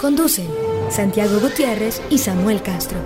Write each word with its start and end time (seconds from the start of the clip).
Conducen 0.00 0.46
Santiago 0.90 1.40
Gutiérrez 1.40 2.00
y 2.08 2.18
Samuel 2.18 2.62
Castro. 2.62 2.98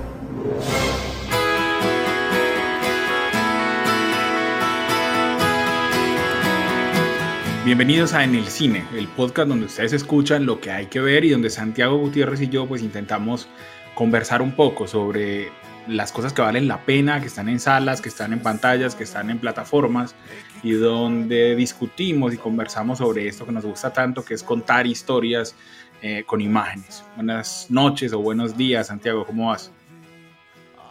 Bienvenidos 7.65 8.13
a 8.13 8.25
En 8.25 8.35
el 8.35 8.45
Cine, 8.45 8.85
el 8.95 9.09
podcast 9.09 9.49
donde 9.49 9.65
ustedes 9.65 9.95
escuchan 9.95 10.45
lo 10.45 10.61
que 10.61 10.71
hay 10.71 10.87
que 10.87 11.01
ver 11.01 11.25
y 11.25 11.31
donde 11.31 11.49
Santiago 11.49 11.97
Gutiérrez 11.97 12.43
y 12.43 12.51
yo 12.51 12.67
pues 12.69 12.83
intentamos 12.83 13.49
conversar 13.95 14.43
un 14.43 14.53
poco 14.53 14.87
sobre 14.87 15.51
las 15.87 16.13
cosas 16.13 16.33
que 16.33 16.43
valen 16.43 16.69
la 16.69 16.85
pena, 16.85 17.21
que 17.21 17.27
están 17.27 17.49
en 17.49 17.59
salas, 17.59 18.01
que 18.01 18.09
están 18.09 18.33
en 18.33 18.41
pantallas, 18.41 18.95
que 18.95 19.05
están 19.05 19.31
en 19.31 19.39
plataformas 19.39 20.15
y 20.63 20.73
donde 20.73 21.57
discutimos 21.57 22.35
y 22.35 22.37
conversamos 22.37 22.99
sobre 22.99 23.27
esto 23.27 23.47
que 23.47 23.53
nos 23.53 23.65
gusta 23.65 23.93
tanto, 23.93 24.25
que 24.25 24.35
es 24.35 24.43
contar 24.43 24.87
historias 24.87 25.57
eh, 26.03 26.25
con 26.27 26.41
imágenes. 26.41 27.05
Buenas 27.17 27.67
noches 27.71 28.13
o 28.13 28.19
buenos 28.19 28.57
días, 28.57 28.89
Santiago, 28.89 29.25
¿cómo 29.25 29.49
vas? 29.49 29.71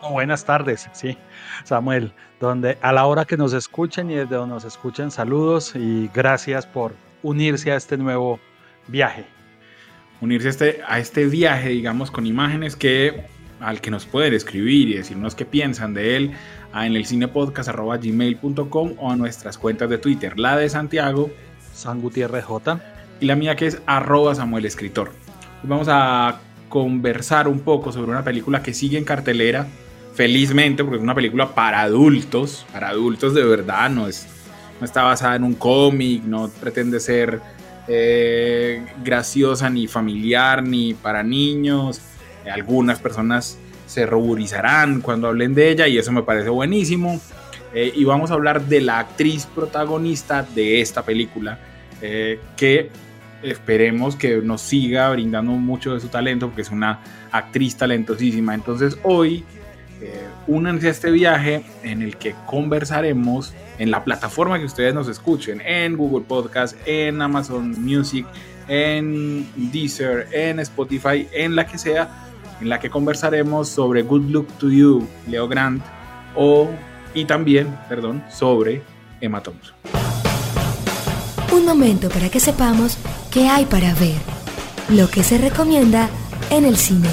buenas 0.09 0.44
tardes, 0.44 0.89
sí, 0.94 1.16
Samuel, 1.63 2.11
donde 2.39 2.77
a 2.81 2.91
la 2.91 3.05
hora 3.05 3.25
que 3.25 3.38
nos 3.38 3.53
escuchen 3.53 4.09
y 4.09 4.16
desde 4.16 4.36
donde 4.36 4.55
nos 4.55 4.66
escuchen, 4.66 5.11
saludos 5.11 5.73
y 5.75 6.09
gracias 6.13 6.66
por 6.66 6.95
unirse 7.21 7.71
a 7.71 7.75
este 7.75 7.97
nuevo 7.97 8.39
viaje. 8.88 9.25
Unirse 10.21 10.47
a 10.47 10.52
este, 10.52 10.81
a 10.88 10.99
este 10.99 11.25
viaje, 11.25 11.69
digamos, 11.69 12.09
con 12.09 12.25
imágenes 12.25 12.75
que 12.75 13.25
al 13.59 13.80
que 13.80 13.91
nos 13.91 14.05
pueden 14.05 14.33
escribir 14.33 14.89
y 14.89 14.95
decirnos 14.95 15.36
qué 15.36 15.45
piensan 15.45 15.93
de 15.93 16.16
él 16.16 16.31
a 16.73 16.88
en 16.88 16.95
el 16.95 17.05
cinepodcast.gmail.com 17.05 18.93
o 18.97 19.11
a 19.11 19.16
nuestras 19.16 19.58
cuentas 19.58 19.89
de 19.89 19.99
Twitter, 19.99 20.39
la 20.39 20.58
de 20.58 20.67
Santiago, 20.67 21.30
San 21.73 22.02
Gutiérrez 22.02 22.43
J, 22.43 22.80
y 23.22 23.27
la 23.27 23.36
mía 23.36 23.55
que 23.55 23.67
es 23.67 23.81
arroba 23.86 24.33
Samuel 24.33 24.66
Escritor. 24.66 25.09
Hoy 25.64 25.69
vamos 25.69 25.88
a 25.89 26.41
conversar 26.67 27.47
un 27.47 27.59
poco 27.59 27.91
sobre 27.91 28.11
una 28.11 28.23
película 28.23 28.64
que 28.64 28.73
sigue 28.73 28.97
en 28.97 29.03
cartelera, 29.05 29.67
felizmente, 30.16 30.83
porque 30.83 30.97
es 30.97 31.03
una 31.03 31.14
película 31.14 31.53
para 31.53 31.81
adultos, 31.81 32.66
para 32.73 32.89
adultos 32.89 33.36
de 33.36 33.44
verdad, 33.44 33.92
no, 33.92 34.08
es, 34.08 34.27
no 34.80 34.86
está 34.86 35.03
basada 35.03 35.36
en 35.36 35.44
un 35.44 35.53
cómic, 35.53 36.23
no 36.23 36.49
pretende 36.49 36.99
ser 36.99 37.39
eh, 37.88 38.83
graciosa 39.03 39.69
ni 39.69 39.86
familiar 39.86 40.64
ni 40.64 40.95
para 40.95 41.22
niños. 41.22 42.02
Algunas 42.52 42.99
personas 42.99 43.59
se 43.86 44.08
ruborizarán 44.08 44.99
cuando 44.99 45.27
hablen 45.27 45.53
de 45.53 45.69
ella 45.69 45.88
y 45.88 45.99
eso 45.99 46.11
me 46.11 46.23
parece 46.23 46.49
buenísimo. 46.49 47.22
Eh, 47.75 47.94
y 47.95 48.03
vamos 48.03 48.31
a 48.31 48.33
hablar 48.33 48.66
de 48.66 48.81
la 48.81 48.97
actriz 48.97 49.45
protagonista 49.45 50.42
de 50.42 50.81
esta 50.81 51.03
película, 51.03 51.59
eh, 52.02 52.39
que 52.58 52.89
esperemos 53.44 54.16
que 54.16 54.38
nos 54.38 54.61
siga 54.61 55.09
brindando 55.09 55.52
mucho 55.53 55.94
de 55.94 56.00
su 56.00 56.08
talento, 56.08 56.47
porque 56.47 56.61
es 56.61 56.72
una 56.72 57.00
actriz 57.31 57.75
talentosísima. 57.75 58.53
Entonces 58.53 58.98
hoy 59.03 59.44
eh, 60.02 60.28
únanse 60.48 60.88
a 60.88 60.92
este 60.92 61.11
viaje 61.11 61.64
en 61.83 62.02
el 62.02 62.17
que 62.17 62.36
conversaremos 62.48 63.54
en 63.77 63.92
la 63.92 64.04
plataforma 64.04 64.58
que 64.60 64.65
ustedes 64.65 64.93
nos 64.93 65.08
escuchen, 65.08 65.61
en 65.61 65.95
Google 65.95 66.26
Podcast, 66.27 66.76
en 66.86 67.21
Amazon 67.21 67.76
Music, 67.83 68.26
en 68.67 69.48
Deezer, 69.71 70.27
en 70.32 70.60
Spotify, 70.60 71.27
en 71.32 71.55
la 71.55 71.67
que 71.67 71.77
sea, 71.77 72.10
en 72.61 72.70
la 72.70 72.80
que 72.80 72.89
conversaremos 72.89 73.70
sobre 73.70 74.04
Good 74.04 74.30
Look 74.30 74.48
to 74.60 74.70
You, 74.70 75.08
Leo 75.27 75.48
Grant, 75.48 75.83
o, 76.36 76.70
y 77.14 77.26
también, 77.26 77.67
perdón, 77.89 78.23
sobre 78.32 78.82
Emma 79.20 79.42
Thompson. 79.44 79.76
Un 81.54 81.65
momento 81.65 82.10
para 82.10 82.30
que 82.30 82.39
sepamos 82.39 82.98
qué 83.31 83.47
hay 83.47 83.65
para 83.65 83.93
ver, 83.93 84.19
lo 84.89 85.09
que 85.09 85.23
se 85.23 85.37
recomienda 85.37 86.09
en 86.49 86.65
el 86.65 86.75
cine. 86.75 87.09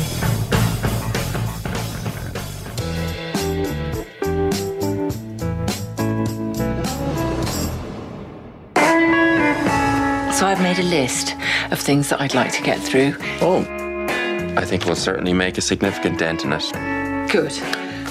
So 10.33 10.47
I've 10.47 10.61
made 10.61 10.79
a 10.79 10.83
list 10.83 11.37
of 11.71 11.79
things 11.81 12.09
that 12.11 12.21
I'd 12.21 12.35
like 12.35 12.53
to 12.53 12.63
get 12.63 12.81
through. 12.81 13.15
Oh, 13.41 13.65
I 14.57 14.65
think 14.65 14.87
we'll 14.87 14.97
certainly 14.97 15.33
make 15.33 15.57
a 15.57 15.61
significant 15.61 16.19
dent 16.19 16.45
in 16.45 16.53
it. 16.53 16.73
Good. 17.31 17.53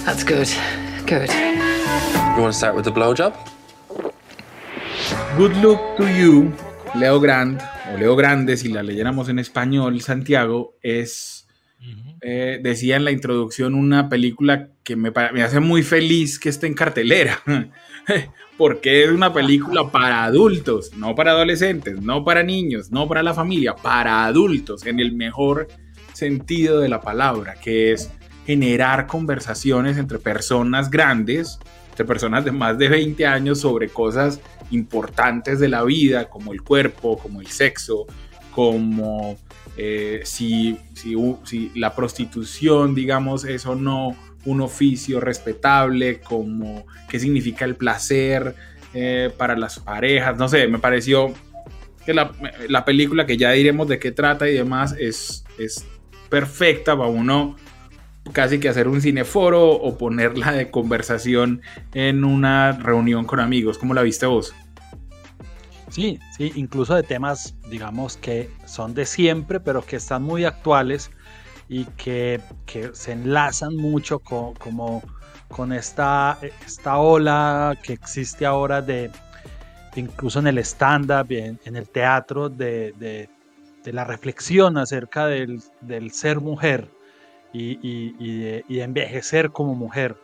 That's 0.05 0.23
good. 0.23 0.49
Good. 1.05 1.29
You 1.29 2.41
want 2.41 2.53
to 2.53 2.57
start 2.57 2.75
with 2.75 2.85
the 2.85 2.91
blowjob? 2.91 3.35
Good 5.37 5.57
Look 5.57 5.97
to 5.97 6.07
You, 6.07 6.53
Leo 6.95 7.19
Grant, 7.19 7.61
o 7.93 7.97
Leo 7.97 8.15
Grande, 8.15 8.57
si 8.57 8.69
la 8.69 8.83
leyéramos 8.83 9.29
en 9.29 9.39
español, 9.39 10.01
Santiago, 10.01 10.75
es, 10.81 11.47
eh, 12.21 12.59
decía 12.61 12.95
en 12.95 13.05
la 13.05 13.11
introducción, 13.11 13.75
una 13.75 14.09
película 14.09 14.69
que 14.83 14.95
me, 14.95 15.11
me 15.33 15.43
hace 15.43 15.59
muy 15.59 15.83
feliz 15.83 16.39
que 16.39 16.49
esté 16.49 16.67
en 16.67 16.73
cartelera. 16.73 17.41
porque 18.57 19.03
es 19.03 19.11
una 19.11 19.31
película 19.31 19.91
para 19.91 20.23
adultos, 20.23 20.91
no 20.97 21.13
para 21.13 21.31
adolescentes, 21.31 22.01
no 22.01 22.25
para 22.25 22.41
niños, 22.43 22.91
no 22.91 23.07
para 23.07 23.21
la 23.21 23.33
familia, 23.33 23.75
para 23.75 24.25
adultos, 24.25 24.85
en 24.85 24.99
el 24.99 25.13
mejor 25.13 25.67
sentido 26.13 26.79
de 26.79 26.89
la 26.89 26.99
palabra, 26.99 27.55
que 27.61 27.91
es 27.91 28.11
generar 28.47 29.05
conversaciones 29.05 29.97
entre 29.97 30.17
personas 30.17 30.89
grandes, 30.89 31.59
entre 31.97 32.05
personas 32.05 32.45
de 32.45 32.51
más 32.51 32.77
de 32.77 32.89
20 32.89 33.25
años 33.25 33.61
sobre 33.61 33.89
cosas 33.89 34.39
importantes 34.69 35.59
de 35.59 35.67
la 35.67 35.83
vida, 35.83 36.29
como 36.29 36.53
el 36.53 36.61
cuerpo, 36.61 37.17
como 37.17 37.41
el 37.41 37.47
sexo, 37.47 38.05
como 38.51 39.35
eh, 39.77 40.21
si, 40.23 40.77
si, 40.93 41.15
si 41.43 41.71
la 41.73 41.95
prostitución, 41.95 42.93
digamos, 42.93 43.45
es 43.45 43.65
o 43.65 43.73
no 43.73 44.15
un 44.45 44.61
oficio 44.61 45.19
respetable, 45.19 46.19
como 46.19 46.85
qué 47.09 47.19
significa 47.19 47.65
el 47.65 47.75
placer 47.75 48.53
eh, 48.93 49.31
para 49.35 49.57
las 49.57 49.79
parejas, 49.79 50.37
no 50.37 50.47
sé, 50.47 50.67
me 50.67 50.77
pareció 50.77 51.33
que 52.05 52.13
la, 52.13 52.31
la, 52.69 52.85
película, 52.85 53.25
que 53.25 53.37
ya 53.37 53.49
diremos 53.53 53.87
de 53.87 53.97
qué 53.97 54.11
trata 54.11 54.47
y 54.47 54.53
demás, 54.53 54.95
es, 54.99 55.45
es 55.57 55.83
perfecta 56.29 56.95
para 56.95 57.09
uno 57.09 57.55
casi 58.33 58.59
que 58.59 58.69
hacer 58.69 58.87
un 58.87 59.01
cineforo 59.01 59.69
o 59.71 59.97
ponerla 59.97 60.51
de 60.51 60.71
conversación 60.71 61.61
en 61.93 62.23
una 62.23 62.73
reunión 62.73 63.25
con 63.25 63.39
amigos. 63.39 63.77
¿Cómo 63.77 63.93
la 63.93 64.01
viste 64.01 64.25
vos? 64.25 64.53
Sí, 65.89 66.19
sí, 66.37 66.51
incluso 66.55 66.95
de 66.95 67.03
temas, 67.03 67.55
digamos, 67.69 68.17
que 68.17 68.49
son 68.65 68.93
de 68.93 69.05
siempre, 69.05 69.59
pero 69.59 69.81
que 69.81 69.95
están 69.95 70.23
muy 70.23 70.43
actuales 70.43 71.11
y 71.69 71.85
que, 71.85 72.41
que 72.65 72.91
se 72.93 73.13
enlazan 73.13 73.75
mucho 73.75 74.19
con, 74.19 74.53
como, 74.55 75.01
con 75.47 75.71
esta, 75.71 76.37
esta 76.65 76.97
ola 76.97 77.77
que 77.81 77.93
existe 77.93 78.45
ahora 78.45 78.81
de, 78.81 79.09
incluso 79.95 80.39
en 80.39 80.47
el 80.47 80.57
stand-up, 80.59 81.31
en, 81.31 81.59
en, 81.65 81.75
el 81.75 81.89
teatro, 81.89 82.49
de, 82.49 82.93
de, 82.99 83.29
de, 83.83 83.93
la 83.93 84.03
reflexión 84.03 84.77
acerca 84.77 85.27
del, 85.27 85.61
del 85.81 86.11
ser 86.11 86.41
mujer 86.41 86.89
y, 87.53 87.79
y, 87.81 88.15
y, 88.19 88.39
de, 88.39 88.65
y, 88.67 88.75
de, 88.77 88.83
envejecer 88.83 89.51
como 89.51 89.75
mujer. 89.75 90.15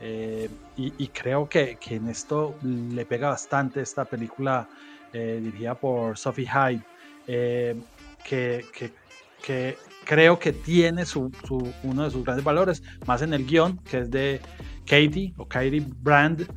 Eh, 0.00 0.48
y, 0.76 1.08
creo 1.08 1.48
que, 1.48 1.76
que, 1.80 1.94
en 1.96 2.08
esto 2.08 2.56
le 2.62 3.06
pega 3.06 3.28
bastante 3.28 3.80
esta 3.80 4.04
película 4.04 4.68
eh, 5.12 5.38
dirigida 5.40 5.76
por 5.76 6.18
Sophie 6.18 6.48
Hyde, 6.48 6.82
eh, 7.28 7.76
que, 8.24 8.64
que, 8.76 8.92
que 9.40 9.76
creo 10.04 10.38
que 10.38 10.52
tiene 10.52 11.06
su, 11.06 11.30
su, 11.46 11.72
uno 11.84 12.04
de 12.04 12.10
sus 12.10 12.24
grandes 12.24 12.44
valores, 12.44 12.82
más 13.06 13.22
en 13.22 13.32
el 13.32 13.46
guion, 13.46 13.78
que 13.78 13.98
es 13.98 14.10
de 14.10 14.40
Katie 14.86 15.34
o 15.36 15.46
Katie 15.46 15.86
Brand, 16.00 16.48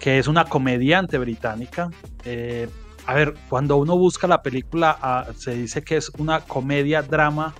que 0.00 0.18
es 0.18 0.26
una 0.26 0.44
comediante 0.44 1.18
británica. 1.18 1.90
Eh, 2.24 2.68
a 3.06 3.14
ver, 3.14 3.34
cuando 3.48 3.76
uno 3.76 3.96
busca 3.98 4.26
la 4.26 4.42
película, 4.42 5.26
uh, 5.28 5.32
se 5.34 5.54
dice 5.54 5.82
que 5.82 5.96
es 5.96 6.10
una 6.18 6.40
comedia 6.40 7.02
drama 7.02 7.54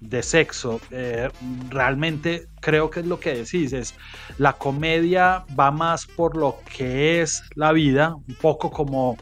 de 0.00 0.22
sexo. 0.22 0.80
Eh, 0.90 1.28
realmente 1.70 2.48
creo 2.60 2.90
que 2.90 3.00
es 3.00 3.06
lo 3.06 3.20
que 3.20 3.34
decís, 3.34 3.72
es 3.72 3.94
la 4.38 4.52
comedia 4.52 5.44
va 5.58 5.70
más 5.70 6.06
por 6.06 6.36
lo 6.36 6.58
que 6.76 7.22
es 7.22 7.42
la 7.54 7.72
vida, 7.72 8.14
un 8.14 8.34
poco 8.36 8.70
como 8.70 9.16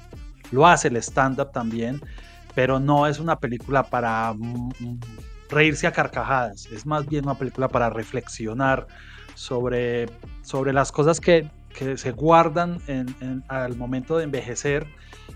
lo 0.50 0.66
hace 0.66 0.88
el 0.88 0.96
stand-up 0.96 1.52
también 1.52 2.00
pero 2.54 2.78
no 2.78 3.06
es 3.06 3.18
una 3.18 3.38
película 3.38 3.82
para 3.82 4.34
reírse 5.50 5.86
a 5.86 5.92
carcajadas, 5.92 6.66
es 6.66 6.86
más 6.86 7.06
bien 7.06 7.24
una 7.24 7.36
película 7.36 7.68
para 7.68 7.90
reflexionar 7.90 8.86
sobre, 9.34 10.06
sobre 10.42 10.72
las 10.72 10.92
cosas 10.92 11.20
que, 11.20 11.50
que 11.76 11.96
se 11.96 12.12
guardan 12.12 12.80
en, 12.86 13.44
al 13.48 13.76
momento 13.76 14.16
de 14.16 14.24
envejecer 14.24 14.86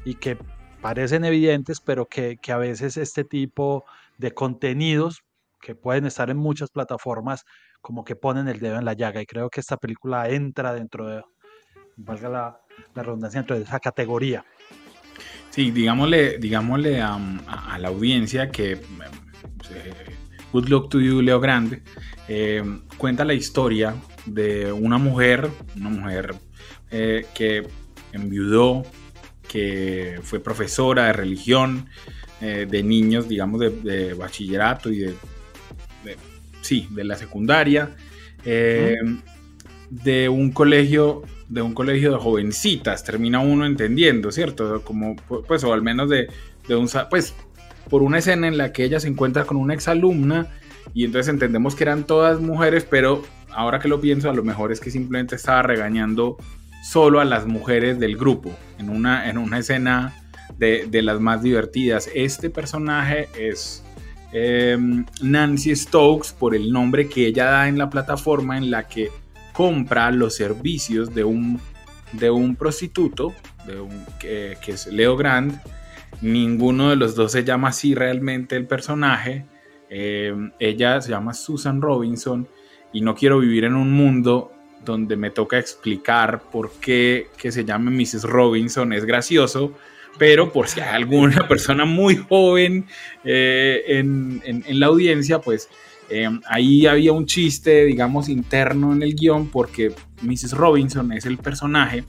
y 0.04 0.14
que 0.14 0.38
parecen 0.80 1.24
evidentes, 1.24 1.80
pero 1.80 2.06
que, 2.06 2.38
que, 2.40 2.52
a 2.52 2.56
veces 2.56 2.96
este 2.96 3.24
tipo 3.24 3.84
de 4.18 4.32
contenidos 4.32 5.24
que 5.60 5.74
pueden 5.74 6.06
estar 6.06 6.30
en 6.30 6.36
muchas 6.36 6.70
plataformas 6.70 7.44
como 7.80 8.04
que 8.04 8.16
ponen 8.16 8.48
el 8.48 8.60
dedo 8.60 8.78
en 8.78 8.84
la 8.84 8.94
llaga 8.94 9.20
y 9.20 9.26
creo 9.26 9.50
que 9.50 9.60
esta 9.60 9.76
película 9.76 10.28
entra 10.28 10.72
dentro 10.72 11.06
de, 11.06 11.22
valga 11.96 12.28
la, 12.28 13.02
redundancia, 13.02 13.40
dentro 13.40 13.56
de 13.56 13.64
esa 13.64 13.80
categoría. 13.80 14.44
Sí, 15.50 15.70
digámosle, 15.70 16.38
digámosle 16.38 17.00
a, 17.00 17.18
la 17.78 17.88
audiencia 17.88 18.50
que 18.50 18.72
eh, 18.72 18.80
Good 20.52 20.68
Luck 20.68 20.90
to 20.90 21.00
You, 21.00 21.20
Leo 21.20 21.40
Grande, 21.40 21.82
eh, 22.28 22.62
cuenta 22.96 23.24
la 23.24 23.34
historia 23.34 23.94
de 24.26 24.72
una 24.72 24.98
mujer, 24.98 25.50
una 25.76 25.90
mujer 25.90 26.34
eh, 26.90 27.26
que 27.34 27.66
enviudó, 28.12 28.84
que 29.48 30.20
fue 30.22 30.40
profesora 30.40 31.06
de 31.06 31.12
religión, 31.12 31.88
de 32.40 32.84
niños, 32.84 33.26
digamos, 33.26 33.58
de, 33.58 34.14
bachillerato 34.14 34.90
y 34.90 34.98
de, 34.98 35.14
sí, 36.60 36.88
de 36.90 37.04
la 37.04 37.16
secundaria, 37.16 37.96
de 38.44 40.28
un 40.28 40.52
colegio 40.52 41.22
de 41.48 41.62
un 41.62 41.72
colegio 41.72 42.12
de 42.12 42.18
jovencitas, 42.18 43.04
termina 43.04 43.40
uno 43.40 43.64
entendiendo, 43.64 44.30
¿cierto? 44.30 44.82
Como, 44.84 45.16
pues, 45.16 45.64
o 45.64 45.72
al 45.72 45.82
menos 45.82 46.10
de, 46.10 46.28
de 46.68 46.76
un, 46.76 46.88
pues, 47.08 47.34
por 47.88 48.02
una 48.02 48.18
escena 48.18 48.48
en 48.48 48.58
la 48.58 48.72
que 48.72 48.84
ella 48.84 49.00
se 49.00 49.08
encuentra 49.08 49.44
con 49.44 49.56
una 49.56 49.74
exalumna 49.74 50.48
y 50.92 51.04
entonces 51.04 51.32
entendemos 51.32 51.74
que 51.74 51.84
eran 51.84 52.04
todas 52.04 52.40
mujeres, 52.40 52.86
pero 52.88 53.22
ahora 53.50 53.78
que 53.78 53.88
lo 53.88 54.00
pienso, 54.00 54.28
a 54.28 54.34
lo 54.34 54.44
mejor 54.44 54.72
es 54.72 54.80
que 54.80 54.90
simplemente 54.90 55.36
estaba 55.36 55.62
regañando 55.62 56.36
solo 56.82 57.20
a 57.20 57.24
las 57.24 57.46
mujeres 57.46 57.98
del 57.98 58.16
grupo, 58.16 58.54
en 58.78 58.90
una, 58.90 59.28
en 59.30 59.38
una 59.38 59.58
escena 59.58 60.14
de 60.58 61.02
las 61.02 61.20
más 61.20 61.42
divertidas. 61.42 62.10
Este 62.14 62.50
personaje 62.50 63.28
es 63.38 63.84
em, 64.32 65.04
Nancy 65.22 65.74
Stokes 65.74 66.32
por 66.32 66.54
el 66.54 66.72
nombre 66.72 67.08
que 67.08 67.26
ella 67.26 67.46
da 67.46 67.68
en 67.68 67.78
la 67.78 67.90
plataforma 67.90 68.58
en 68.58 68.70
la 68.70 68.86
que 68.86 69.10
compra 69.52 70.10
los 70.10 70.36
servicios 70.36 71.14
de 71.14 71.24
un, 71.24 71.60
de 72.12 72.30
un 72.30 72.56
prostituto, 72.56 73.34
de 73.66 73.80
un, 73.80 74.04
que, 74.18 74.56
es 74.66 74.86
Leo 74.86 75.16
Grand. 75.16 75.60
Ninguno 76.20 76.90
de 76.90 76.96
los 76.96 77.14
dos 77.14 77.32
se 77.32 77.44
llama 77.44 77.68
así 77.68 77.94
realmente 77.94 78.56
el 78.56 78.66
personaje. 78.66 79.46
Eh, 79.90 80.34
ella 80.58 81.00
se 81.00 81.10
llama 81.10 81.34
Susan 81.34 81.80
Robinson 81.80 82.46
y 82.92 83.00
no 83.00 83.14
quiero 83.14 83.38
vivir 83.40 83.64
en 83.64 83.74
un 83.74 83.92
mundo 83.92 84.52
donde 84.84 85.16
me 85.16 85.30
toca 85.30 85.58
explicar 85.58 86.40
por 86.50 86.72
qué 86.80 87.28
que 87.36 87.52
se 87.52 87.64
llame 87.64 87.90
Mrs. 87.90 88.24
Robinson 88.24 88.92
es 88.92 89.04
gracioso, 89.04 89.72
pero 90.18 90.52
por 90.52 90.68
si 90.68 90.80
hay 90.80 90.94
alguna 90.96 91.46
persona 91.48 91.84
muy 91.84 92.16
joven 92.16 92.86
eh, 93.24 93.82
en, 93.86 94.40
la 94.68 94.86
audiencia, 94.86 95.40
pues 95.40 95.68
Em, 96.10 96.40
ahí 96.46 96.86
había 96.86 97.12
un 97.12 97.26
chiste, 97.26 97.84
digamos, 97.84 98.28
interno 98.28 98.92
en 98.92 99.02
el 99.02 99.14
guion 99.14 99.48
porque 99.48 99.92
Mrs. 100.22 100.52
Robinson 100.52 101.12
es 101.12 101.26
el 101.26 101.36
personaje 101.36 102.04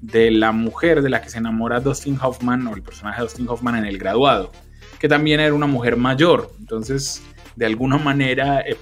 de 0.00 0.30
la 0.30 0.52
mujer 0.52 1.00
de 1.00 1.10
la 1.10 1.22
que 1.22 1.30
se 1.30 1.38
enamora 1.38 1.80
Dustin 1.80 2.18
Hoffman 2.20 2.66
o 2.66 2.74
el 2.74 2.82
personaje 2.82 3.18
de 3.18 3.22
Dustin 3.22 3.48
Hoffman 3.48 3.76
en 3.76 3.86
el 3.86 3.98
graduado, 3.98 4.50
que 4.98 5.08
también 5.08 5.40
era 5.40 5.54
una 5.54 5.66
mujer 5.66 5.96
mayor. 5.96 6.52
Entonces, 6.58 7.22
de 7.54 7.66
alguna 7.66 7.98
manera 7.98 8.60
eh, 8.60 8.76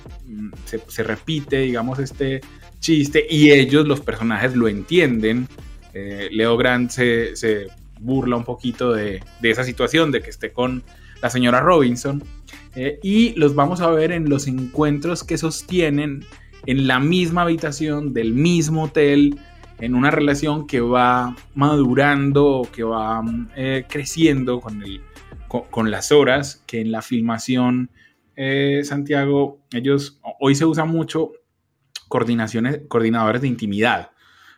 se, 0.65 1.03
repite, 1.03 1.59
digamos, 1.59 1.99
este 1.99 2.41
chiste 2.81 3.26
y 3.29 3.50
ellos, 3.50 3.87
los 3.87 4.00
personajes, 4.00 4.56
lo 4.56 4.67
entienden. 4.67 5.47
Eh, 5.93 6.29
Leo 6.32 6.56
Grant 6.56 6.91
se, 6.91 7.69
burla 8.05 8.37
un 8.37 8.45
poquito 8.45 8.93
de, 8.93 9.23
esa 9.43 9.65
situación, 9.65 10.12
de 10.12 10.21
que 10.21 10.31
esté 10.31 10.53
con 10.53 10.83
la 11.23 11.31
señora 11.31 11.61
Robinson. 11.61 12.23
Eh, 12.77 12.99
y 13.03 13.35
los 13.35 13.55
vamos 13.55 13.81
a 13.81 13.91
ver 13.91 14.12
en 14.12 14.29
los 14.29 14.47
encuentros 14.47 15.25
que 15.25 15.39
sostienen 15.39 16.25
en 16.67 16.87
la 16.87 17.01
misma 17.01 17.43
habitación 17.43 18.12
del 18.12 18.33
mismo 18.35 18.85
hotel, 18.85 19.39
en 19.81 19.95
una 19.95 20.11
relación 20.11 20.67
que 20.67 20.81
va 20.81 21.37
madurando, 21.55 22.69
que 22.73 22.83
va 22.83 23.23
eh, 23.56 23.85
creciendo 23.89 24.61
con, 24.61 24.83
el, 24.83 25.00
con, 25.49 25.91
las 25.91 26.12
horas, 26.12 26.62
que 26.67 26.81
en 26.81 26.93
la 26.93 27.03
filmación, 27.03 27.91
eh, 28.37 28.83
Santiago, 28.85 29.59
ellos, 29.73 30.21
hoy 30.41 30.55
se 30.55 30.65
usa 30.65 30.85
mucho 30.85 31.33
coordinaciones, 32.09 32.83
coordinadores 32.89 33.43
de 33.43 33.49
intimidad. 33.49 34.11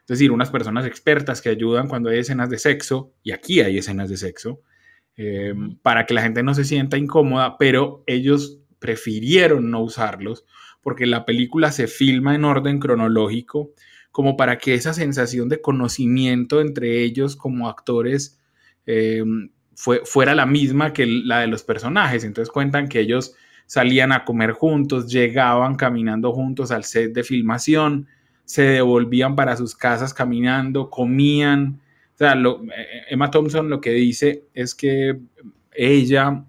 Es 0.07 0.19
decir, 0.19 0.31
unas 0.31 0.51
personas 0.51 0.87
expertas 0.87 1.43
que 1.43 1.49
ayudan 1.49 1.89
cuando 1.89 2.11
hay 2.11 2.21
escenas 2.21 2.49
de 2.49 2.59
sexo, 2.59 3.13
y 3.23 3.33
aquí 3.33 3.61
hay 3.61 3.79
escenas 3.79 4.09
de 4.09 4.17
sexo, 4.17 4.63
eh, 5.17 5.53
para 5.83 6.07
que 6.07 6.15
la 6.15 6.23
gente 6.23 6.43
no 6.43 6.55
se 6.55 6.65
sienta 6.65 6.97
incómoda, 6.97 7.59
pero 7.59 8.05
ellos 8.07 8.61
prefirieron 8.79 9.71
no 9.71 9.83
usarlos 9.83 10.45
porque 10.87 11.07
la 11.07 11.25
película 11.25 11.73
se 11.73 11.89
filma 11.89 12.37
en 12.37 12.45
orden 12.45 12.79
cronológico 12.79 13.73
como 14.13 14.37
para 14.37 14.59
que 14.59 14.75
esa 14.75 14.95
sensación 14.95 15.49
de 15.49 15.61
conocimiento 15.61 16.61
entre 16.61 17.03
ellos 17.03 17.35
como 17.35 17.69
actores 17.69 18.41
eh, 18.87 19.25
fue, 19.75 20.03
fuera 20.05 20.37
la 20.37 20.47
misma 20.47 20.93
que 20.93 21.07
la 21.07 21.41
de 21.41 21.49
los 21.49 21.65
personajes. 21.65 22.23
Entonces 22.23 22.53
cuentan 22.53 22.87
que 22.87 23.01
ellos 23.01 23.35
salían 23.67 24.13
a 24.13 24.25
comer 24.25 24.53
juntos, 24.53 25.09
llegaban 25.09 25.75
caminando 25.75 26.33
juntos 26.33 26.71
al 26.71 26.85
set 26.85 27.13
de 27.13 27.25
filmación, 27.25 28.07
se 28.47 28.63
devolvían 28.63 29.37
para 29.37 29.57
sus 29.57 29.75
casas 29.75 30.15
caminando, 30.15 30.89
comían, 30.89 31.81
sea, 32.17 32.35
eh, 32.35 33.03
Emma 33.11 33.31
Thompson 33.31 33.69
lo 33.69 33.81
que 33.81 33.91
dice 33.91 34.45
es 34.55 34.75
que 34.75 35.19
ella 35.73 36.45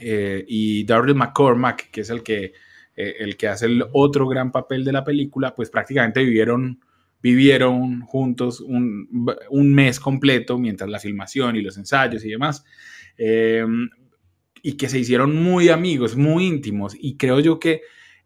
eh, 0.00 0.44
y 0.46 0.84
Darryl 0.84 1.14
McCormack, 1.14 1.90
que 1.90 2.02
es 2.02 2.10
el 2.10 2.22
que, 2.22 2.52
eh, 2.96 3.14
el 3.20 3.36
que 3.36 3.48
hace 3.48 3.66
el 3.66 3.84
otro 3.92 4.28
gran 4.28 4.52
papel 4.52 4.84
de 4.84 4.92
la 4.92 5.04
película, 5.04 5.54
pues 5.54 5.70
prácticamente 5.70 6.22
vivieron, 6.22 6.80
vivieron 7.22 8.02
juntos 8.02 8.60
un, 8.60 9.08
mes 9.50 10.00
completo 10.00 10.58
mientras 10.58 10.90
la 10.90 10.98
filmación 10.98 11.56
y 11.56 11.62
los 11.62 11.78
ensayos 11.78 12.24
y 12.24 12.30
demás. 12.30 12.64
y 14.64 14.76
que 14.76 14.88
se 14.88 14.98
hicieron 14.98 15.34
muy 15.36 15.68
amigos, 15.68 16.16
muy 16.16 16.46
íntimos. 16.46 16.94
Y 16.98 17.16
creo 17.16 17.40
yo 17.40 17.58
que 17.58 17.82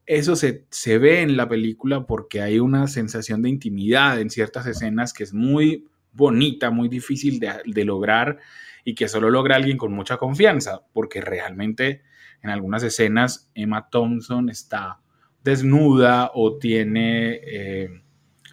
eso 0.07 0.37
se, 0.37 0.65
se 0.71 0.99
ve 0.99 1.21
en 1.23 1.37
la 1.37 1.49
película 1.49 2.07
porque 2.07 2.41
hay 2.41 2.61
una 2.61 2.87
sensación 2.87 3.43
de 3.43 3.49
intimidad 3.49 4.21
en 4.21 4.31
ciertas 4.31 4.67
escenas 4.67 5.13
que 5.13 5.25
es 5.25 5.35
muy 5.35 5.85
bonita, 6.17 6.71
muy 6.71 6.89
difícil 6.89 7.39
de, 7.41 7.85
lograr 7.85 8.39
y 8.85 8.95
que 8.95 9.09
solo 9.09 9.31
logra 9.31 9.57
alguien 9.57 9.77
con 9.77 9.93
mucha 9.93 10.17
confianza, 10.17 10.83
porque 10.93 11.21
realmente 11.21 12.03
en 12.43 12.51
algunas 12.51 12.83
escenas 12.83 13.51
Emma 13.55 13.89
Thompson 13.91 14.49
está 14.49 15.01
desnuda 15.43 16.31
o 16.35 16.59
tiene, 16.59 17.41
eh, 17.45 18.03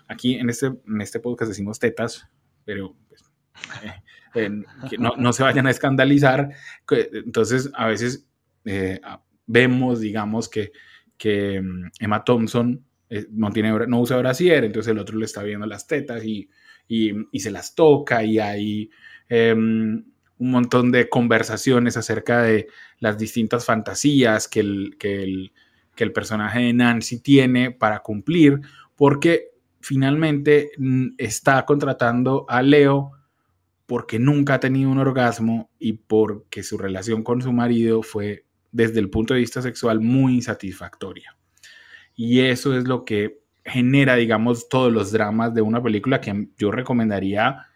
aquí 0.07 0.35
en 0.35 0.49
este, 0.49 0.67
en 0.67 1.01
este 1.01 1.19
podcast 1.19 1.49
decimos 1.49 1.79
tetas, 1.79 2.27
pero 2.65 2.95
pues, 3.07 3.23
eh, 4.35 4.63
que 4.89 4.97
no, 4.97 5.33
se 5.33 5.43
vayan 5.43 5.67
a 5.67 5.71
escandalizar. 5.71 6.49
Entonces, 6.89 7.71
a 7.75 7.87
veces 7.87 8.27
eh, 8.65 8.99
vemos, 9.45 10.01
digamos, 10.01 10.49
que, 10.49 10.71
que 11.17 11.61
mm, 11.61 11.91
Emma 11.99 12.23
Thompson 12.23 12.83
no, 13.29 13.51
tiene, 13.51 13.71
no 13.87 14.01
usa 14.01 14.17
brasier, 14.17 14.63
entonces 14.63 14.91
el 14.91 14.97
otro 14.97 15.17
le 15.17 15.25
está 15.25 15.43
viendo 15.43 15.67
las 15.67 15.85
tetas 15.85 16.23
y 16.25 16.49
y, 16.87 17.39
se 17.39 17.51
las 17.51 17.75
toca 17.75 18.23
y 18.23 18.39
hay 18.39 18.89
em, 19.29 20.03
un 20.37 20.51
montón 20.51 20.91
de 20.91 21.09
conversaciones 21.09 21.97
acerca 21.97 22.41
de 22.41 22.67
las 22.99 23.17
distintas 23.17 23.65
fantasías 23.65 24.47
que 24.47 24.59
el, 24.59 24.95
que 24.99 25.23
el, 25.23 25.53
que 25.95 26.03
el 26.03 26.11
personaje 26.11 26.59
de 26.59 26.73
Nancy 26.73 27.19
tiene 27.19 27.71
para 27.71 27.99
cumplir, 27.99 28.61
porque 28.95 29.51
finalmente 29.81 30.71
mm, 30.77 31.09
está 31.17 31.65
contratando 31.65 32.45
a 32.49 32.61
Leo 32.61 33.11
porque 33.85 34.17
nunca 34.17 34.55
ha 34.55 34.59
tenido 34.59 34.89
un 34.89 34.97
orgasmo 34.97 35.69
y 35.77 35.93
porque 35.93 36.63
su 36.63 36.77
relación 36.77 37.21
con 37.23 37.41
su 37.41 37.51
marido 37.51 38.01
fue 38.01 38.45
desde 38.73 38.99
el 38.99 39.09
punto 39.09 39.33
de 39.33 39.39
vista 39.39 39.61
sexual 39.61 40.01
muy 40.01 40.35
insatisfactoria. 40.35 41.37
Y 42.15 42.41
eso 42.41 42.77
es 42.77 42.85
lo 42.85 43.05
que 43.05 43.39
genera, 43.63 44.15
digamos, 44.15 44.67
todos 44.67 44.91
los 44.91 45.11
dramas 45.11 45.53
de 45.53 45.61
una 45.61 45.81
película 45.81 46.19
que 46.19 46.49
yo 46.57 46.71
recomendaría 46.71 47.67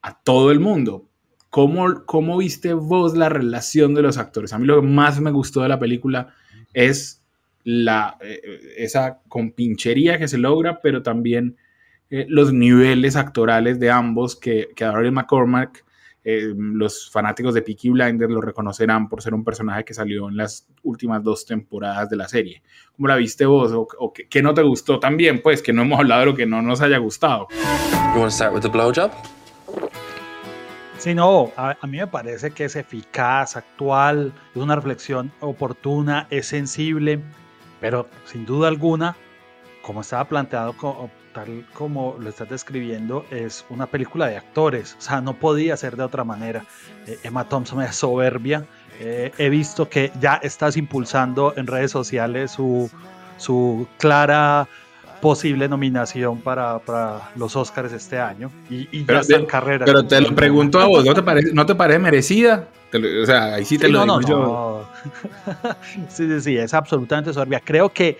a 0.00 0.22
todo 0.22 0.50
el 0.50 0.60
mundo. 0.60 1.08
¿Cómo, 1.50 2.04
¿Cómo 2.06 2.38
viste 2.38 2.72
vos 2.72 3.16
la 3.16 3.28
relación 3.28 3.94
de 3.94 4.02
los 4.02 4.18
actores? 4.18 4.52
A 4.52 4.58
mí 4.58 4.66
lo 4.66 4.80
que 4.80 4.86
más 4.86 5.20
me 5.20 5.30
gustó 5.30 5.62
de 5.62 5.68
la 5.68 5.78
película 5.78 6.34
es 6.72 7.22
la, 7.64 8.16
eh, 8.20 8.40
esa 8.78 9.20
compinchería 9.28 10.18
que 10.18 10.28
se 10.28 10.38
logra, 10.38 10.80
pero 10.80 11.02
también 11.02 11.56
eh, 12.10 12.26
los 12.28 12.52
niveles 12.52 13.16
actorales 13.16 13.80
de 13.80 13.90
ambos, 13.90 14.36
que, 14.36 14.68
que 14.76 14.84
Daryl 14.84 15.12
McCormack 15.12 15.84
eh, 16.28 16.52
los 16.56 17.08
fanáticos 17.08 17.54
de 17.54 17.62
Peaky 17.62 17.90
Blinders 17.90 18.32
lo 18.32 18.40
reconocerán 18.40 19.08
por 19.08 19.22
ser 19.22 19.32
un 19.32 19.44
personaje 19.44 19.84
que 19.84 19.94
salió 19.94 20.28
en 20.28 20.36
las 20.36 20.66
últimas 20.82 21.22
dos 21.22 21.46
temporadas 21.46 22.10
de 22.10 22.16
la 22.16 22.26
serie. 22.26 22.64
¿Cómo 22.96 23.06
la 23.06 23.14
viste 23.14 23.46
vos? 23.46 23.70
¿O, 23.72 24.12
qué, 24.12 24.42
no 24.42 24.52
te 24.52 24.62
gustó 24.62 24.98
también? 24.98 25.40
Pues 25.40 25.62
que 25.62 25.72
no 25.72 25.82
hemos 25.82 26.00
hablado 26.00 26.22
de 26.22 26.26
lo 26.26 26.34
que 26.34 26.44
no 26.44 26.62
nos 26.62 26.80
haya 26.80 26.98
gustado. 26.98 27.46
Sí, 30.98 31.14
no, 31.14 31.52
a, 31.56 31.76
a, 31.80 31.86
mí 31.86 31.98
me 31.98 32.08
parece 32.08 32.50
que 32.50 32.64
es 32.64 32.74
eficaz, 32.74 33.56
actual, 33.56 34.32
es 34.50 34.60
una 34.60 34.74
reflexión 34.74 35.30
oportuna, 35.38 36.26
es 36.30 36.46
sensible, 36.46 37.20
pero 37.80 38.08
sin 38.24 38.44
duda 38.44 38.66
alguna, 38.66 39.16
como 39.86 40.00
estaba 40.00 40.24
planteado 40.24 40.74
tal 41.32 41.64
como 41.72 42.16
lo 42.18 42.28
estás 42.28 42.48
describiendo, 42.48 43.24
es 43.30 43.64
una 43.68 43.86
película 43.86 44.26
de 44.26 44.36
actores. 44.36 44.96
O 44.98 45.00
sea, 45.00 45.20
no 45.20 45.34
podía 45.34 45.76
ser 45.76 45.96
de 45.96 46.02
otra 46.02 46.24
manera. 46.24 46.64
Eh, 47.06 47.18
Emma 47.22 47.48
Thompson 47.48 47.80
es 47.82 47.94
soberbia. 47.94 48.64
Eh, 48.98 49.30
he 49.38 49.48
visto 49.48 49.88
que 49.88 50.10
ya 50.20 50.40
estás 50.42 50.76
impulsando 50.76 51.54
en 51.56 51.68
redes 51.68 51.92
sociales 51.92 52.50
su, 52.50 52.90
su 53.36 53.86
clara 53.98 54.66
posible 55.20 55.68
nominación 55.68 56.40
para, 56.40 56.78
para, 56.80 57.30
los 57.36 57.54
Oscars 57.54 57.92
este 57.92 58.18
año 58.18 58.50
y, 58.68 58.88
y 58.90 59.04
ya 59.04 59.20
está 59.20 59.36
en 59.36 59.46
carrera. 59.46 59.84
Pero 59.84 60.04
te 60.04 60.20
lo 60.20 60.34
pregunto 60.34 60.80
a 60.80 60.86
vos, 60.86 61.04
¿no 61.04 61.14
te 61.14 61.22
parece, 61.22 61.52
¿no 61.52 61.64
te 61.64 61.74
parece 61.76 61.98
merecida? 62.00 62.66
o 62.92 63.26
sea, 63.26 63.54
ahí 63.54 63.64
sí 63.64 63.78
te 63.78 63.88
lo 63.88 64.02
digo 64.02 64.20
yo. 64.22 64.88
sí, 66.08 66.26
sí, 66.26 66.40
sí, 66.40 66.56
es 66.56 66.74
absolutamente 66.74 67.32
soberbia. 67.32 67.60
Creo 67.64 67.92
que 67.92 68.18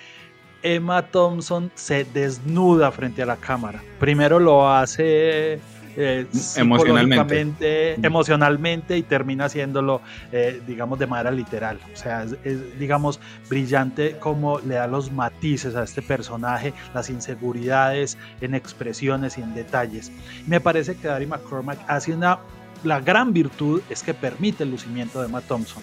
Emma 0.74 1.02
Thompson 1.02 1.70
se 1.76 2.04
desnuda 2.04 2.90
frente 2.90 3.22
a 3.22 3.26
la 3.26 3.36
cámara. 3.36 3.80
Primero 4.00 4.40
lo 4.40 4.68
hace 4.68 5.60
eh, 5.96 6.26
emocionalmente. 6.56 7.94
emocionalmente 8.04 8.98
y 8.98 9.02
termina 9.02 9.44
haciéndolo, 9.44 10.00
eh, 10.32 10.60
digamos, 10.66 10.98
de 10.98 11.06
manera 11.06 11.30
literal. 11.30 11.78
O 11.92 11.96
sea, 11.96 12.24
es, 12.42 12.78
digamos, 12.80 13.20
brillante 13.48 14.16
como 14.18 14.58
le 14.58 14.74
da 14.74 14.88
los 14.88 15.12
matices 15.12 15.76
a 15.76 15.84
este 15.84 16.02
personaje, 16.02 16.74
las 16.94 17.10
inseguridades 17.10 18.18
en 18.40 18.54
expresiones 18.56 19.38
y 19.38 19.42
en 19.42 19.54
detalles. 19.54 20.10
Me 20.48 20.60
parece 20.60 20.96
que 20.96 21.06
Dari 21.06 21.26
McCormack 21.26 21.78
hace 21.86 22.12
una... 22.12 22.40
La 22.82 23.00
gran 23.00 23.32
virtud 23.32 23.80
es 23.88 24.02
que 24.02 24.14
permite 24.14 24.64
el 24.64 24.70
lucimiento 24.70 25.20
de 25.20 25.28
Emma 25.28 25.40
Thompson 25.40 25.82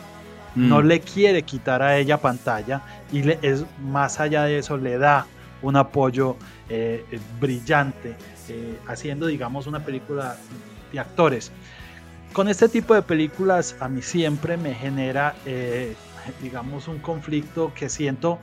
no 0.55 0.81
mm. 0.81 0.85
le 0.85 0.99
quiere 0.99 1.43
quitar 1.43 1.81
a 1.81 1.97
ella 1.97 2.17
pantalla 2.17 2.81
y 3.11 3.23
le, 3.23 3.39
es 3.41 3.65
más 3.81 4.19
allá 4.19 4.43
de 4.43 4.59
eso 4.59 4.77
le 4.77 4.97
da 4.97 5.25
un 5.61 5.75
apoyo 5.75 6.35
eh, 6.69 7.03
brillante 7.39 8.15
eh, 8.49 8.77
haciendo 8.87 9.27
digamos 9.27 9.67
una 9.67 9.79
película 9.79 10.35
de 10.91 10.99
actores 10.99 11.51
con 12.33 12.47
este 12.47 12.67
tipo 12.67 12.93
de 12.93 13.01
películas 13.01 13.75
a 13.79 13.87
mí 13.87 14.01
siempre 14.01 14.57
me 14.57 14.73
genera 14.73 15.35
eh, 15.45 15.95
digamos 16.41 16.87
un 16.87 16.99
conflicto 16.99 17.71
que 17.73 17.89
siento 17.89 18.39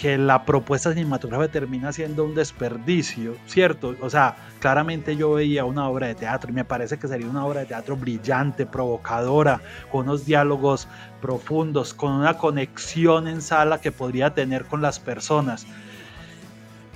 que 0.00 0.18
la 0.18 0.44
propuesta 0.44 0.92
cinematográfica 0.92 1.52
termina 1.52 1.92
siendo 1.92 2.24
un 2.24 2.34
desperdicio, 2.34 3.36
¿cierto? 3.46 3.94
O 4.02 4.10
sea, 4.10 4.36
claramente 4.60 5.16
yo 5.16 5.32
veía 5.32 5.64
una 5.64 5.88
obra 5.88 6.08
de 6.08 6.14
teatro 6.14 6.50
y 6.50 6.54
me 6.54 6.64
parece 6.64 6.98
que 6.98 7.08
sería 7.08 7.26
una 7.26 7.46
obra 7.46 7.60
de 7.60 7.66
teatro 7.66 7.96
brillante, 7.96 8.66
provocadora, 8.66 9.60
con 9.90 10.02
unos 10.02 10.26
diálogos 10.26 10.86
profundos, 11.22 11.94
con 11.94 12.12
una 12.12 12.36
conexión 12.36 13.26
en 13.26 13.40
sala 13.40 13.80
que 13.80 13.90
podría 13.90 14.34
tener 14.34 14.66
con 14.66 14.82
las 14.82 14.98
personas 14.98 15.66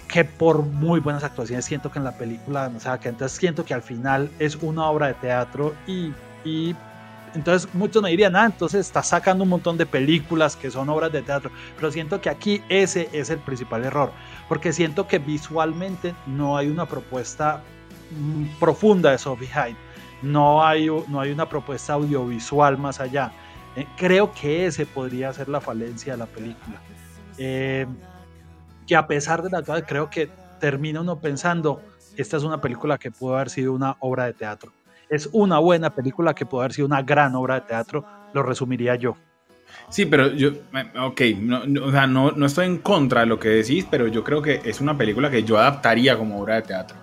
que 0.07 0.25
por 0.25 0.63
muy 0.63 0.99
buenas 1.01 1.23
actuaciones 1.23 1.65
siento 1.65 1.91
que 1.91 2.01
en 2.01 2.05
la 2.05 2.19
película, 2.19 2.71
o 2.77 2.81
sea, 2.81 2.99
que 2.99 3.09
entonces 3.09 3.39
siento 3.39 3.65
que 3.65 3.75
al 3.75 3.83
final 3.83 4.29
es 4.41 4.57
una 4.57 4.87
obra 4.87 5.07
de 5.07 5.15
teatro 5.15 5.73
y, 5.87 6.13
entonces 7.35 7.73
muchos 7.75 8.03
me 8.03 8.11
dirían, 8.11 8.35
ah, 8.37 8.47
entonces 8.47 8.87
está 8.87 9.03
sacando 9.03 9.45
un 9.45 9.51
montón 9.51 9.77
de 9.77 9.87
películas 9.87 10.57
que 10.57 10.71
son 10.71 10.89
obras 10.89 11.13
de 11.13 11.23
teatro, 11.23 11.51
pero 11.77 11.91
siento 11.91 12.21
que 12.21 12.29
aquí 12.29 12.63
ese 12.69 13.09
es 13.13 13.31
el 13.31 13.39
principal 13.39 13.85
error, 13.85 14.13
porque 14.49 14.73
siento 14.73 15.07
que 15.07 15.19
visualmente 15.19 16.15
no 16.27 16.57
hay 16.57 16.69
una 16.69 16.87
propuesta 16.87 17.63
mm, 18.11 18.59
profunda 18.59 19.11
de 19.13 19.19
Sophie 19.19 19.49
Hyde, 19.49 19.77
no 20.23 20.65
hay, 20.65 20.87
no 20.87 21.21
hay 21.21 21.31
una 21.31 21.49
propuesta 21.49 21.95
audiovisual 21.95 22.77
más 22.79 23.01
allá. 23.01 23.33
Eh, 23.77 23.87
creo 23.97 24.33
que 24.33 24.67
ese 24.67 24.85
podría 24.85 25.33
ser 25.33 25.49
la 25.49 25.61
falencia 25.61 26.13
de 26.13 26.19
la 26.19 26.27
película. 26.27 26.81
Eh, 27.39 27.87
que 28.87 28.97
a 28.97 29.07
pesar 29.07 29.43
de 29.43 29.51
la 29.51 29.63
creo 29.83 30.11
que 30.11 30.29
termina 30.59 31.01
uno 31.01 31.21
pensando, 31.21 31.81
esta 32.17 32.37
es 32.37 32.43
una 32.43 32.61
película 32.61 32.99
que 32.99 33.11
pudo 33.11 33.37
haber 33.37 33.49
sido 33.49 33.73
una 33.73 33.97
obra 34.01 34.27
de 34.27 34.35
teatro 34.35 34.73
es 35.11 35.29
una 35.33 35.59
buena 35.59 35.95
película 35.95 36.35
que 36.35 36.47
puede 36.47 36.65
haber 36.65 36.73
sido 36.73 36.87
una 36.87 37.03
gran 37.03 37.35
obra 37.35 37.57
de 37.57 37.61
teatro, 37.63 38.05
lo 38.33 38.43
resumiría 38.43 38.95
yo. 38.95 39.17
Sí, 39.89 40.07
pero 40.07 40.33
yo, 40.33 40.53
ok, 41.01 41.21
no, 41.41 41.85
o 41.85 41.91
sea, 41.91 42.07
no, 42.07 42.31
no, 42.33 42.47
estoy 42.47 42.67
en 42.67 42.79
contra 42.79 43.21
de 43.21 43.27
lo 43.27 43.39
que 43.39 43.49
decís, 43.49 43.87
pero 43.91 44.07
yo 44.07 44.23
creo 44.25 44.41
que 44.41 44.61
es 44.65 44.81
una 44.81 44.97
película 44.97 45.31
que 45.31 45.43
yo 45.43 45.59
adaptaría 45.59 46.17
como 46.17 46.41
obra 46.41 46.57
de 46.57 46.63
teatro. 46.63 46.97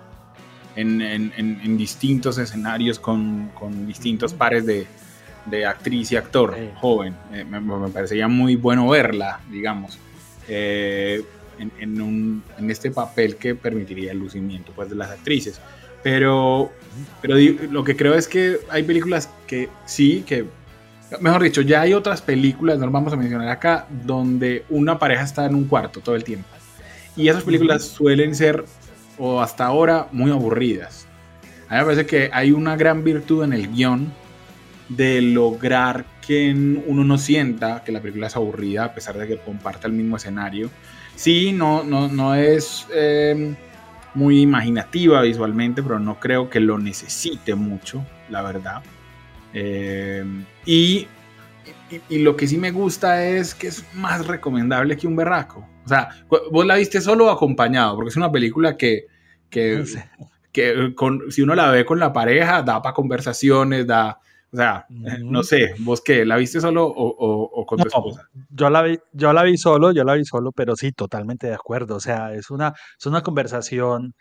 En, 0.74 1.02
en, 1.02 1.32
en, 1.36 1.76
distintos 1.76 2.38
escenarios 2.38 3.00
con, 3.00 3.50
con 3.52 3.84
distintos 3.84 4.32
pares 4.32 4.64
de, 4.64 4.86
de, 5.46 5.66
actriz 5.66 6.12
y 6.12 6.16
actor 6.16 6.56
joven. 6.76 7.16
Eh, 7.32 7.44
me, 7.44 7.58
me, 7.58 7.88
parecería 7.88 8.28
muy 8.28 8.54
bueno 8.54 8.88
verla, 8.88 9.40
digamos, 9.50 9.98
eh, 10.46 11.24
en, 11.58 12.00
un, 12.00 12.44
en, 12.56 12.70
este 12.70 12.92
papel 12.92 13.34
que 13.34 13.56
permitiría 13.56 14.12
el 14.12 14.18
lucimiento 14.18 14.70
pues, 14.72 14.88
de 14.88 14.94
las 14.94 15.10
actrices. 15.10 15.60
Pero, 16.02 16.70
pero 17.20 17.36
lo 17.70 17.84
que 17.84 17.96
creo 17.96 18.14
es 18.14 18.28
que 18.28 18.58
hay 18.70 18.82
películas 18.82 19.30
que 19.46 19.68
sí, 19.84 20.24
que, 20.26 20.46
mejor 21.20 21.42
dicho, 21.42 21.62
ya 21.62 21.82
hay 21.82 21.94
otras 21.94 22.22
películas, 22.22 22.78
no 22.78 22.90
vamos 22.90 23.12
a 23.12 23.16
mencionar 23.16 23.48
acá, 23.48 23.86
donde 24.04 24.64
una 24.68 24.98
pareja 24.98 25.24
está 25.24 25.46
en 25.46 25.54
un 25.54 25.64
cuarto 25.64 26.00
todo 26.00 26.14
el 26.14 26.24
tiempo. 26.24 26.48
Y 27.16 27.28
esas 27.28 27.42
películas 27.42 27.84
suelen 27.84 28.34
ser, 28.34 28.64
o 29.18 29.40
hasta 29.40 29.66
ahora, 29.66 30.08
muy 30.12 30.30
aburridas. 30.30 31.06
A 31.68 31.74
mí 31.74 31.78
me 31.80 31.84
parece 31.84 32.06
que 32.06 32.30
hay 32.32 32.52
una 32.52 32.76
gran 32.76 33.02
virtud 33.02 33.44
en 33.44 33.52
el 33.52 33.68
guion 33.68 34.12
de 34.88 35.20
lograr 35.20 36.04
que 36.26 36.50
uno 36.86 37.04
no 37.04 37.18
sienta 37.18 37.82
que 37.84 37.92
la 37.92 38.00
película 38.00 38.28
es 38.28 38.36
aburrida 38.36 38.84
a 38.84 38.94
pesar 38.94 39.18
de 39.18 39.26
que 39.26 39.38
comparte 39.38 39.86
el 39.86 39.92
mismo 39.92 40.16
escenario. 40.16 40.70
Sí, 41.16 41.52
no, 41.52 41.82
no, 41.82 42.08
no 42.08 42.34
es... 42.34 42.86
Eh, 42.94 43.54
muy 44.14 44.40
imaginativa 44.40 45.22
visualmente, 45.22 45.82
pero 45.82 45.98
no 45.98 46.18
creo 46.18 46.50
que 46.50 46.60
lo 46.60 46.78
necesite 46.78 47.54
mucho, 47.54 48.04
la 48.28 48.42
verdad. 48.42 48.82
Eh, 49.54 50.24
y, 50.64 51.06
y, 52.08 52.18
lo 52.18 52.36
que 52.36 52.46
sí 52.46 52.58
me 52.58 52.70
gusta 52.70 53.24
es 53.24 53.54
que 53.54 53.68
es 53.68 53.84
más 53.94 54.26
recomendable 54.26 54.96
que 54.96 55.06
un 55.06 55.16
berraco. 55.16 55.66
O 55.84 55.88
sea, 55.88 56.10
vos 56.50 56.66
la 56.66 56.76
viste 56.76 57.00
solo 57.00 57.26
o 57.26 57.30
acompañado, 57.30 57.96
porque 57.96 58.10
es 58.10 58.16
una 58.16 58.30
película 58.30 58.76
que, 58.76 59.06
que, 59.48 59.84
que 60.52 60.94
con, 60.94 61.30
si 61.30 61.42
uno 61.42 61.54
la 61.54 61.70
ve 61.70 61.84
con 61.84 61.98
la 61.98 62.12
pareja, 62.12 62.62
da 62.62 62.82
para 62.82 62.94
conversaciones, 62.94 63.86
da, 63.86 64.20
o 64.52 64.56
sea, 64.56 64.86
no 65.24 65.42
sé, 65.42 65.74
vos 65.80 66.00
qué, 66.00 66.24
¿la 66.24 66.36
viste 66.36 66.60
solo 66.60 66.86
o, 66.86 67.66
con 67.66 67.78
tu 67.78 67.88
esposa? 67.88 68.28
Yo 68.50 68.70
la, 68.70 68.82
vi, 68.82 68.98
yo 69.12 69.32
la 69.32 69.42
vi 69.42 69.56
solo, 69.56 69.92
yo 69.92 70.04
la 70.04 70.14
vi 70.14 70.24
solo, 70.24 70.52
pero 70.52 70.76
sí, 70.76 70.92
totalmente 70.92 71.46
de 71.46 71.54
acuerdo. 71.54 71.96
O 71.96 72.00
sea, 72.00 72.32
es 72.32 72.50
una, 72.50 72.72
es 72.98 73.06
una 73.06 73.22
conversación, 73.22 74.14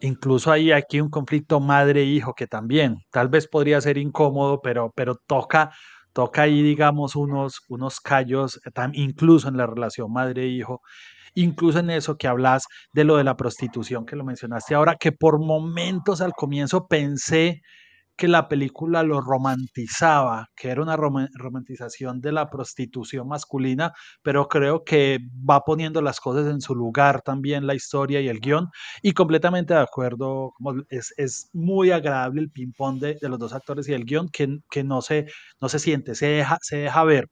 incluso 0.00 0.52
hay 0.52 0.72
aquí 0.72 1.00
un 1.00 1.10
conflicto 1.10 1.60
madre-hijo 1.60 2.34
que 2.34 2.46
también, 2.46 2.98
tal 3.10 3.28
vez 3.28 3.48
podría 3.48 3.80
ser 3.80 3.98
incómodo, 3.98 4.60
pero, 4.62 4.92
pero 4.94 5.16
toca, 5.26 5.72
toca 6.12 6.42
ahí, 6.42 6.62
digamos, 6.62 7.16
unos, 7.16 7.60
unos 7.68 8.00
callos, 8.00 8.60
incluso 8.92 9.48
en 9.48 9.56
la 9.56 9.66
relación 9.66 10.12
madre-hijo 10.12 10.80
incluso 11.38 11.80
en 11.80 11.90
eso 11.90 12.16
que 12.16 12.28
hablas 12.28 12.64
de 12.94 13.04
lo 13.04 13.18
de 13.18 13.24
la 13.24 13.36
prostitución 13.36 14.06
que 14.06 14.16
lo 14.16 14.24
mencionaste 14.24 14.74
ahora, 14.74 14.96
que 14.98 15.12
por 15.12 15.38
momentos 15.38 16.22
al 16.22 16.32
comienzo 16.32 16.86
pensé 16.86 17.60
que 18.16 18.28
la 18.28 18.48
película 18.48 19.02
lo 19.02 19.20
romantizaba, 19.20 20.48
que 20.56 20.70
era 20.70 20.82
una 20.82 20.96
romantización 20.96 22.20
de 22.20 22.32
la 22.32 22.48
prostitución 22.48 23.28
masculina, 23.28 23.92
pero 24.22 24.48
creo 24.48 24.84
que 24.84 25.18
va 25.48 25.60
poniendo 25.60 26.00
las 26.00 26.20
cosas 26.20 26.46
en 26.46 26.60
su 26.60 26.74
lugar 26.74 27.22
también 27.22 27.66
la 27.66 27.74
historia 27.74 28.20
y 28.20 28.28
el 28.28 28.40
guion, 28.40 28.68
y 29.02 29.12
completamente 29.12 29.74
de 29.74 29.80
acuerdo, 29.80 30.54
es, 30.88 31.12
es 31.16 31.50
muy 31.52 31.90
agradable 31.90 32.40
el 32.40 32.50
ping-pong 32.50 32.98
de, 32.98 33.16
de, 33.20 33.28
los 33.28 33.38
dos 33.38 33.52
actores 33.52 33.88
y 33.88 33.92
el 33.92 34.04
guion, 34.04 34.28
que, 34.30 34.58
que 34.70 34.82
no, 34.82 35.02
se, 35.02 35.26
no 35.60 35.68
se 35.68 35.78
siente, 35.78 36.14
se 36.14 36.26
deja, 36.26 36.58
se 36.62 36.76
deja 36.78 37.04
ver, 37.04 37.28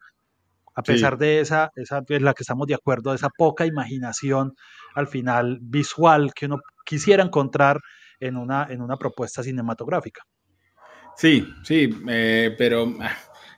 a 0.75 0.83
pesar 0.83 1.17
de 1.19 1.41
esa, 1.41 1.71
esa, 1.76 2.03
es 2.09 2.23
la 2.23 2.35
que 2.35 2.43
estamos 2.43 2.67
de 2.67 2.75
acuerdo, 2.75 3.14
esa 3.14 3.29
poca 3.31 3.64
imaginación 3.64 4.55
al 4.95 5.07
final 5.07 5.59
visual 5.62 6.33
que 6.35 6.47
uno 6.47 6.59
quisiera 6.85 7.23
encontrar 7.23 7.81
en 8.21 8.37
una, 8.37 8.67
en 8.69 8.83
una 8.83 8.97
propuesta 8.97 9.43
cinematográfica. 9.43 10.23
Sí, 11.16 11.47
sí, 11.62 11.90
eh, 12.09 12.54
pero 12.59 12.92
ah, 13.00 13.12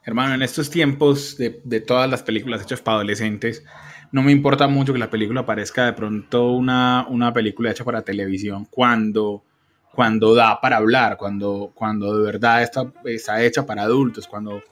hermano, 0.05 0.35
en 0.35 0.43
estos 0.43 0.71
tiempos 0.71 1.37
de, 1.37 1.61
de, 1.65 1.81
todas 1.81 2.09
las 2.09 2.23
películas 2.23 2.63
hechas 2.63 2.81
para 2.81 2.97
adolescentes, 2.97 3.65
no 4.13 4.23
me 4.23 4.33
importa 4.33 4.69
mucho 4.69 4.93
que 4.93 4.99
la 4.99 5.11
película 5.11 5.45
parezca 5.45 5.87
de 5.87 5.93
pronto 5.93 6.53
una, 6.53 7.07
una 7.09 7.33
película 7.33 7.71
hecha 7.71 7.85
para 7.85 8.03
televisión 8.03 8.67
cuando, 8.71 9.45
cuando 9.93 10.35
da 10.35 10.61
para 10.61 10.77
hablar, 10.77 11.17
cuando, 11.17 11.73
cuando 11.75 12.17
de 12.17 12.25
verdad 12.25 12.63
está, 12.63 12.93
está 13.05 13.43
hecha 13.43 13.67
para 13.67 13.83
adultos, 13.83 14.29
cuando, 14.29 14.63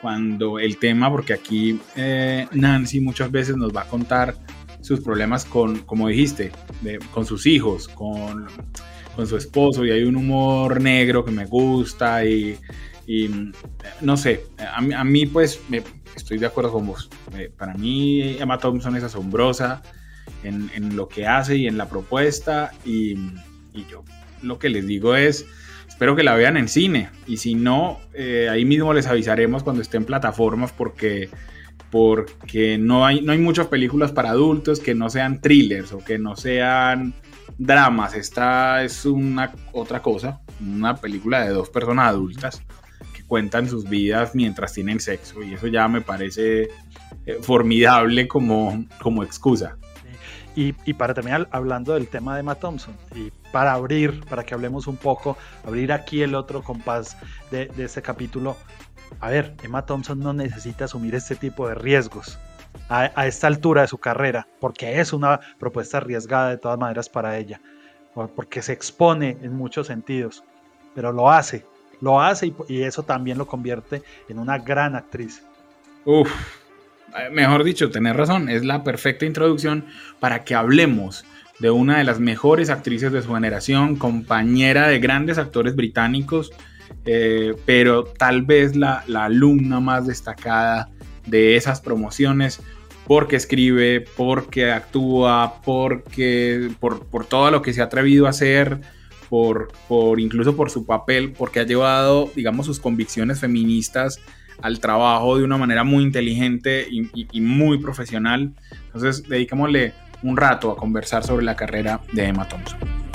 cuando 0.00 0.58
el 0.58 0.78
tema, 0.78 1.10
porque 1.10 1.32
aquí 1.32 1.80
eh, 1.96 2.46
Nancy 2.52 3.00
muchas 3.00 3.30
veces 3.30 3.56
nos 3.56 3.74
va 3.76 3.82
a 3.82 3.88
contar 3.88 4.34
sus 4.80 5.00
problemas 5.00 5.44
con, 5.44 5.80
como 5.80 6.08
dijiste, 6.08 6.52
con 7.12 7.26
sus 7.26 7.46
hijos, 7.46 7.88
con, 7.88 8.46
con, 9.18 9.26
su 9.26 9.36
esposo, 9.36 9.84
y 9.84 9.90
hay 9.90 10.04
un 10.04 10.14
humor 10.14 10.80
negro 10.80 11.24
que 11.24 11.32
me 11.32 11.44
gusta 11.44 12.24
y, 12.24 12.56
no 14.00 14.16
sé, 14.16 14.44
a, 14.58 15.02
mí 15.02 15.26
pues 15.26 15.60
estoy 16.14 16.38
de 16.38 16.46
acuerdo 16.46 16.72
con 16.72 16.86
vos. 16.86 17.10
Eh, 17.36 17.50
para 17.56 17.74
mí 17.74 18.36
Emma 18.38 18.58
Thompson 18.58 18.96
es 18.96 19.02
asombrosa 19.02 19.82
en, 20.44 20.94
lo 20.94 21.08
que 21.08 21.26
hace 21.26 21.56
y 21.56 21.66
en 21.66 21.76
la 21.76 21.88
propuesta 21.88 22.70
y, 22.84 23.14
y 23.74 23.86
yo 23.90 24.04
lo 24.42 24.58
que 24.58 24.68
les 24.68 24.86
digo 24.86 25.16
es, 25.16 25.46
espero 25.88 26.14
que 26.14 26.22
la 26.22 26.34
vean 26.34 26.56
en 26.56 26.68
cine 26.68 27.10
y 27.26 27.38
si 27.38 27.54
no, 27.54 27.98
eh, 28.14 28.48
ahí 28.48 28.64
mismo 28.64 28.92
les 28.92 29.06
avisaremos 29.06 29.62
cuando 29.62 29.82
esté 29.82 29.96
en 29.96 30.04
plataformas 30.04 30.72
porque, 30.72 31.28
porque 31.90 32.78
no, 32.78 33.04
hay, 33.04 33.20
no 33.20 33.32
hay 33.32 33.38
muchas 33.38 33.66
películas 33.66 34.12
para 34.12 34.30
adultos 34.30 34.80
que 34.80 34.94
no 34.94 35.10
sean 35.10 35.40
thrillers 35.40 35.92
o 35.92 35.98
que 35.98 36.18
no 36.18 36.36
sean 36.36 37.14
dramas. 37.58 38.14
Esta 38.14 38.82
es 38.82 39.04
una 39.04 39.52
otra 39.72 40.00
cosa, 40.00 40.40
una 40.60 40.96
película 40.96 41.44
de 41.44 41.50
dos 41.50 41.68
personas 41.68 42.08
adultas 42.08 42.62
que 43.12 43.24
cuentan 43.24 43.68
sus 43.68 43.88
vidas 43.88 44.34
mientras 44.34 44.72
tienen 44.72 45.00
sexo 45.00 45.42
y 45.42 45.54
eso 45.54 45.66
ya 45.66 45.88
me 45.88 46.00
parece 46.00 46.68
eh, 47.26 47.38
formidable 47.42 48.28
como, 48.28 48.84
como 49.02 49.22
excusa. 49.22 49.76
Y, 50.56 50.74
y, 50.84 50.94
para 50.94 51.14
terminar, 51.14 51.48
hablando 51.52 51.94
del 51.94 52.08
tema 52.08 52.34
de 52.34 52.40
Emma 52.40 52.56
Thompson, 52.56 52.96
y 53.14 53.30
para 53.52 53.74
abrir, 53.74 54.24
para 54.24 54.42
que 54.42 54.54
hablemos 54.54 54.88
un 54.88 54.96
poco, 54.96 55.36
abrir 55.64 55.92
aquí 55.92 56.22
el 56.22 56.34
otro 56.34 56.62
compás 56.64 57.16
de, 57.52 57.66
de 57.66 57.84
este 57.84 58.02
capítulo, 58.02 58.56
a 59.20 59.30
ver, 59.30 59.54
Emma 59.62 59.86
Thompson 59.86 60.18
no 60.18 60.32
necesita 60.32 60.86
asumir 60.86 61.14
este 61.14 61.36
tipo 61.36 61.68
de 61.68 61.76
riesgos 61.76 62.38
a, 62.88 63.26
esta 63.26 63.46
altura 63.46 63.82
de 63.82 63.88
su 63.88 63.98
carrera, 63.98 64.46
porque 64.60 65.00
es 65.00 65.12
una 65.12 65.40
propuesta 65.58 65.98
arriesgada 65.98 66.50
de 66.50 66.58
todas 66.58 66.78
maneras 66.78 67.08
para 67.08 67.36
ella, 67.36 67.60
porque 68.34 68.62
se 68.62 68.72
expone 68.72 69.36
en 69.42 69.54
muchos 69.54 69.86
sentidos, 69.86 70.42
pero 70.94 71.12
lo 71.12 71.30
hace, 71.30 71.64
lo 72.00 72.20
hace 72.20 72.52
y, 72.68 72.82
eso 72.82 73.02
también 73.02 73.38
lo 73.38 73.46
convierte 73.46 74.02
en 74.28 74.38
una 74.38 74.58
gran 74.58 74.96
actriz. 74.96 75.42
Uf, 76.04 76.30
mejor 77.32 77.64
dicho, 77.64 77.90
tener 77.90 78.16
razón, 78.16 78.48
es 78.48 78.64
la 78.64 78.82
perfecta 78.82 79.26
introducción 79.26 79.84
para 80.20 80.44
que 80.44 80.54
hablemos 80.54 81.24
de 81.58 81.70
una 81.70 81.98
de 81.98 82.04
las 82.04 82.20
mejores 82.20 82.70
actrices 82.70 83.12
de 83.12 83.20
su 83.20 83.34
generación, 83.34 83.96
compañera 83.96 84.88
de 84.88 85.00
grandes 85.00 85.38
actores 85.38 85.74
británicos, 85.74 86.52
eh, 87.04 87.54
pero 87.66 88.04
tal 88.04 88.42
vez 88.42 88.76
la, 88.76 89.02
la, 89.06 89.24
alumna 89.24 89.80
más 89.80 90.06
destacada 90.06 90.88
de 91.26 91.56
esas 91.56 91.80
promociones, 91.80 92.62
porque 93.08 93.36
escribe, 93.36 94.04
porque 94.16 94.70
actúa, 94.70 95.62
porque 95.64 96.70
por, 96.78 97.06
por 97.06 97.24
todo 97.24 97.50
lo 97.50 97.62
que 97.62 97.72
se 97.72 97.80
ha 97.80 97.84
atrevido 97.84 98.26
a 98.26 98.30
hacer, 98.30 98.82
por, 99.30 99.72
por 99.88 100.20
incluso 100.20 100.54
por 100.54 100.70
su 100.70 100.84
papel, 100.84 101.32
porque 101.32 101.60
ha 101.60 101.62
llevado, 101.62 102.30
digamos, 102.36 102.66
sus 102.66 102.78
convicciones 102.78 103.40
feministas 103.40 104.20
al 104.60 104.78
trabajo 104.78 105.38
de 105.38 105.44
una 105.44 105.56
manera 105.56 105.84
muy 105.84 106.04
inteligente 106.04 106.86
y, 106.90 107.08
y, 107.14 107.40
muy 107.40 107.78
profesional. 107.78 108.52
Entonces, 108.86 109.26
dedicémosle 109.26 109.94
un 110.22 110.36
rato 110.36 110.70
a 110.70 110.76
conversar 110.76 111.24
sobre 111.24 111.46
la 111.46 111.56
carrera 111.56 112.00
de 112.12 112.24
Emma 112.24 112.46
Thompson. 112.46 113.07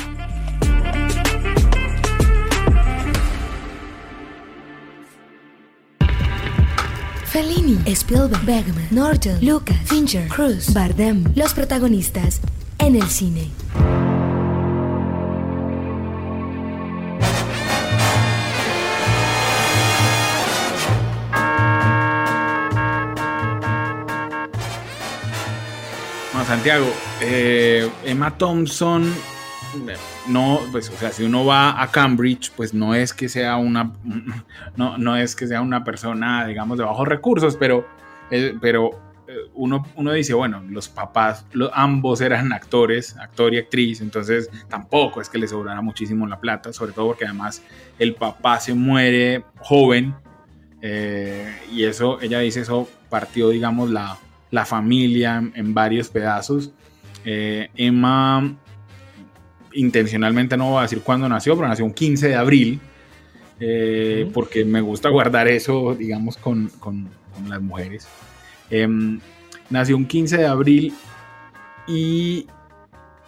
Fellini, 7.34 7.80
Spielberg, 7.96 8.46
Bergman, 8.46 8.88
Norton, 8.92 9.40
Lucas, 9.42 9.76
Fincher, 9.86 10.28
Cruz, 10.28 10.72
Bardem, 10.72 11.24
los 11.34 11.52
protagonistas 11.56 12.40
en 12.78 12.96
el 12.96 13.10
cine. 13.10 13.50
Santiago, 26.46 26.86
eh, 27.20 27.90
Emma 28.04 28.38
Thompson, 28.38 29.12
no, 30.28 30.60
pues, 30.72 30.90
o 30.90 30.98
sea, 30.98 31.12
si 31.12 31.24
uno 31.24 31.46
va 31.46 31.82
a 31.82 31.90
Cambridge, 31.90 32.52
pues 32.56 32.74
no 32.74 32.96
es 32.96 33.14
que 33.14 33.30
sea 33.30 33.58
una, 33.58 33.94
no, 34.76 34.98
no 34.98 35.16
es 35.16 35.36
que 35.36 35.48
sea 35.48 35.62
una 35.62 35.84
persona, 35.84 36.46
digamos, 36.46 36.78
de 36.78 36.84
bajos 36.84 37.08
recursos, 37.08 37.56
pero, 37.58 37.88
eh, 38.32 38.56
pero 38.62 38.92
uno, 39.56 39.86
uno 39.96 40.12
dice, 40.12 40.34
bueno, 40.34 40.64
los 40.70 40.90
papás, 40.90 41.46
ambos 41.74 42.22
eran 42.22 42.54
actores, 42.54 43.18
actor 43.18 43.54
y 43.54 43.58
actriz, 43.58 44.02
entonces 44.02 44.50
tampoco 44.68 45.22
es 45.22 45.30
que 45.30 45.38
les 45.38 45.50
sobrara 45.50 45.82
muchísimo 45.82 46.28
la 46.28 46.40
plata, 46.40 46.72
sobre 46.74 46.94
todo 46.94 47.08
porque 47.08 47.26
además 47.26 47.64
el 47.98 48.16
papá 48.16 48.60
se 48.60 48.74
muere 48.74 49.44
joven, 49.60 50.14
eh, 50.82 51.56
y 51.72 51.84
eso, 51.84 52.20
ella 52.22 52.40
dice, 52.40 52.62
eso 52.62 52.90
partió, 53.10 53.50
digamos, 53.50 53.90
la 53.90 54.18
la 54.54 54.66
familia 54.66 55.44
en 55.56 55.74
varios 55.74 56.10
pedazos. 56.10 56.72
Eh, 57.26 57.70
Emma, 57.76 58.56
intencionalmente 59.74 60.58
no 60.58 60.72
voy 60.72 60.80
a 60.80 60.82
decir 60.84 61.02
cuándo 61.02 61.28
nació, 61.30 61.56
pero 61.56 61.68
nació 61.68 61.86
un 61.86 61.94
15 61.94 62.28
de 62.30 62.36
abril, 62.36 62.80
eh, 63.60 64.30
porque 64.34 64.66
me 64.66 64.82
gusta 64.82 65.10
guardar 65.10 65.48
eso, 65.48 65.96
digamos, 65.96 66.38
con, 66.38 66.70
con, 66.80 67.10
con 67.34 67.50
las 67.50 67.62
mujeres. 67.62 68.08
Eh, 68.70 68.88
nació 69.70 69.98
un 69.98 70.06
15 70.06 70.38
de 70.38 70.46
abril 70.46 70.94
y 71.88 72.48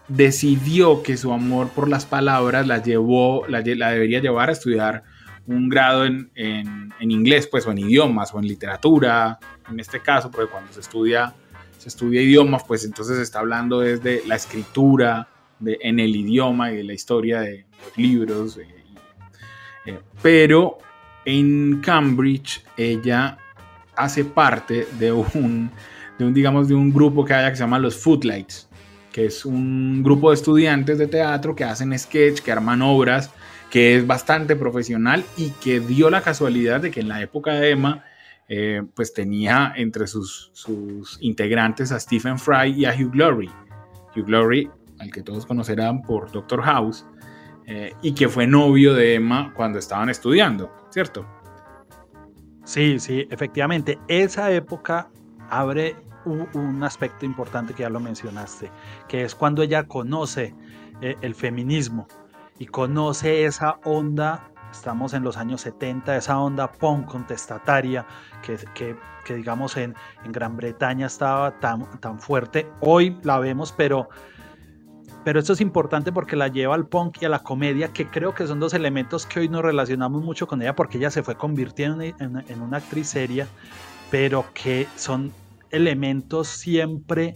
decidió 0.08 1.04
que 1.04 1.18
su 1.18 1.34
amor 1.34 1.70
por 1.70 1.90
las 1.90 2.06
palabras 2.06 2.68
la 2.68 2.82
llevó, 2.82 3.46
la, 3.48 3.62
la 3.62 3.92
debería 3.92 4.20
llevar 4.20 4.50
a 4.50 4.54
estudiar 4.54 5.04
un 5.48 5.70
grado 5.70 6.06
en, 6.06 6.32
en, 6.36 6.94
en, 7.00 7.12
inglés, 7.12 7.48
pues, 7.48 7.66
o 7.68 7.72
en 7.72 7.80
idiomas, 7.80 8.34
o 8.34 8.40
en 8.40 8.48
literatura, 8.48 9.38
en 9.70 9.80
este 9.80 10.00
caso, 10.00 10.32
porque 10.32 10.52
cuando 10.52 10.72
se 10.74 10.80
estudia, 10.80 11.34
se 11.78 11.90
estudia 11.90 12.22
idiomas, 12.22 12.64
pues 12.64 12.84
entonces 12.84 13.18
se 13.18 13.24
está 13.24 13.40
hablando 13.40 13.80
desde 13.80 14.24
la 14.26 14.36
escritura 14.36 15.28
de, 15.60 15.78
en 15.82 16.00
el 16.00 16.16
idioma 16.16 16.72
y 16.72 16.78
de 16.78 16.84
la 16.84 16.94
historia 16.94 17.42
de 17.42 17.66
los 17.84 17.98
libros. 17.98 18.58
Eh, 18.58 18.68
eh, 19.86 20.00
pero 20.22 20.78
en 21.26 21.82
Cambridge 21.82 22.64
ella 22.78 23.38
hace 23.96 24.26
parte 24.26 24.88
de 25.00 25.12
un, 25.12 25.70
de 26.18 26.26
un, 26.26 26.34
digamos, 26.34 26.68
de 26.68 26.76
un 26.76 26.94
grupo 26.94 27.24
que 27.26 27.34
haya 27.34 27.50
que 27.50 27.56
se 27.56 27.64
llama 27.64 27.80
los 27.80 27.96
Footlights, 27.96 28.68
que 29.12 29.26
es 29.26 29.46
un 29.46 30.04
grupo 30.04 30.30
de 30.30 30.36
estudiantes 30.36 30.98
de 30.98 31.08
teatro 31.08 31.56
que 31.56 31.64
hacen 31.64 31.98
sketch, 31.98 32.42
que 32.42 32.52
arman 32.52 32.82
obras, 32.82 33.32
que 33.70 33.98
es 33.98 34.08
bastante 34.08 34.56
profesional 34.56 35.24
y 35.38 35.50
que 35.52 35.80
dio 35.80 36.10
la 36.10 36.22
casualidad 36.22 36.82
de 36.82 36.92
que 36.92 37.02
en 37.02 37.10
la 37.10 37.22
época 37.22 37.54
de 37.54 37.72
Emma 37.72 38.04
eh, 38.48 38.84
pues 38.94 39.14
tenía 39.14 39.74
entre 39.76 40.06
sus, 40.06 40.52
sus, 40.54 41.18
integrantes 41.20 41.92
a 41.92 42.00
Stephen 42.00 42.38
Fry 42.38 42.74
y 42.78 42.86
a 42.86 42.92
Hugh 42.94 43.12
Glory. 43.12 43.50
Hugh 44.16 44.26
Glory, 44.26 44.70
al 45.06 45.12
que 45.12 45.22
todos 45.22 45.46
conocerán 45.46 46.02
por 46.02 46.32
Doctor 46.32 46.62
House, 46.64 47.06
eh, 47.68 47.94
y 48.02 48.14
que 48.14 48.30
fue 48.30 48.46
novio 48.46 48.94
de 48.94 49.16
Emma 49.16 49.54
cuando 49.56 49.80
estaban 49.80 50.10
estudiando, 50.10 50.72
¿cierto? 50.90 51.26
Sí, 52.64 53.00
sí, 53.00 53.28
efectivamente. 53.32 53.98
Esa 54.08 54.52
época 54.52 55.10
abre 55.50 55.96
un, 56.26 56.48
un 56.54 56.84
aspecto 56.84 57.26
importante 57.26 57.74
que 57.74 57.84
ya 57.84 57.90
lo 57.90 58.00
mencionaste, 58.00 58.70
que 59.08 59.24
es 59.24 59.34
cuando 59.34 59.64
ella 59.64 59.88
conoce 59.88 60.54
eh, 61.02 61.16
el 61.22 61.34
feminismo 61.34 62.08
y 62.60 62.68
conoce 62.68 63.46
esa 63.46 63.80
onda 63.84 64.52
estamos 64.76 65.14
en 65.14 65.24
los 65.24 65.38
años 65.38 65.62
70, 65.62 66.18
esa 66.18 66.38
onda 66.40 66.72
punk 66.72 67.08
contestataria 67.08 68.06
que, 68.42 68.58
que, 68.74 68.96
que 69.24 69.36
digamos 69.36 69.78
en, 69.78 69.96
en, 70.24 70.32
Gran 70.32 70.58
Bretaña 70.58 71.08
estaba 71.08 71.60
tan, 71.60 72.00
tan 72.00 72.20
fuerte. 72.20 72.70
Hoy 72.82 73.18
la 73.24 73.40
vemos, 73.40 73.72
pero, 73.72 74.10
pero 75.26 75.40
esto 75.40 75.54
es 75.54 75.60
importante 75.60 76.12
porque 76.12 76.36
la 76.36 76.50
lleva 76.50 76.76
al 76.76 76.88
punk 76.88 77.18
y 77.20 77.26
a 77.26 77.30
la 77.30 77.40
comedia, 77.40 77.92
que 77.92 78.08
creo 78.08 78.36
que 78.36 78.46
son 78.46 78.60
dos 78.60 78.76
elementos 78.76 79.26
que 79.26 79.40
hoy 79.40 79.50
nos 79.50 79.64
relacionamos 79.64 80.24
mucho 80.24 80.46
con 80.46 80.62
ella 80.62 80.76
porque 80.76 81.00
ella 81.00 81.10
se 81.10 81.24
fue 81.24 81.36
convirtiendo 81.36 82.04
en, 82.04 82.62
una 82.62 82.78
actriz 82.78 83.08
seria, 83.10 83.48
pero 84.12 84.46
que 84.54 84.88
son 84.96 85.34
elementos 85.72 86.48
siempre 86.48 87.34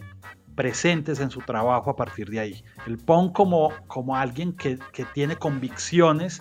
presentes 0.54 1.18
en 1.18 1.30
su 1.30 1.40
trabajo 1.40 1.90
a 1.90 1.96
partir 1.96 2.30
de 2.30 2.38
ahí. 2.38 2.64
El 2.86 2.96
punk 2.96 3.32
como, 3.34 3.72
como 3.88 4.14
alguien 4.14 4.52
que, 4.52 4.78
que 4.92 5.04
tiene 5.06 5.34
convicciones, 5.34 6.40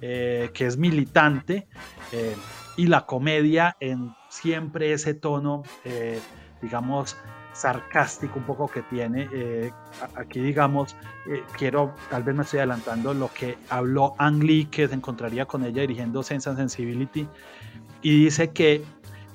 eh, 0.00 0.50
que 0.52 0.66
es 0.66 0.78
militante, 0.78 1.68
eh, 2.10 2.34
y 2.76 2.88
la 2.88 3.06
comedia 3.06 3.76
en 3.78 4.16
siempre 4.28 4.92
ese 4.92 5.14
tono, 5.14 5.62
eh, 5.84 6.18
digamos, 6.60 7.16
sarcástico 7.58 8.38
un 8.38 8.44
poco 8.44 8.68
que 8.68 8.82
tiene. 8.82 9.28
Eh, 9.32 9.72
aquí, 10.14 10.40
digamos, 10.40 10.96
eh, 11.28 11.42
quiero, 11.56 11.94
tal 12.08 12.22
vez 12.22 12.34
me 12.34 12.42
estoy 12.42 12.60
adelantando, 12.60 13.12
lo 13.12 13.30
que 13.32 13.58
habló 13.68 14.14
Ang 14.18 14.42
Lee, 14.42 14.66
que 14.66 14.86
se 14.86 14.94
encontraría 14.94 15.44
con 15.46 15.64
ella 15.64 15.82
dirigiendo 15.82 16.22
Sense 16.22 16.48
and 16.48 16.58
Sensibility, 16.58 17.26
y 18.02 18.24
dice 18.24 18.50
que, 18.50 18.84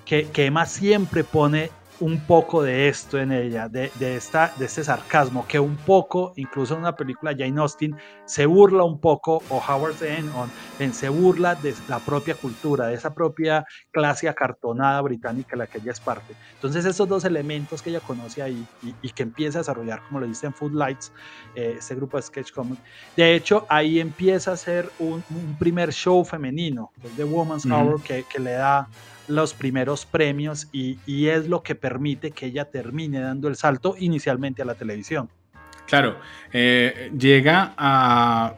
que, 0.06 0.30
que 0.30 0.46
Emma 0.46 0.66
siempre 0.66 1.24
pone 1.24 1.70
un 2.00 2.20
poco 2.20 2.64
de 2.64 2.90
esto 2.90 3.20
en 3.20 3.32
ella, 3.32 3.70
de, 3.70 3.92
esta, 4.00 4.54
de 4.58 4.66
este 4.66 4.84
sarcasmo, 4.84 5.46
que 5.48 5.60
un 5.60 5.76
poco, 5.76 6.34
incluso 6.36 6.74
en 6.74 6.82
una 6.82 6.96
película 6.96 7.36
Jane 7.38 7.60
Austen, 7.60 7.96
se 8.26 8.46
burla 8.46 8.84
un 8.84 9.00
poco, 9.00 9.42
o 9.50 9.62
Howard 9.66 9.96
Zahn, 9.96 10.30
en, 10.80 10.94
se 10.94 11.10
burla 11.10 11.56
de 11.56 11.74
la 11.88 12.00
propia 12.00 12.36
cultura, 12.36 12.88
de 12.88 12.96
esa 12.96 13.14
propia 13.14 13.66
clase 13.92 14.28
acartonada 14.28 15.02
británica 15.02 15.52
de 15.52 15.58
la 15.58 15.68
que 15.68 15.78
ella 15.78 15.92
es 15.92 16.00
parte. 16.00 16.36
Entonces 16.54 16.86
esos 16.86 17.08
dos 17.08 17.26
elementos 17.26 17.82
que 17.82 17.90
ella 17.90 18.00
conoce 18.00 18.42
ahí 18.42 18.66
y, 19.02 19.10
que 19.12 19.24
empieza 19.24 19.60
a 19.60 19.62
desarrollar, 19.62 20.02
como 20.08 20.20
lo 20.20 20.28
dice 20.28 20.48
en 20.48 20.54
Footlights, 20.54 21.12
eh, 21.56 21.76
este 21.78 21.96
grupo 21.96 22.18
de 22.18 22.24
Sketch 22.24 22.52
Comic, 22.52 22.80
de 23.16 23.36
hecho 23.36 23.66
ahí 23.70 24.00
empieza 24.00 24.52
a 24.54 24.58
ser 24.58 24.90
un, 25.00 25.24
primer 25.60 25.94
show 25.94 26.26
femenino, 26.26 26.92
el 27.04 27.12
The 27.12 27.24
Woman's 27.24 27.66
Hour, 27.66 28.02
que, 28.02 28.26
que 28.30 28.40
le 28.40 28.54
da 28.54 28.88
los 29.28 29.54
primeros 29.54 30.06
premios 30.06 30.68
y, 30.72 30.98
es 31.28 31.48
lo 31.48 31.64
que 31.64 31.76
permite 31.76 32.32
que 32.32 32.48
ella 32.48 32.66
termine 32.66 33.20
dando 33.20 33.48
el 33.48 33.56
salto 33.56 33.96
inicialmente 33.98 34.62
a 34.62 34.66
la 34.66 34.76
televisión. 34.76 35.30
Claro, 35.88 36.18
eh, 36.52 37.12
llega 37.18 37.74
a, 37.78 38.56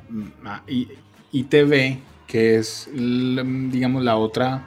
ITV, 1.31 1.99
que 2.27 2.57
es, 2.57 2.89
digamos, 2.93 4.03
la 4.03 4.15
otra, 4.15 4.61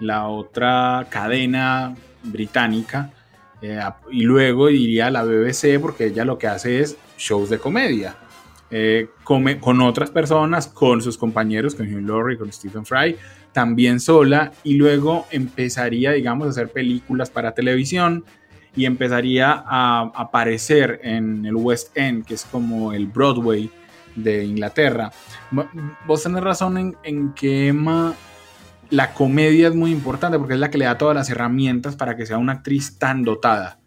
la 0.00 0.28
otra 0.28 1.06
cadena 1.10 1.94
británica, 2.22 3.10
eh, 3.62 3.80
y 4.10 4.22
luego 4.22 4.68
iría 4.68 5.06
a 5.06 5.10
la 5.10 5.24
BBC 5.24 5.80
porque 5.80 6.06
ella 6.06 6.24
lo 6.24 6.38
que 6.38 6.46
hace 6.46 6.80
es 6.80 6.96
shows 7.16 7.50
de 7.50 7.58
comedia. 7.58 8.16
Eh, 8.70 9.08
con 9.22 9.80
otras 9.82 10.10
personas, 10.10 10.66
con 10.66 11.00
sus 11.00 11.16
compañeros, 11.16 11.74
con 11.74 11.86
Hugh 11.86 12.06
Laurie, 12.06 12.36
con 12.36 12.52
Stephen 12.52 12.84
Fry, 12.84 13.16
también 13.54 14.00
sola 14.00 14.52
y 14.64 14.74
luego 14.74 15.26
empezaría, 15.30 16.12
digamos, 16.12 16.48
a 16.48 16.50
hacer 16.50 16.68
películas 16.70 17.30
para 17.30 17.54
televisión 17.54 18.24
y 18.76 18.84
empezaría 18.84 19.64
a 19.64 20.10
aparecer 20.14 21.00
en 21.04 21.46
el 21.46 21.54
West 21.54 21.96
End, 21.96 22.26
que 22.26 22.34
es 22.34 22.44
como 22.44 22.92
el 22.92 23.06
Broadway 23.06 23.70
de 24.16 24.44
Inglaterra. 24.44 25.12
Vos 26.06 26.22
tenés 26.24 26.42
razón 26.42 26.96
en, 27.04 27.32
que 27.32 27.68
Emma, 27.68 28.14
la 28.90 29.14
comedia 29.14 29.68
es 29.68 29.74
muy 29.74 29.92
importante 29.92 30.36
porque 30.38 30.54
es 30.54 30.60
la 30.60 30.70
que 30.70 30.78
le 30.78 30.86
da 30.86 30.98
todas 30.98 31.14
las 31.14 31.30
herramientas 31.30 31.94
para 31.94 32.16
que 32.16 32.26
sea 32.26 32.38
una 32.38 32.54
actriz 32.54 32.98
tan 32.98 33.22
dotada. 33.22 33.78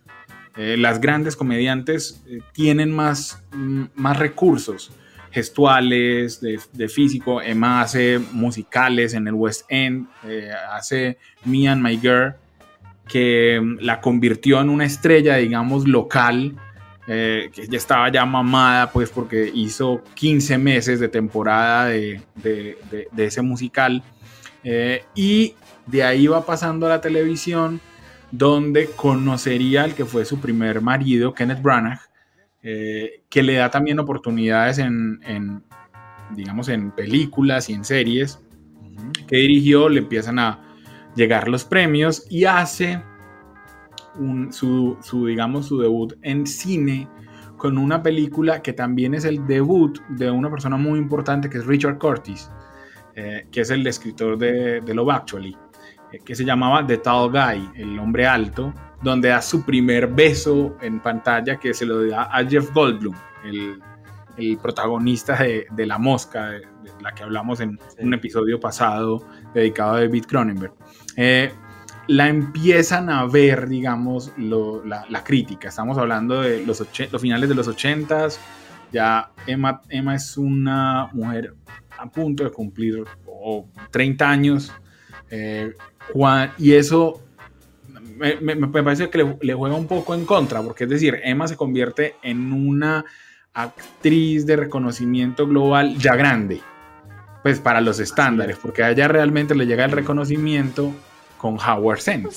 Eh, 0.55 0.77
las 0.77 1.01
grandes 1.01 1.35
comediantes 1.35 2.23
eh, 2.27 2.39
tienen 2.53 2.91
más, 2.91 3.43
mm, 3.51 3.83
más 3.95 4.17
recursos 4.17 4.91
gestuales, 5.31 6.41
de, 6.41 6.89
físico. 6.89 7.41
Emma 7.41 7.81
hace 7.81 8.19
musicales 8.31 9.13
en 9.13 9.27
el 9.27 9.33
West 9.33 9.65
End, 9.69 10.07
eh, 10.25 10.51
hace 10.71 11.17
Me 11.45 11.67
and 11.67 11.81
My 11.81 11.97
Girl, 11.97 12.35
que 13.07 13.59
mm, 13.61 13.77
la 13.81 14.01
convirtió 14.01 14.61
en 14.61 14.69
una 14.69 14.85
estrella, 14.85 15.35
digamos, 15.37 15.87
local, 15.87 16.55
eh, 17.07 17.49
que 17.53 17.67
ya 17.67 17.77
estaba 17.77 18.11
ya 18.11 18.25
mamada, 18.25 18.91
pues 18.91 19.09
porque 19.09 19.49
hizo 19.53 20.03
15 20.15 20.57
meses 20.57 20.99
de 20.99 21.07
temporada 21.07 21.85
de, 21.85 22.21
ese 23.15 23.41
musical. 23.41 24.03
Eh, 24.63 25.03
y 25.15 25.53
de 25.85 26.03
ahí 26.03 26.27
va 26.27 26.45
pasando 26.45 26.85
a 26.85 26.89
la 26.89 27.01
televisión, 27.01 27.79
donde 28.31 28.87
conocería 28.87 29.83
al 29.83 29.95
que 29.95 30.03
fue 30.03 30.25
su 30.25 30.41
primer 30.41 30.81
marido, 30.81 31.33
Kenneth 31.33 31.61
Branagh, 31.61 32.01
eh, 32.63 33.23
que 33.29 33.43
le 33.43 33.55
da 33.55 33.69
también 33.69 33.99
oportunidades 33.99 34.79
en, 34.79 35.63
digamos, 36.31 36.69
en 36.69 36.91
películas 36.91 37.69
y 37.69 37.73
en 37.73 37.83
series 37.83 38.43
que 39.27 39.37
dirigió, 39.37 39.89
le 39.89 39.99
empiezan 39.99 40.39
a 40.39 40.63
llegar 41.15 41.47
los 41.47 41.65
premios 41.65 42.25
y 42.29 42.45
hace 42.45 43.01
su, 44.51 45.25
digamos, 45.27 45.67
su 45.67 45.79
debut 45.79 46.13
en 46.21 46.47
cine 46.47 47.07
con 47.57 47.77
una 47.77 48.03
película 48.03 48.61
que 48.61 48.73
también 48.73 49.13
es 49.13 49.25
el 49.25 49.45
debut 49.47 49.99
de 50.09 50.29
una 50.29 50.49
persona 50.49 50.77
muy 50.77 50.99
importante 50.99 51.49
que 51.49 51.57
es 51.57 51.65
Richard 51.65 51.97
Curtis, 51.97 52.51
eh, 53.15 53.47
que 53.51 53.61
es 53.61 53.69
el 53.71 53.85
escritor 53.85 54.37
de, 54.37 54.81
de 54.81 54.93
Love 54.93 55.11
Actually, 55.11 55.57
eh, 56.11 56.19
que 56.23 56.35
se 56.35 56.45
llamaba 56.45 56.85
The 56.85 56.97
Tall 56.97 57.31
Guy, 57.31 57.69
el 57.75 57.97
hombre 57.99 58.27
alto, 58.27 58.73
donde 59.01 59.29
da 59.29 59.41
su 59.41 59.63
primer 59.63 60.07
beso 60.07 60.77
en 60.81 60.99
pantalla 60.99 61.57
que 61.59 61.73
se 61.73 61.85
lo 61.85 62.05
da 62.07 62.23
a 62.23 62.45
Jeff 62.45 62.71
Goldblum, 62.73 63.15
el, 63.45 63.79
protagonista 64.61 65.35
de, 65.35 65.85
La 65.85 65.97
Mosca, 65.97 66.49
de, 66.49 66.61
la 67.01 67.11
que 67.13 67.23
hablamos 67.23 67.59
en 67.59 67.79
un 67.99 68.13
episodio 68.13 68.59
pasado 68.59 69.25
dedicado 69.53 69.95
a 69.95 69.99
David 70.01 70.25
Cronenberg. 70.25 70.73
Eh, 71.15 71.51
la 72.07 72.29
empiezan 72.29 73.09
a 73.09 73.25
ver, 73.25 73.67
digamos, 73.67 74.31
la, 74.37 75.23
crítica. 75.23 75.69
Estamos 75.69 75.97
hablando 75.97 76.41
de 76.41 76.65
los, 76.65 76.79
los 77.11 77.21
finales 77.21 77.49
de 77.49 77.55
los 77.55 77.67
80 77.67 78.27
Ya 78.91 79.31
Emma, 79.45 79.81
Emma 79.89 80.15
es 80.15 80.37
una 80.37 81.09
mujer 81.13 81.53
a 81.97 82.09
punto 82.09 82.43
de 82.43 82.51
cumplir 82.51 83.03
30 83.91 84.29
años. 84.29 84.73
Eh, 85.29 85.75
y 86.57 86.71
eso 86.73 87.21
me, 88.17 88.83
parece 88.83 89.09
que 89.09 89.35
le, 89.41 89.53
juega 89.53 89.75
un 89.75 89.87
poco 89.87 90.13
en 90.13 90.25
contra, 90.25 90.61
porque 90.61 90.85
es 90.85 90.89
decir, 90.89 91.19
Emma 91.23 91.47
se 91.47 91.55
convierte 91.55 92.15
en 92.21 92.51
una 92.51 93.05
actriz 93.53 94.45
de 94.45 94.55
reconocimiento 94.55 95.47
global 95.47 95.97
ya 95.97 96.15
grande, 96.15 96.61
pues 97.43 97.59
para 97.59 97.81
los 97.81 97.99
estándares, 97.99 98.57
porque 98.57 98.83
a 98.83 98.91
ella 98.91 99.07
realmente 99.07 99.55
le 99.55 99.65
llega 99.65 99.85
el 99.85 99.91
reconocimiento 99.91 100.93
con 101.37 101.57
Howard 101.59 102.01
Zinn. 102.01 102.27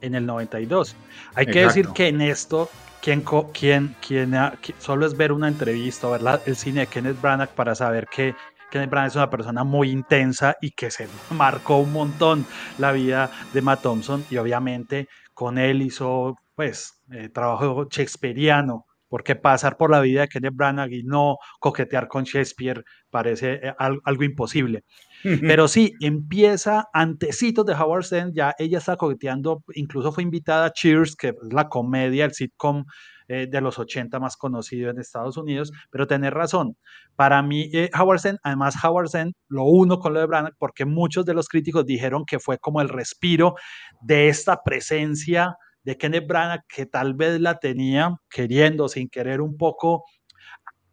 En 0.00 0.14
el 0.14 0.26
92. 0.26 0.96
Hay 1.34 1.46
que 1.46 1.64
decir 1.64 1.88
que 1.88 2.08
en 2.08 2.20
esto, 2.20 2.68
quien, 3.00 3.22
quien, 3.52 3.94
quien, 4.06 4.34
solo 4.78 5.06
es 5.06 5.16
ver 5.16 5.32
una 5.32 5.48
entrevista 5.48 6.08
o 6.08 6.10
ver 6.10 6.40
el 6.46 6.56
cine 6.56 6.80
de 6.80 6.86
Kenneth 6.88 7.20
Branagh 7.20 7.50
para 7.50 7.74
saber 7.74 8.06
que 8.08 8.34
Kenneth 8.74 8.90
Branagh 8.90 9.10
es 9.10 9.14
una 9.14 9.30
persona 9.30 9.62
muy 9.62 9.88
intensa 9.88 10.56
y 10.60 10.72
que 10.72 10.90
se 10.90 11.06
marcó 11.30 11.78
un 11.78 11.92
montón 11.92 12.44
la 12.78 12.90
vida 12.90 13.30
de 13.52 13.62
Matt 13.62 13.82
Thompson 13.82 14.24
y 14.28 14.36
obviamente 14.36 15.06
con 15.32 15.58
él 15.58 15.80
hizo 15.80 16.34
pues 16.56 17.00
eh, 17.12 17.28
trabajo 17.28 17.86
shakespeariano 17.88 18.84
porque 19.08 19.36
pasar 19.36 19.76
por 19.76 19.92
la 19.92 20.00
vida 20.00 20.22
de 20.22 20.28
Kenneth 20.28 20.56
Branagh 20.56 20.92
y 20.92 21.04
no 21.04 21.36
coquetear 21.60 22.08
con 22.08 22.24
Shakespeare 22.24 22.82
parece 23.10 23.60
eh, 23.62 23.74
algo 23.78 24.24
imposible. 24.24 24.82
Pero 25.40 25.68
sí, 25.68 25.92
empieza 26.00 26.88
antecitos 26.92 27.64
de 27.64 27.74
Howard 27.74 28.02
Stern, 28.02 28.32
ya 28.34 28.56
ella 28.58 28.78
está 28.78 28.96
coqueteando, 28.96 29.62
incluso 29.74 30.10
fue 30.10 30.24
invitada 30.24 30.66
a 30.66 30.72
Cheers, 30.72 31.14
que 31.14 31.28
es 31.28 31.52
la 31.52 31.68
comedia, 31.68 32.24
el 32.24 32.32
sitcom 32.32 32.86
eh, 33.26 33.46
de 33.50 33.60
los 33.62 33.78
80 33.78 34.20
más 34.20 34.36
conocido 34.36 34.90
en 34.90 34.98
Estados 34.98 35.38
Unidos, 35.38 35.72
pero 35.90 36.06
tener 36.06 36.34
razón. 36.34 36.76
Para 37.16 37.42
mí, 37.42 37.70
eh, 37.72 37.88
Howard 37.98 38.20
además 38.42 38.74
Howard 38.84 39.08
lo 39.48 39.64
uno 39.64 39.98
con 39.98 40.12
lo 40.12 40.20
de 40.20 40.26
Branagh, 40.26 40.52
porque 40.58 40.84
muchos 40.84 41.24
de 41.24 41.32
los 41.32 41.48
críticos 41.48 41.86
dijeron 41.86 42.26
que 42.26 42.38
fue 42.38 42.58
como 42.58 42.82
el 42.82 42.90
respiro 42.90 43.54
de 44.02 44.28
esta 44.28 44.62
presencia 44.62 45.56
de 45.84 45.96
Kenneth 45.96 46.26
Branagh, 46.26 46.66
que 46.68 46.84
tal 46.84 47.14
vez 47.14 47.40
la 47.40 47.58
tenía 47.58 48.14
queriendo, 48.28 48.88
sin 48.88 49.08
querer, 49.08 49.40
un 49.40 49.56
poco 49.56 50.04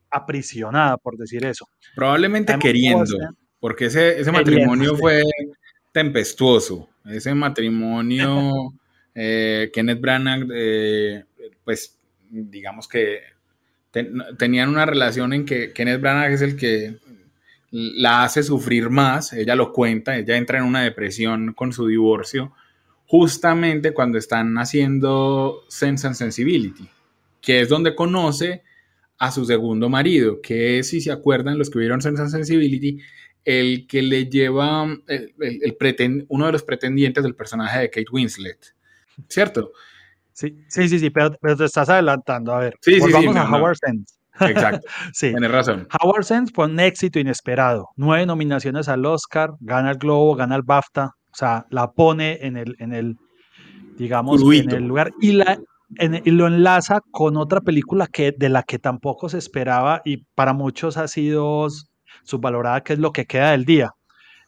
aprisionada, 0.10 0.98
por 0.98 1.18
decir 1.18 1.44
eso. 1.46 1.68
Probablemente 1.98 2.58
queriendo, 2.60 3.04
porque 3.60 3.88
ese, 3.88 4.22
ese 4.22 4.32
matrimonio 4.32 4.96
fue 4.96 5.24
tempestuoso. 5.92 6.88
Ese 7.04 7.36
matrimonio, 7.36 8.72
eh, 9.16 9.70
Kenneth 9.74 10.00
Branagh, 10.00 10.48
pues 11.66 11.98
digamos 12.32 12.88
que 12.88 13.20
tenían 14.38 14.70
una 14.70 14.86
relación 14.86 15.34
en 15.34 15.46
que 15.46 15.74
Kenneth 15.74 16.00
Branagh 16.00 16.32
es 16.32 16.42
el 16.42 16.56
que 16.56 16.98
la 17.72 18.24
hace 18.24 18.44
sufrir 18.44 18.90
más, 18.90 19.34
ella 19.34 19.56
lo 19.56 19.72
cuenta, 19.72 20.18
ella 20.18 20.38
entra 20.38 20.60
en 20.60 20.66
una 20.66 20.82
depresión 20.84 21.54
con 21.54 21.74
su 21.74 21.88
divorcio, 21.88 22.54
justamente 23.06 23.94
cuando 23.94 24.18
están 24.18 24.58
haciendo 24.58 25.64
Sense 25.68 26.08
and 26.08 26.16
Sensibility, 26.16 26.88
que 27.42 27.62
es 27.62 27.70
donde 27.70 27.96
conoce 27.96 28.64
a 29.18 29.32
su 29.32 29.46
segundo 29.46 29.90
marido, 29.90 30.42
que 30.42 30.80
es, 30.80 30.90
si 30.90 31.02
se 31.02 31.12
acuerdan, 31.12 31.58
los 31.58 31.70
que 31.70 31.80
vieron 31.80 32.02
Sense 32.02 32.22
and 32.22 32.32
Sensibility, 32.32 33.00
el 33.44 33.88
que 33.88 34.02
le 34.02 34.26
lleva 34.26 34.86
el, 35.08 36.26
uno 36.30 36.46
de 36.46 36.52
los 36.52 36.64
pretendientes 36.64 37.24
del 37.24 37.36
personaje 37.36 37.80
de 37.80 37.90
Kate 37.90 38.12
Winslet, 38.12 38.76
¿cierto? 39.28 39.74
Sí, 40.50 40.88
sí, 40.88 41.00
sí, 41.00 41.10
pero, 41.10 41.36
te 41.56 41.66
estás 41.66 41.90
adelantando. 41.90 42.54
A 42.54 42.60
ver, 42.60 42.76
sí, 42.82 43.00
sí, 43.00 43.12
sí, 43.12 43.28
a 43.28 43.50
Howard 43.50 43.78
Sands. 43.78 44.20
Exacto. 44.40 44.88
sí. 45.14 45.30
Tienes 45.30 45.52
razón. 45.52 45.88
Howard 46.02 46.24
Sands 46.24 46.52
fue 46.54 46.66
un 46.66 46.80
éxito 46.80 47.20
inesperado. 47.20 47.90
Nueve 47.96 48.26
nominaciones 48.26 48.90
al 48.90 49.06
Oscar, 49.06 49.52
gana 49.60 49.92
el 49.92 49.98
Globo, 49.98 50.36
gana 50.36 50.56
el 50.56 50.64
BAFTA. 50.64 51.12
O 51.32 51.36
sea, 51.36 51.66
la 51.70 51.92
pone 51.92 52.40
en 52.42 52.58
el, 52.58 52.76
en 52.80 52.94
el 52.94 53.18
digamos, 53.98 54.42
en 54.42 54.72
el 54.72 54.84
lugar. 54.84 55.12
Y, 55.22 55.34
la, 55.34 55.60
y 56.00 56.32
lo 56.32 56.48
enlaza 56.48 57.00
con 57.12 57.38
otra 57.38 57.62
película 57.62 58.08
que, 58.08 58.34
de 58.36 58.50
la 58.50 58.64
que 58.64 58.80
tampoco 58.80 59.30
se 59.30 59.38
esperaba 59.38 60.02
y 60.04 60.26
para 60.36 60.54
muchos 60.54 60.98
ha 60.98 61.08
sido 61.08 61.68
subvalorada, 62.24 62.82
que 62.82 62.94
es 62.94 63.00
Lo 63.00 63.12
que 63.12 63.26
queda 63.26 63.52
del 63.52 63.66
día. 63.66 63.92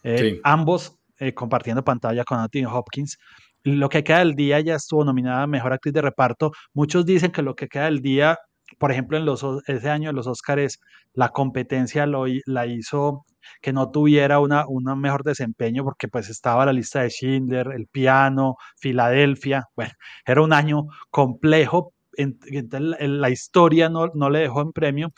Eh, 0.03 0.41
ambos 0.43 0.97
eh, 1.19 1.34
compartiendo 1.34 1.84
pantalla 1.84 2.23
con 2.23 2.39
Anthony 2.39 2.65
Hopkins. 2.69 3.17
Lo 3.63 3.89
que 3.89 4.04
queda 4.04 4.19
del 4.19 4.36
día 4.36 4.60
ya 4.60 4.76
estuvo 4.76 5.06
nominada 5.06 5.43
a 5.43 5.47
Mejor 5.47 5.73
Actriz 5.73 5.93
de 5.93 6.02
Reparto. 6.02 6.52
Muchos 6.73 7.06
dicen 7.06 7.32
que 7.32 7.41
Lo 7.41 7.56
que 7.56 7.67
queda 7.67 7.86
del 7.86 8.02
día, 8.02 8.38
por 8.78 8.91
ejemplo, 8.91 9.17
en 9.17 9.26
los, 9.26 9.45
ese 9.67 9.89
año 9.89 10.10
de 10.10 10.13
los 10.13 10.28
Oscars, 10.28 10.80
la 11.13 11.30
competencia 11.30 12.06
lo, 12.06 12.26
la 12.45 12.65
hizo 12.67 13.26
que 13.62 13.73
no 13.73 13.91
tuviera 13.91 14.39
una, 14.39 14.65
un 14.67 14.84
mejor 14.99 15.23
desempeño 15.23 15.84
porque 15.84 16.08
pues 16.08 16.30
estaba 16.30 16.65
la 16.65 16.73
lista 16.73 17.02
de 17.02 17.10
Schindler, 17.10 17.67
el 17.73 17.88
piano, 17.88 18.56
Filadelfia, 18.78 19.65
bueno, 19.76 19.91
era 20.26 20.41
un 20.41 20.54
año 20.54 20.88
complejo, 21.10 21.93
entonces 22.15 22.95
la 23.02 23.30
historia 23.30 23.89
no, 23.89 24.08
no 24.13 24.30
le 24.30 24.39
dejó 24.39 24.62
en 24.62 24.71
premio, 24.71 25.13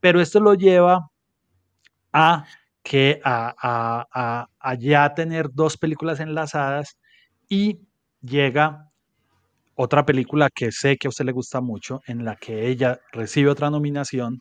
pero 0.00 0.20
esto 0.20 0.40
lo 0.40 0.54
lleva 0.54 1.10
a 2.12 2.44
que 2.82 3.20
a, 3.24 3.54
a, 3.60 4.48
a, 4.60 4.74
ya 4.74 5.12
tener 5.14 5.48
dos 5.52 5.76
películas 5.76 6.20
enlazadas 6.20 6.96
y 7.48 7.80
llega 8.20 8.90
otra 9.74 10.06
película 10.06 10.48
que 10.54 10.72
sé 10.72 10.96
que 10.96 11.06
a 11.06 11.10
usted 11.10 11.24
le 11.26 11.32
gusta 11.32 11.60
mucho, 11.60 12.00
en 12.06 12.24
la 12.24 12.36
que 12.36 12.68
ella 12.68 12.98
recibe 13.12 13.50
otra 13.50 13.70
nominación 13.70 14.40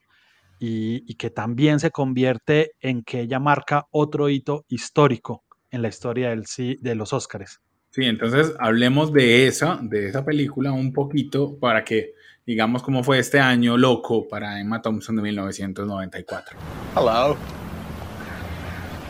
y, 0.60 1.14
que 1.16 1.30
también 1.30 1.80
se 1.80 1.92
convierte 1.92 2.72
en 2.80 3.04
que 3.04 3.22
ella 3.22 3.40
marca 3.40 3.86
otro 3.92 4.30
hito 4.30 4.64
histórico 4.70 5.44
en 5.72 5.82
la 5.82 5.90
historia 5.90 6.30
del, 6.30 6.46
de 6.80 6.96
los 6.96 7.12
Óscares. 7.12 7.60
Sí, 7.92 8.04
entonces 8.04 8.54
hablemos 8.60 9.14
de 9.14 9.48
esa, 9.48 9.80
de 9.82 10.08
esa 10.08 10.24
película 10.26 10.72
un 10.72 10.92
poquito 10.94 11.58
para 11.60 11.84
que 11.84 12.14
digamos 12.46 12.84
cómo 12.84 13.04
fue 13.04 13.20
este 13.20 13.40
año 13.40 13.78
loco 13.78 14.28
para 14.28 14.60
Emma 14.60 14.82
Thompson 14.82 15.16
de 15.16 15.22
1994. 15.22 16.58
Hello. 16.96 17.38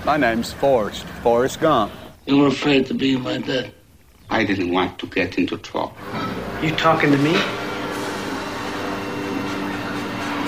My 0.05 0.19
name's 0.19 0.53
Forrest, 0.53 1.05
Forrest 1.23 1.59
Gump. 1.61 1.91
You 2.27 2.37
were 2.37 2.49
afraid 2.49 2.87
to 2.87 2.93
be 2.93 3.17
my 3.17 3.39
dad. 3.39 3.71
I 4.29 4.43
didn't 4.43 4.71
want 4.71 4.99
to 4.99 5.07
get 5.07 5.37
into 5.37 5.57
trouble. 5.57 5.93
You 6.61 6.71
talking 6.75 7.11
to 7.11 7.17
me? 7.17 7.31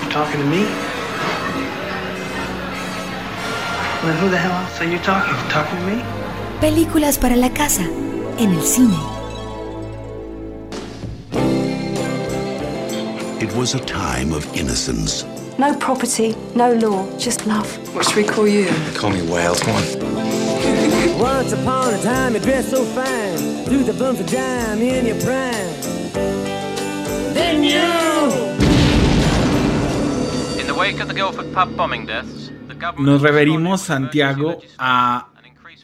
You 0.02 0.10
talking 0.10 0.40
to 0.40 0.46
me? 0.46 0.64
Well, 4.02 4.16
who 4.16 4.28
the 4.30 4.36
hell 4.36 4.52
else 4.52 4.80
are 4.80 4.84
you 4.84 4.98
talking? 4.98 5.34
Talking 5.50 5.78
to 5.78 5.86
me? 5.86 6.02
Películas 6.60 7.18
para 7.18 7.36
la 7.36 7.50
casa 7.50 7.84
en 8.38 8.54
el 8.54 8.62
cine. 8.62 8.98
It 13.40 13.54
was 13.54 13.74
a 13.74 13.80
time 13.80 14.32
of 14.32 14.44
innocence. 14.56 15.24
No 15.58 15.74
property, 15.74 16.36
no 16.54 16.72
law, 16.74 17.18
just 17.18 17.44
love. 17.44 17.66
What 17.92 18.06
should 18.06 18.14
we 18.14 18.22
call 18.22 18.46
you? 18.46 18.68
Call 18.94 19.10
me 19.10 19.22
Wales. 19.22 19.60
Come 19.60 19.74
on. 19.74 21.18
Once 21.18 21.52
upon 21.52 21.94
a 21.94 22.00
time, 22.00 22.34
you 22.34 22.40
dressed 22.40 22.70
so 22.70 22.84
fine. 22.84 23.64
Threw 23.64 23.82
the 23.82 23.92
bumps 23.92 24.20
of 24.20 24.30
dime 24.30 24.80
in 24.80 25.06
your 25.06 25.16
prime. 25.16 25.74
Then 27.34 27.64
you. 27.64 27.80
In 30.60 30.68
the 30.68 30.76
wake 30.78 31.00
of 31.00 31.08
the 31.08 31.14
Guildford 31.14 31.52
pub 31.52 31.76
bombing 31.76 32.06
deaths, 32.06 32.52
the 32.68 32.74
government... 32.74 33.06
Nos 33.06 33.22
referimos, 33.22 33.80
Santiago, 33.80 34.60
a 34.78 35.26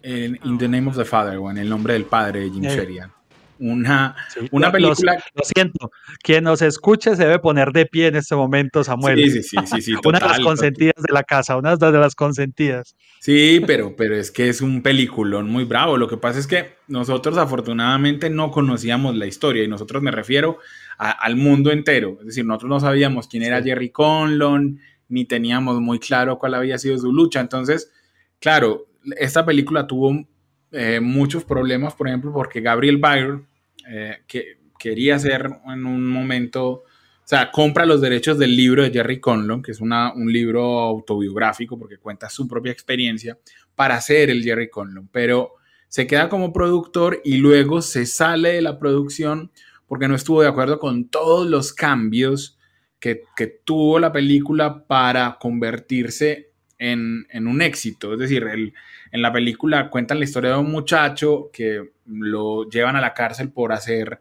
en 0.05 0.39
In 0.45 0.57
the 0.57 0.69
Name 0.69 0.87
of 0.87 0.95
the 0.95 1.05
Father, 1.05 1.37
o 1.39 1.51
en 1.51 1.59
el 1.59 1.69
nombre 1.69 1.95
del 1.95 2.05
padre 2.05 2.43
de 2.43 2.51
Jim. 2.51 2.63
Sheridan. 2.63 3.11
Una, 3.59 4.17
una 4.51 4.73
película. 4.73 5.23
Lo, 5.35 5.45
siento, 5.45 5.91
quien 6.23 6.45
nos 6.45 6.61
escuche 6.61 7.15
se 7.15 7.23
debe 7.23 7.39
poner 7.39 7.71
de 7.73 7.87
pie 7.87 8.09
en 8.09 8.17
este 8.17 8.35
momento, 8.35 8.83
Samuel. 8.83 9.31
Sí, 9.31 9.43
sí, 9.43 9.57
sí, 9.67 9.81
sí, 9.81 9.95
una 10.05 10.19
de 10.19 10.27
las 10.27 10.41
consentidas 10.41 11.03
de 11.03 11.13
la 11.13 11.23
casa, 11.23 11.57
una 11.57 11.77
de 11.77 11.93
las 11.93 12.15
consentidas. 12.15 12.97
Sí, 13.21 13.63
pero, 13.67 13.95
pero 13.97 14.17
es 14.17 14.31
que 14.31 14.49
es 14.49 14.61
un 14.61 14.83
peliculón 14.83 15.49
muy 15.49 15.65
bravo. 15.65 15.97
Lo 15.97 16.09
que 16.09 16.17
pasa 16.17 16.39
es 16.39 16.47
que 16.47 16.75
nosotros 16.89 17.39
afortunadamente 17.39 18.29
no 18.29 18.51
conocíamos 18.51 19.15
la 19.15 19.27
historia, 19.27 19.63
y 19.63 19.69
nosotros 19.69 20.03
me 20.03 20.11
refiero 20.11 20.59
al 20.99 21.37
mundo 21.37 21.71
entero. 21.71 22.19
Es 22.21 22.27
decir, 22.27 22.45
nosotros 22.45 22.71
no 22.71 22.81
sabíamos 22.81 23.29
quién 23.29 23.45
era 23.45 23.63
Jerry 23.63 23.91
Conlon, 23.91 24.81
ni 25.09 25.25
teníamos 25.25 25.81
muy 25.81 25.99
claro 25.99 26.39
cuál 26.39 26.55
había 26.55 26.79
sido 26.79 26.99
su 26.99 27.13
lucha. 27.13 27.41
Entonces, 27.41 27.93
claro, 28.41 28.87
esta 29.17 29.45
película 29.45 29.87
tuvo 29.87 30.27
eh, 30.75 31.01
muchos 31.01 31.45
problemas, 31.45 31.95
por 31.95 32.09
ejemplo, 32.09 32.33
porque 32.33 32.61
Gabriel 32.61 32.99
Byrne, 32.99 33.45
eh, 33.89 34.23
que 34.27 34.59
quería 34.79 35.17
hacer 35.17 35.49
en 35.67 35.87
un 35.87 36.09
momento, 36.09 36.69
o 36.69 36.85
sea, 37.25 37.51
compra 37.53 37.87
los 37.87 38.01
derechos 38.01 38.39
del 38.39 38.57
libro 38.57 38.83
de 38.83 38.91
Jerry 38.91 39.21
Conlon, 39.21 39.63
que 39.63 39.71
es 39.71 39.81
una, 39.81 40.13
un 40.13 40.33
libro 40.33 40.81
autobiográfico 40.81 41.79
porque 41.79 41.99
cuenta 41.99 42.29
su 42.29 42.49
propia 42.49 42.73
experiencia, 42.73 43.39
para 43.75 43.95
hacer 43.97 44.31
el 44.31 44.43
Jerry 44.43 44.69
Conlon, 44.69 45.09
pero 45.13 45.55
se 45.89 46.07
queda 46.09 46.29
como 46.29 46.53
productor 46.53 47.21
y 47.25 47.37
luego 47.37 47.81
se 47.81 48.05
sale 48.05 48.55
de 48.55 48.63
la 48.63 48.79
producción 48.79 49.53
porque 49.87 50.09
no 50.09 50.17
estuvo 50.17 50.43
de 50.43 50.49
acuerdo 50.49 50.81
con 50.81 51.09
todos 51.09 51.47
los 51.47 51.73
cambios 51.73 52.59
que, 52.99 53.23
que 53.37 53.47
tuvo 53.47 54.01
la 54.01 54.13
película 54.13 54.87
para 54.87 55.39
convertirse 55.41 56.54
en, 56.93 57.47
un 57.47 57.63
éxito. 57.63 58.13
Es 58.13 58.19
decir, 58.19 58.45
el, 58.45 58.75
en 59.11 59.23
la 59.23 59.33
película 59.33 59.91
cuentan 59.91 60.19
la 60.19 60.25
historia 60.25 60.51
de 60.51 60.59
un 60.59 60.71
muchacho 60.71 61.51
que 61.53 61.93
lo 62.07 62.69
llevan 62.69 62.97
a 62.97 63.01
la 63.01 63.15
cárcel 63.15 63.51
por 63.51 63.73
hacer, 63.73 64.21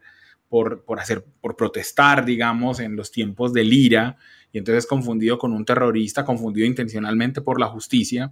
por, 0.50 0.84
por 0.84 1.00
hacer, 1.00 1.26
por 1.42 1.56
protestar, 1.56 2.26
digamos, 2.26 2.80
en 2.80 2.96
los 2.96 3.12
tiempos 3.12 3.54
de 3.54 3.64
Lira, 3.64 4.18
y 4.52 4.60
entonces 4.60 4.86
confundido 4.86 5.38
con 5.38 5.52
un 5.52 5.66
terrorista, 5.66 6.24
confundido 6.24 6.68
intencionalmente 6.68 7.42
por 7.42 7.60
la 7.60 7.68
justicia, 7.68 8.32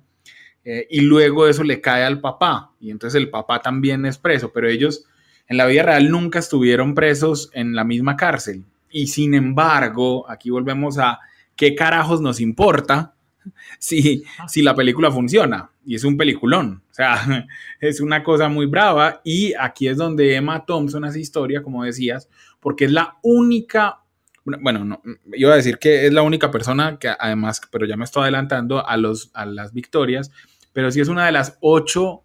eh, 0.63 0.87
y 0.89 1.01
luego 1.01 1.47
eso 1.47 1.63
le 1.63 1.81
cae 1.81 2.03
al 2.03 2.21
papá, 2.21 2.71
y 2.79 2.91
entonces 2.91 3.19
el 3.19 3.29
papá 3.29 3.61
también 3.61 4.05
es 4.05 4.17
preso, 4.17 4.51
pero 4.53 4.69
ellos 4.69 5.05
en 5.47 5.57
la 5.57 5.65
vida 5.65 5.83
real 5.83 6.11
nunca 6.11 6.39
estuvieron 6.39 6.93
presos 6.93 7.49
en 7.53 7.75
la 7.75 7.83
misma 7.83 8.15
cárcel, 8.15 8.63
y 8.91 9.07
sin 9.07 9.33
embargo, 9.33 10.29
aquí 10.29 10.51
volvemos 10.51 10.99
a 10.99 11.19
qué 11.55 11.73
carajos 11.75 12.21
nos 12.21 12.39
importa 12.39 13.15
si, 13.79 14.23
si 14.47 14.61
la 14.61 14.75
película 14.75 15.11
funciona. 15.11 15.69
Y 15.85 15.95
es 15.95 16.03
un 16.03 16.17
peliculón. 16.17 16.83
O 16.91 16.93
sea, 16.93 17.47
es 17.79 18.01
una 18.01 18.23
cosa 18.23 18.49
muy 18.49 18.65
brava. 18.65 19.21
Y 19.23 19.53
aquí 19.59 19.87
es 19.87 19.97
donde 19.97 20.35
Emma 20.35 20.65
Thompson 20.65 21.05
hace 21.05 21.19
historia, 21.19 21.61
como 21.61 21.83
decías, 21.83 22.29
porque 22.59 22.85
es 22.85 22.91
la 22.91 23.17
única. 23.23 23.99
Bueno, 24.43 24.83
no, 24.83 25.01
iba 25.33 25.53
a 25.53 25.57
decir 25.57 25.77
que 25.77 26.07
es 26.07 26.13
la 26.13 26.23
única 26.23 26.49
persona 26.49 26.97
que 26.97 27.09
además, 27.09 27.61
pero 27.71 27.85
ya 27.85 27.95
me 27.95 28.05
estoy 28.05 28.23
adelantando 28.23 28.85
a, 28.87 28.97
los, 28.97 29.29
a 29.35 29.45
las 29.45 29.71
victorias, 29.71 30.31
pero 30.73 30.89
sí 30.91 30.99
es 30.99 31.09
una 31.09 31.27
de 31.27 31.31
las 31.31 31.59
ocho 31.61 32.23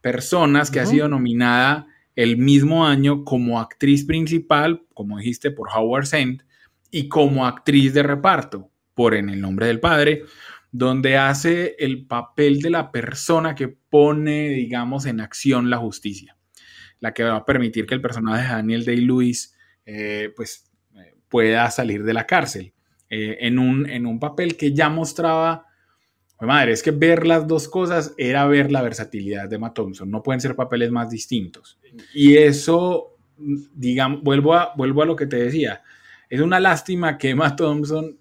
personas 0.00 0.70
que 0.70 0.78
ha 0.78 0.86
sido 0.86 1.08
nominada 1.08 1.88
el 2.14 2.38
mismo 2.38 2.86
año 2.86 3.24
como 3.24 3.60
actriz 3.60 4.04
principal, 4.04 4.84
como 4.94 5.18
dijiste, 5.18 5.50
por 5.50 5.68
Howard 5.74 6.06
Sand, 6.06 6.44
y 6.90 7.08
como 7.08 7.46
actriz 7.46 7.92
de 7.92 8.02
reparto, 8.02 8.70
por 8.94 9.14
En 9.14 9.28
el 9.28 9.42
nombre 9.42 9.66
del 9.66 9.80
padre, 9.80 10.24
donde 10.78 11.16
hace 11.16 11.74
el 11.78 12.06
papel 12.06 12.60
de 12.60 12.68
la 12.68 12.92
persona 12.92 13.54
que 13.54 13.68
pone, 13.68 14.50
digamos, 14.50 15.06
en 15.06 15.20
acción 15.20 15.70
la 15.70 15.78
justicia, 15.78 16.36
la 17.00 17.14
que 17.14 17.24
va 17.24 17.36
a 17.36 17.44
permitir 17.46 17.86
que 17.86 17.94
el 17.94 18.02
personaje 18.02 18.42
de 18.42 18.54
Daniel 18.54 18.84
Day-Lewis, 18.84 19.56
eh, 19.86 20.32
pues, 20.36 20.70
eh, 20.94 21.14
pueda 21.28 21.70
salir 21.70 22.04
de 22.04 22.12
la 22.12 22.26
cárcel, 22.26 22.74
eh, 23.08 23.38
en, 23.40 23.58
un, 23.58 23.88
en 23.88 24.04
un 24.04 24.20
papel 24.20 24.58
que 24.58 24.74
ya 24.74 24.90
mostraba, 24.90 25.64
madre, 26.40 26.72
es 26.72 26.82
que 26.82 26.90
ver 26.90 27.26
las 27.26 27.46
dos 27.46 27.68
cosas 27.68 28.12
era 28.18 28.46
ver 28.46 28.70
la 28.70 28.82
versatilidad 28.82 29.48
de 29.48 29.56
Emma 29.56 29.72
Thompson, 29.72 30.10
no 30.10 30.22
pueden 30.22 30.42
ser 30.42 30.54
papeles 30.56 30.90
más 30.90 31.08
distintos. 31.08 31.78
Y 32.12 32.36
eso, 32.36 33.16
digamos, 33.38 34.22
vuelvo 34.22 34.52
a, 34.52 34.74
vuelvo 34.76 35.00
a 35.00 35.06
lo 35.06 35.16
que 35.16 35.26
te 35.26 35.36
decía, 35.36 35.82
es 36.28 36.42
una 36.42 36.60
lástima 36.60 37.16
que 37.16 37.30
Emma 37.30 37.56
Thompson 37.56 38.18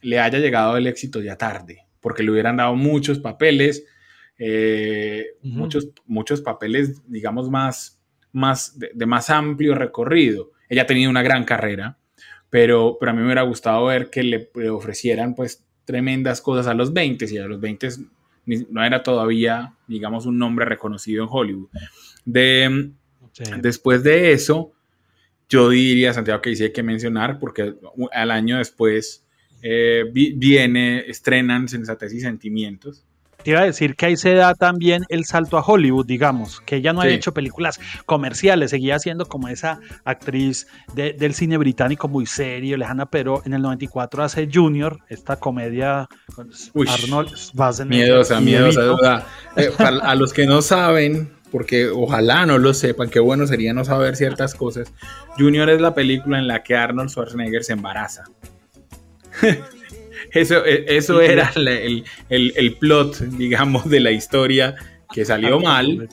le 0.00 0.20
haya 0.20 0.38
llegado 0.38 0.78
el 0.78 0.86
éxito 0.86 1.20
ya 1.20 1.36
tarde 1.36 1.87
porque 2.00 2.22
le 2.22 2.30
hubieran 2.30 2.56
dado 2.56 2.74
muchos 2.74 3.18
papeles, 3.18 3.84
eh, 4.38 5.26
muchos, 5.42 5.88
muchos 6.06 6.40
papeles, 6.40 7.02
digamos, 7.06 7.50
más, 7.50 8.00
más 8.32 8.78
de, 8.78 9.06
más 9.06 9.30
amplio 9.30 9.74
recorrido. 9.74 10.52
Ella 10.68 10.82
ha 10.82 10.86
tenido 10.86 11.10
una 11.10 11.22
gran 11.22 11.44
carrera, 11.44 11.98
pero, 12.50 12.96
pero 12.98 13.10
a 13.10 13.14
mí 13.14 13.20
me 13.20 13.26
hubiera 13.26 13.42
gustado 13.42 13.86
ver 13.86 14.10
que 14.10 14.22
le, 14.22 14.50
ofrecieran 14.70 15.34
pues 15.34 15.64
tremendas 15.84 16.40
cosas 16.40 16.66
a 16.66 16.74
los 16.74 16.92
20 16.92 17.26
y 17.32 17.38
a 17.38 17.46
los 17.46 17.60
20 17.60 17.88
no 18.70 18.84
era 18.84 19.02
todavía, 19.02 19.74
digamos, 19.86 20.26
un 20.26 20.38
nombre 20.38 20.64
reconocido 20.64 21.22
en 21.24 21.28
Hollywood. 21.30 21.68
De, 22.24 22.92
Después 23.60 24.02
de 24.02 24.32
eso, 24.32 24.72
yo 25.48 25.70
diría, 25.70 26.12
Santiago, 26.12 26.42
que 26.42 26.50
hay 26.50 26.72
que 26.72 26.82
mencionar, 26.82 27.38
porque 27.38 27.74
al 28.12 28.30
año 28.30 28.58
después 28.58 29.24
eh, 29.62 30.04
viene, 30.12 31.00
estrenan 31.08 31.68
Sensatez 31.68 32.12
y 32.14 32.20
Sentimientos, 32.20 33.04
te 33.42 33.52
iba 33.52 33.60
a 33.60 33.64
decir 33.64 33.94
que 33.94 34.06
ahí 34.06 34.16
se 34.16 34.34
da 34.34 34.54
también 34.54 35.04
el 35.08 35.24
salto 35.24 35.58
a 35.58 35.62
Hollywood, 35.62 36.06
digamos, 36.06 36.60
que 36.60 36.76
ella 36.76 36.92
no 36.92 37.02
ha 37.02 37.08
hecho 37.08 37.32
películas 37.32 37.78
comerciales, 38.04 38.70
seguía 38.70 38.98
siendo 38.98 39.26
como 39.26 39.46
esa 39.46 39.78
actriz 40.04 40.66
del 40.94 41.34
cine 41.34 41.56
británico 41.56 42.08
muy 42.08 42.26
serio, 42.26 42.76
lejana, 42.76 43.06
pero 43.06 43.42
en 43.46 43.54
el 43.54 43.62
94 43.62 44.24
hace 44.24 44.48
Junior, 44.52 44.98
esta 45.08 45.36
comedia 45.36 46.08
con 46.34 46.50
Arnold 46.88 47.36
Schwarzenegger. 47.36 48.08
Miedosa, 48.08 48.40
miedosa. 48.40 49.26
Eh, 49.56 49.70
a 49.78 50.14
los 50.16 50.32
que 50.32 50.44
no 50.44 50.60
saben, 50.60 51.30
porque 51.52 51.88
ojalá 51.90 52.44
no 52.44 52.58
lo 52.58 52.74
sepan, 52.74 53.08
qué 53.08 53.20
bueno 53.20 53.46
sería 53.46 53.72
no 53.72 53.84
saber 53.84 54.16
ciertas 54.16 54.56
cosas. 54.56 54.92
Junior 55.38 55.70
es 55.70 55.80
la 55.80 55.94
película 55.94 56.40
en 56.40 56.48
la 56.48 56.64
que 56.64 56.74
Arnold 56.74 57.10
Schwarzenegger 57.10 57.62
se 57.62 57.74
embaraza. 57.74 58.24
Eso, 60.32 60.64
e, 60.64 60.84
eso 60.96 61.20
era 61.20 61.52
el, 62.28 62.76
plot, 62.78 63.18
digamos, 63.18 63.88
de 63.88 64.00
la 64.00 64.10
historia 64.10 64.76
que 65.12 65.24
salió 65.24 65.60
mal, 65.60 66.08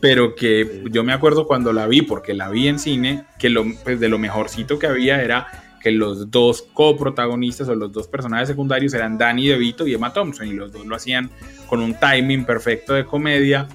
pero 0.00 0.34
que 0.34 0.84
yo 0.90 1.04
me 1.04 1.12
acuerdo 1.12 1.46
cuando 1.46 1.72
la 1.72 1.86
vi, 1.86 2.02
porque 2.02 2.34
la 2.34 2.48
vi 2.50 2.68
en 2.68 2.78
cine, 2.78 3.24
que 3.38 3.50
lo, 3.50 3.64
pues, 3.84 3.98
de 3.98 4.08
lo 4.08 4.18
mejorcito 4.18 4.78
que 4.78 4.86
había 4.86 5.22
era 5.22 5.46
que 5.82 5.92
los 5.92 6.30
dos 6.30 6.62
coprotagonistas 6.72 7.68
o 7.68 7.74
los 7.74 7.92
dos 7.92 8.08
personajes 8.08 8.48
secundarios 8.48 8.92
eran 8.94 9.18
Danny 9.18 9.46
DeVito 9.46 9.86
y 9.86 9.94
Emma 9.94 10.12
Thompson, 10.12 10.48
y 10.48 10.52
los 10.52 10.72
dos 10.72 10.84
lo 10.86 10.96
hacían 10.96 11.30
con 11.68 11.80
un 11.80 11.98
timing 11.98 12.44
perfecto 12.44 12.94
de 12.94 13.04
comedia 13.04 13.68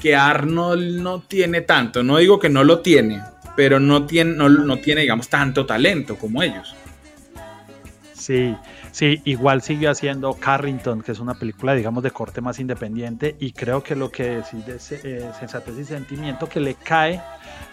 que 0.00 0.16
Arnold 0.16 1.00
no 1.00 1.20
tiene 1.20 1.60
tanto. 1.60 2.02
No 2.02 2.16
digo 2.16 2.38
que 2.38 2.48
no 2.48 2.64
lo 2.64 2.80
tiene, 2.80 3.22
pero 3.54 3.78
no 3.78 4.06
tiene, 4.06 4.34
no, 4.34 4.76
tiene 4.78 5.02
digamos, 5.02 5.28
tanto 5.28 5.66
talento 5.66 6.16
como 6.16 6.42
ellos. 6.42 6.74
Sí, 8.20 8.54
sí, 8.92 9.22
igual 9.24 9.62
sigue 9.62 9.88
haciendo 9.88 10.34
Carrington, 10.34 11.00
que 11.00 11.12
es 11.12 11.20
una 11.20 11.34
película, 11.34 11.74
digamos, 11.74 12.02
de 12.02 12.10
corte 12.10 12.42
más 12.42 12.60
independiente, 12.60 13.34
y 13.40 13.52
creo 13.52 13.82
que 13.82 13.96
lo 13.96 14.10
que 14.10 14.42
sí 14.42 14.62
de 14.66 14.76
eh, 14.76 15.30
sensatez 15.38 15.78
y 15.78 15.84
sentimiento 15.86 16.46
que 16.46 16.60
le 16.60 16.74
cae, 16.74 17.22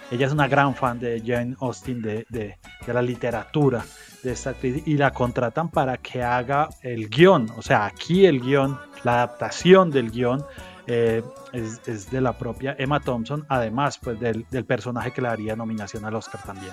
ella 0.10 0.26
es 0.26 0.32
una 0.32 0.48
gran 0.48 0.74
fan 0.74 1.00
de 1.00 1.22
Jane 1.26 1.56
Austen, 1.60 2.02
de, 2.02 2.26
de, 2.30 2.58
la 2.88 3.02
literatura 3.02 3.84
de 4.24 4.32
esta 4.32 4.52
actriz, 4.52 4.84
y 4.86 4.96
la 4.96 5.12
contratan 5.12 5.70
para 5.70 5.98
que 5.98 6.24
haga 6.24 6.70
el 6.82 7.10
guion, 7.10 7.52
o 7.58 7.62
sea, 7.62 7.86
aquí 7.86 8.26
el 8.26 8.40
guion, 8.40 8.80
la 9.04 9.16
adaptación 9.16 9.92
del 9.92 10.12
guion, 10.12 10.46
eh, 10.90 11.22
es, 11.52 12.10
de 12.10 12.22
la 12.22 12.38
propia 12.38 12.74
Emma 12.80 13.02
Thompson, 13.02 13.46
además 13.50 14.00
pues 14.02 14.18
del, 14.22 14.46
personaje 14.66 15.12
que 15.12 15.22
le 15.22 15.28
daría 15.28 15.58
nominación 15.58 16.06
al 16.06 16.16
Oscar 16.16 16.42
también. 16.42 16.72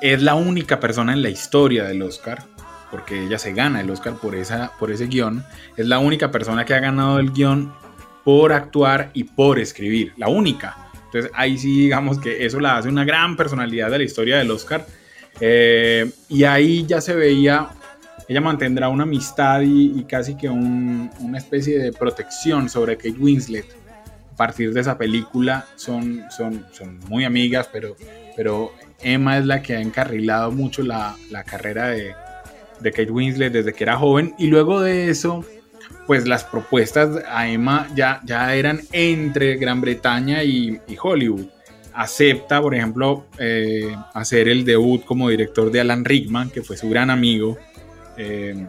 Es 0.00 0.22
la 0.22 0.34
única 0.34 0.80
persona 0.80 1.12
en 1.12 1.20
la 1.20 1.28
historia 1.28 1.84
del 1.84 2.00
Oscar, 2.00 2.42
porque 2.90 3.24
ella 3.24 3.38
se 3.38 3.52
gana 3.52 3.80
el 3.80 3.90
Oscar 3.90 4.14
por, 4.14 4.34
esa, 4.34 4.72
por 4.78 4.90
ese 4.90 5.06
guion, 5.06 5.44
es 5.76 5.86
la 5.86 5.98
única 5.98 6.30
persona 6.30 6.64
que 6.64 6.74
ha 6.74 6.80
ganado 6.80 7.18
el 7.18 7.32
guion 7.32 7.72
por 8.24 8.52
actuar 8.52 9.10
y 9.14 9.24
por 9.24 9.58
escribir, 9.58 10.12
la 10.16 10.28
única. 10.28 10.76
Entonces 11.06 11.30
ahí 11.34 11.58
sí 11.58 11.82
digamos 11.82 12.18
que 12.18 12.44
eso 12.44 12.60
la 12.60 12.76
hace 12.76 12.88
una 12.88 13.04
gran 13.04 13.36
personalidad 13.36 13.90
de 13.90 13.98
la 13.98 14.04
historia 14.04 14.38
del 14.38 14.50
Oscar. 14.50 14.86
Eh, 15.40 16.10
y 16.28 16.44
ahí 16.44 16.84
ya 16.86 17.00
se 17.00 17.14
veía 17.14 17.70
ella 18.30 18.40
mantendrá 18.40 18.88
una 18.88 19.02
amistad 19.02 19.60
y, 19.62 20.04
casi 20.04 20.36
que 20.36 20.48
una 20.48 21.36
especie 21.36 21.80
de 21.80 21.92
protección 21.92 22.68
sobre 22.68 22.96
Kate 22.96 23.18
Winslet. 23.18 23.66
A 24.32 24.36
partir 24.36 24.72
de 24.72 24.80
esa 24.80 24.96
película 24.96 25.66
son, 25.74 26.22
son, 26.30 26.64
son 26.70 27.00
muy 27.08 27.24
amigas, 27.24 27.68
pero, 27.72 27.96
pero 28.36 28.72
Emma 29.00 29.36
es 29.36 29.46
la 29.46 29.62
que 29.62 29.74
ha 29.74 29.80
encarrilado 29.80 30.52
mucho 30.52 30.84
la, 30.84 31.16
carrera 31.44 31.88
de, 31.88 32.14
de 32.80 32.90
Kate 32.90 33.10
Winslet 33.10 33.52
desde 33.52 33.72
que 33.72 33.84
era 33.84 33.96
joven. 33.96 34.34
Y 34.38 34.48
luego 34.48 34.80
de 34.80 35.10
eso, 35.10 35.44
pues 36.06 36.26
las 36.26 36.44
propuestas 36.44 37.22
a 37.28 37.48
Emma 37.48 37.88
ya, 37.94 38.20
ya 38.24 38.54
eran 38.54 38.80
entre 38.92 39.56
Gran 39.56 39.80
Bretaña 39.80 40.42
y, 40.42 40.80
Hollywood. 41.00 41.46
Acepta, 41.92 42.62
por 42.62 42.74
ejemplo, 42.74 43.26
eh, 43.38 43.94
hacer 44.14 44.48
el 44.48 44.64
debut 44.64 45.04
como 45.04 45.28
director 45.28 45.70
de 45.70 45.80
Alan 45.80 46.04
Rickman, 46.04 46.50
que 46.50 46.62
fue 46.62 46.76
su 46.76 46.88
gran 46.88 47.10
amigo 47.10 47.58
eh, 48.16 48.66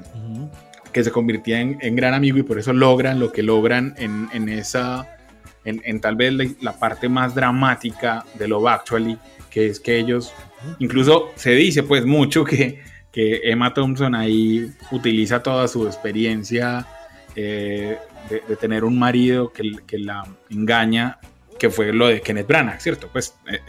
que 0.92 1.04
se 1.04 1.12
convirtiera 1.12 1.62
en, 1.62 1.96
gran 1.96 2.14
amigo 2.14 2.38
y 2.38 2.44
por 2.44 2.60
eso 2.60 2.74
logran 2.74 3.20
lo 3.20 3.32
que 3.32 3.44
logran 3.44 3.96
en, 3.98 4.50
esa, 4.50 5.18
en, 5.64 6.02
tal 6.02 6.16
vez 6.16 6.34
la, 6.62 6.78
parte 6.78 7.10
más 7.10 7.34
dramática 7.34 8.26
de 8.38 8.48
Love 8.48 8.68
Actually, 8.68 9.18
que 9.50 9.68
es 9.68 9.80
que 9.80 9.98
ellos, 9.98 10.34
incluso 10.80 11.30
se 11.36 11.52
dice 11.52 11.84
pues 11.84 12.06
mucho 12.06 12.44
que, 12.44 12.80
que 13.12 13.42
Emma 13.44 13.74
Thompson 13.74 14.16
ahí 14.16 14.72
utiliza 14.92 15.44
toda 15.44 15.68
su 15.68 15.86
experiencia 15.86 16.88
eh, 17.36 17.98
de, 18.30 18.56
tener 18.56 18.84
un 18.84 18.98
marido 18.98 19.52
que, 19.52 19.72
que, 19.86 19.98
la 19.98 20.26
engaña, 20.50 21.20
que 21.60 21.70
fue 21.70 21.92
lo 21.92 22.08
de 22.08 22.22
Kenneth 22.22 22.48
Branagh, 22.48 22.80
¿cierto? 22.80 23.10
Pues, 23.12 23.36
eh, 23.52 23.60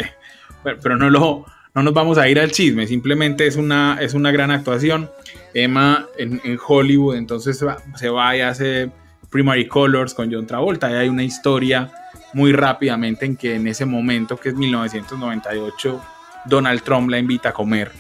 pero 0.81 0.97
no 0.97 1.11
lo 1.11 1.45
no 1.75 1.83
nos 1.83 1.95
vamos 1.95 2.19
a 2.19 2.29
ir 2.29 2.39
al 2.39 2.51
chisme, 2.51 2.87
simplemente 2.87 3.47
es 3.47 3.57
una, 3.57 3.97
es 4.01 4.13
una 4.15 4.31
gran 4.31 4.51
actuación. 4.51 5.11
Emma 5.55 6.07
en, 6.19 6.59
Hollywood, 6.67 7.17
entonces 7.17 7.59
se 7.97 8.09
va, 8.11 8.37
y 8.37 8.41
hace 8.41 8.91
Primary 9.31 9.67
Colors 9.67 10.13
con 10.13 10.31
John 10.33 10.47
Travolta. 10.47 10.91
Y 10.91 10.95
hay 10.95 11.09
una 11.09 11.23
historia 11.23 11.91
muy 12.35 12.53
rápidamente 12.53 13.25
en 13.25 13.37
que 13.37 13.55
en 13.55 13.67
ese 13.67 13.87
momento, 13.87 14.37
que 14.37 14.51
es 14.51 14.55
1998, 14.55 16.01
Donald 16.45 16.83
Trump 16.83 17.09
la 17.11 17.19
invita 17.19 17.51
a 17.51 17.53
comer. 17.53 17.91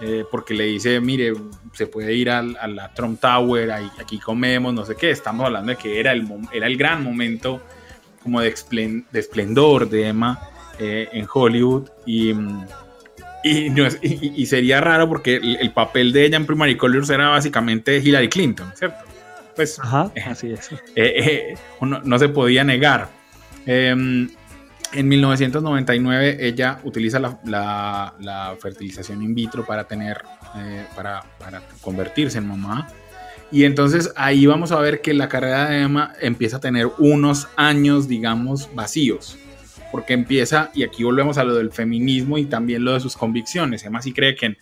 Eh, 0.00 0.24
porque 0.30 0.52
le 0.52 0.64
dice, 0.64 1.00
mire, 1.00 1.32
se 1.72 1.86
puede 1.86 2.12
ir 2.14 2.30
a, 2.30 2.42
la 2.42 2.92
Trump 2.92 3.18
Tower, 3.20 3.72
aquí 3.72 4.18
comemos, 4.18 4.74
no 4.74 4.84
sé 4.84 4.94
qué. 4.94 5.10
Estamos 5.10 5.46
hablando 5.46 5.70
de 5.70 5.76
que 5.76 5.98
era 5.98 6.12
el, 6.12 6.28
era 6.52 6.66
el 6.66 6.76
gran 6.76 7.02
momento 7.02 7.62
como 8.22 8.40
de, 8.40 8.52
de 9.10 9.20
esplendor 9.20 9.88
de 9.88 10.08
Emma 10.08 10.50
eh, 10.78 11.08
en 11.12 11.26
Hollywood 11.32 11.88
y, 12.04 12.34
y, 13.44 14.46
sería 14.46 14.80
raro 14.80 15.08
porque 15.08 15.36
el, 15.36 15.70
papel 15.70 16.12
de 16.12 16.26
ella 16.26 16.36
en 16.36 16.44
Primary 16.44 16.76
Colors 16.76 17.08
era 17.08 17.28
básicamente 17.28 17.98
Hillary 17.98 18.28
Clinton, 18.28 18.72
¿cierto? 18.74 18.98
Pues 19.54 19.80
eh, 20.14 20.22
así 20.26 20.52
es. 20.52 20.70
Eh, 20.96 21.54
no, 21.80 22.18
se 22.18 22.28
podía 22.28 22.64
negar. 22.64 23.08
En 24.96 25.08
1999 25.08 26.38
ella 26.40 26.80
utiliza 26.84 27.20
la, 27.20 28.56
fertilización 28.60 29.22
in 29.22 29.34
vitro 29.34 29.64
para 29.64 29.84
tener, 29.84 30.22
para, 30.94 31.22
para 31.38 31.62
convertirse 31.80 32.38
en 32.38 32.48
mamá. 32.48 32.88
Y 33.52 33.64
entonces 33.64 34.12
ahí 34.16 34.46
vamos 34.46 34.72
a 34.72 34.80
ver 34.80 35.00
que 35.00 35.14
la 35.14 35.28
carrera 35.28 35.68
de 35.68 35.82
Emma 35.82 36.14
empieza 36.20 36.56
a 36.56 36.60
tener 36.60 36.88
unos 36.98 37.48
años, 37.56 38.08
digamos, 38.08 38.74
vacíos 38.74 39.38
porque 39.92 40.14
empieza, 40.14 40.70
y 40.74 40.82
aquí 40.82 41.04
volvemos 41.04 41.38
a 41.38 41.44
lo 41.44 41.54
del 41.54 41.72
feminismo 41.72 42.38
y 42.38 42.46
también 42.46 42.84
lo 42.84 42.92
de 42.92 43.00
sus 43.00 43.16
convicciones. 43.16 43.84
Emma 43.84 44.02
sí 44.02 44.12
cree 44.12 44.34
que 44.34 44.56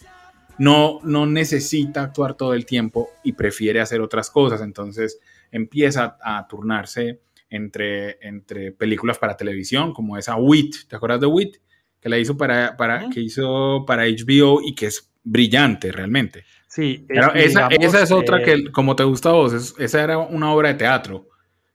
no, 0.59 1.01
no 1.03 1.27
necesita 1.27 2.03
actuar 2.03 2.35
todo 2.35 2.55
el 2.55 2.67
tiempo 2.67 3.11
y 3.23 3.33
prefiere 3.33 3.81
hacer 3.81 4.01
otras 4.01 4.31
cosas, 4.31 4.61
entonces 4.61 5.19
empieza 5.51 6.17
a 6.23 6.47
turnarse 6.47 7.21
entre, 7.55 8.19
entre 8.21 8.73
películas 8.73 9.19
para 9.19 9.37
televisión, 9.37 9.93
como 9.93 10.19
esa 10.19 10.37
WIT, 10.37 10.89
¿te 10.89 10.97
acuerdas 10.97 11.21
de 11.21 11.27
WIT? 11.27 11.57
Que 12.01 12.09
la 12.09 12.19
hizo 12.19 12.37
para, 12.37 12.77
para, 12.77 13.09
que 13.09 13.21
hizo 13.21 13.85
para 13.87 14.05
HBO 14.05 14.61
y 14.63 14.75
que 14.75 14.87
es 14.87 15.11
brillante 15.23 15.91
realmente. 15.91 16.45
Sí, 16.69 17.07
esa, 17.09 17.69
es 17.69 18.11
otra 18.11 18.43
que, 18.43 18.53
eh, 18.53 18.73
como 18.73 18.97
te 18.97 19.05
gusta 19.05 19.29
a 19.31 19.33
vos, 19.33 19.75
esa 19.79 20.03
era 20.03 20.19
una 20.19 20.53
obra 20.53 20.71
de 20.71 20.75
teatro 20.75 21.29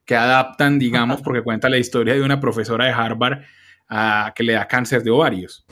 que 0.06 0.16
adaptan, 0.16 0.78
digamos, 0.78 1.22
porque 1.22 1.42
cuenta 1.42 1.70
la 1.70 1.78
historia 1.78 2.14
de 2.14 2.22
una 2.22 2.40
profesora 2.40 2.86
de 2.86 2.92
Harvard 2.92 3.40
uh, 3.90 4.34
que 4.36 4.44
le 4.44 4.54
da 4.54 4.68
cáncer 4.68 5.02
de 5.04 5.12
ovarios. 5.12 5.66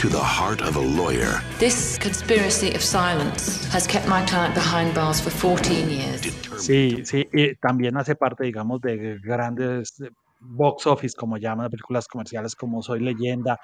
To 0.00 0.08
the 0.08 0.20
heart 0.20 0.60
of 0.62 0.76
a 0.76 0.80
lawyer. 0.80 1.42
This 1.58 1.98
conspiracy 1.98 2.72
of 2.72 2.82
silence 2.82 3.66
has 3.72 3.84
kept 3.84 4.06
my 4.06 4.24
client 4.26 4.54
behind 4.54 4.94
bars 4.94 5.20
for 5.20 5.30
14 5.30 5.90
years. 5.90 6.20
Sí, 6.56 7.04
sí, 7.04 7.28
y 7.32 7.56
también 7.56 7.96
hace 7.96 8.14
parte, 8.14 8.44
digamos, 8.44 8.80
de 8.80 9.18
grandes 9.18 10.00
box 10.38 10.86
office, 10.86 11.16
como 11.16 11.36
llaman, 11.36 11.68
películas 11.68 12.06
comerciales 12.06 12.54
como 12.54 12.80
Soy 12.80 13.00
Leyenda. 13.00 13.58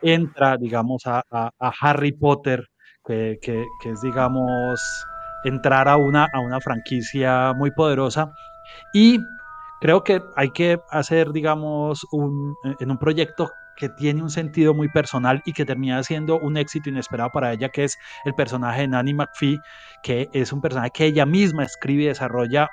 Entra, 0.00 0.56
digamos, 0.56 1.06
a, 1.06 1.24
a, 1.28 1.50
a 1.58 1.72
Harry 1.80 2.12
Potter, 2.12 2.68
que, 3.04 3.38
que, 3.42 3.64
que 3.82 3.90
es, 3.90 4.00
digamos, 4.00 4.80
entrar 5.42 5.88
a 5.88 5.96
una, 5.96 6.28
a 6.32 6.38
una 6.38 6.60
franquicia 6.60 7.52
muy 7.54 7.72
poderosa. 7.72 8.32
Y 8.94 9.18
creo 9.80 10.04
que 10.04 10.22
hay 10.36 10.50
que 10.50 10.78
hacer, 10.90 11.32
digamos, 11.32 12.06
un, 12.12 12.54
en 12.78 12.92
un 12.92 12.98
proyecto 12.98 13.50
que 13.80 13.88
tiene 13.88 14.22
un 14.22 14.28
sentido 14.28 14.74
muy 14.74 14.88
personal 14.88 15.40
y 15.46 15.54
que 15.54 15.64
termina 15.64 16.02
siendo 16.02 16.38
un 16.38 16.58
éxito 16.58 16.90
inesperado 16.90 17.30
para 17.30 17.54
ella, 17.54 17.70
que 17.70 17.84
es 17.84 17.98
el 18.26 18.34
personaje 18.34 18.82
de 18.82 18.88
Nanny 18.88 19.14
McPhee, 19.14 19.58
que 20.02 20.28
es 20.34 20.52
un 20.52 20.60
personaje 20.60 20.90
que 20.90 21.06
ella 21.06 21.24
misma 21.24 21.64
escribe 21.64 22.02
y 22.02 22.06
desarrolla 22.06 22.68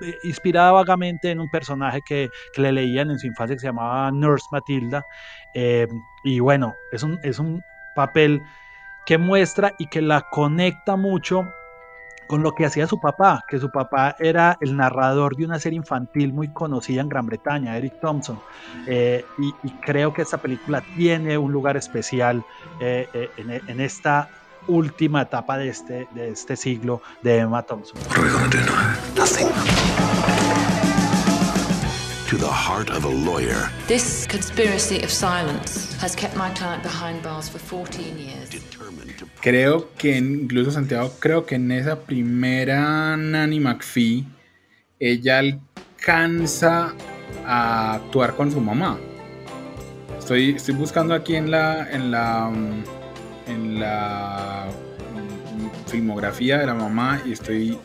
eh, 0.00 0.14
inspirada 0.22 0.72
vagamente 0.72 1.30
en 1.30 1.40
un 1.40 1.50
personaje 1.50 2.00
que, 2.08 2.30
que, 2.54 2.62
le 2.62 2.72
leían 2.72 3.10
en 3.10 3.18
su 3.18 3.26
infancia 3.26 3.54
que 3.54 3.60
se 3.60 3.66
llamaba 3.66 4.10
Nurse 4.10 4.46
Matilda. 4.50 5.04
Eh, 5.54 5.86
y 6.24 6.40
bueno, 6.40 6.74
es 6.90 7.02
un, 7.02 7.20
es 7.22 7.38
un 7.38 7.62
papel 7.94 8.40
que 9.04 9.18
muestra 9.18 9.74
y 9.78 9.88
que 9.88 10.00
la 10.00 10.22
conecta 10.30 10.96
mucho 10.96 11.52
con 12.30 12.44
lo 12.44 12.54
que 12.54 12.64
hacía 12.64 12.86
su 12.86 13.00
papá, 13.00 13.44
que 13.48 13.58
su 13.58 13.72
papá 13.72 14.14
era 14.20 14.56
el 14.60 14.76
narrador 14.76 15.34
de 15.34 15.44
una 15.44 15.58
serie 15.58 15.76
infantil 15.76 16.32
muy 16.32 16.46
conocida 16.46 17.00
en 17.00 17.08
Gran 17.08 17.26
Bretaña, 17.26 17.76
Eric 17.76 17.98
Thompson. 18.00 18.38
Eh, 18.86 19.24
y, 19.64 19.70
creo 19.80 20.14
que 20.14 20.22
esta 20.22 20.38
película 20.38 20.80
tiene 20.94 21.36
un 21.36 21.50
lugar 21.50 21.76
especial 21.76 22.44
eh, 22.80 23.08
eh, 23.12 23.60
en, 23.66 23.80
esta 23.80 24.28
última 24.68 25.22
etapa 25.22 25.58
de 25.58 25.70
este, 25.70 26.06
de 26.14 26.28
este 26.30 26.54
siglo 26.54 27.02
de 27.20 27.38
Emma 27.38 27.64
Thompson. 27.64 27.98
to 32.28 32.36
the 32.36 32.46
heart 32.46 32.90
of 32.90 33.04
a 33.04 33.08
lawyer. 33.08 33.72
This 33.88 34.24
conspiracy 34.28 35.02
of 35.02 35.10
silence 35.10 36.00
has 36.00 36.14
kept 36.14 36.36
my 36.36 36.50
client 36.50 36.84
behind 36.84 37.24
bars 37.24 37.48
for 37.48 37.58
14 37.58 38.16
years. 38.16 38.50
Creo 39.40 39.88
que 39.96 40.18
incluso 40.18 40.70
Santiago, 40.70 41.12
creo 41.18 41.46
que 41.46 41.54
en 41.54 41.72
esa 41.72 42.00
primera 42.00 43.16
Nanny 43.16 43.58
McPhee, 43.58 44.26
ella 44.98 45.38
alcanza 45.38 46.94
a 47.46 47.94
actuar 47.94 48.34
con 48.36 48.50
su 48.50 48.60
mamá. 48.60 48.98
Estoy, 50.18 50.50
estoy 50.50 50.74
buscando 50.74 51.14
aquí 51.14 51.36
en 51.36 51.50
la, 51.50 51.90
en 51.90 52.10
la, 52.10 52.52
en 53.46 53.80
la 53.80 54.66
filmografía 55.86 56.58
de 56.58 56.66
la 56.66 56.74
mamá 56.74 57.20
y 57.26 57.32
estoy 57.32 57.78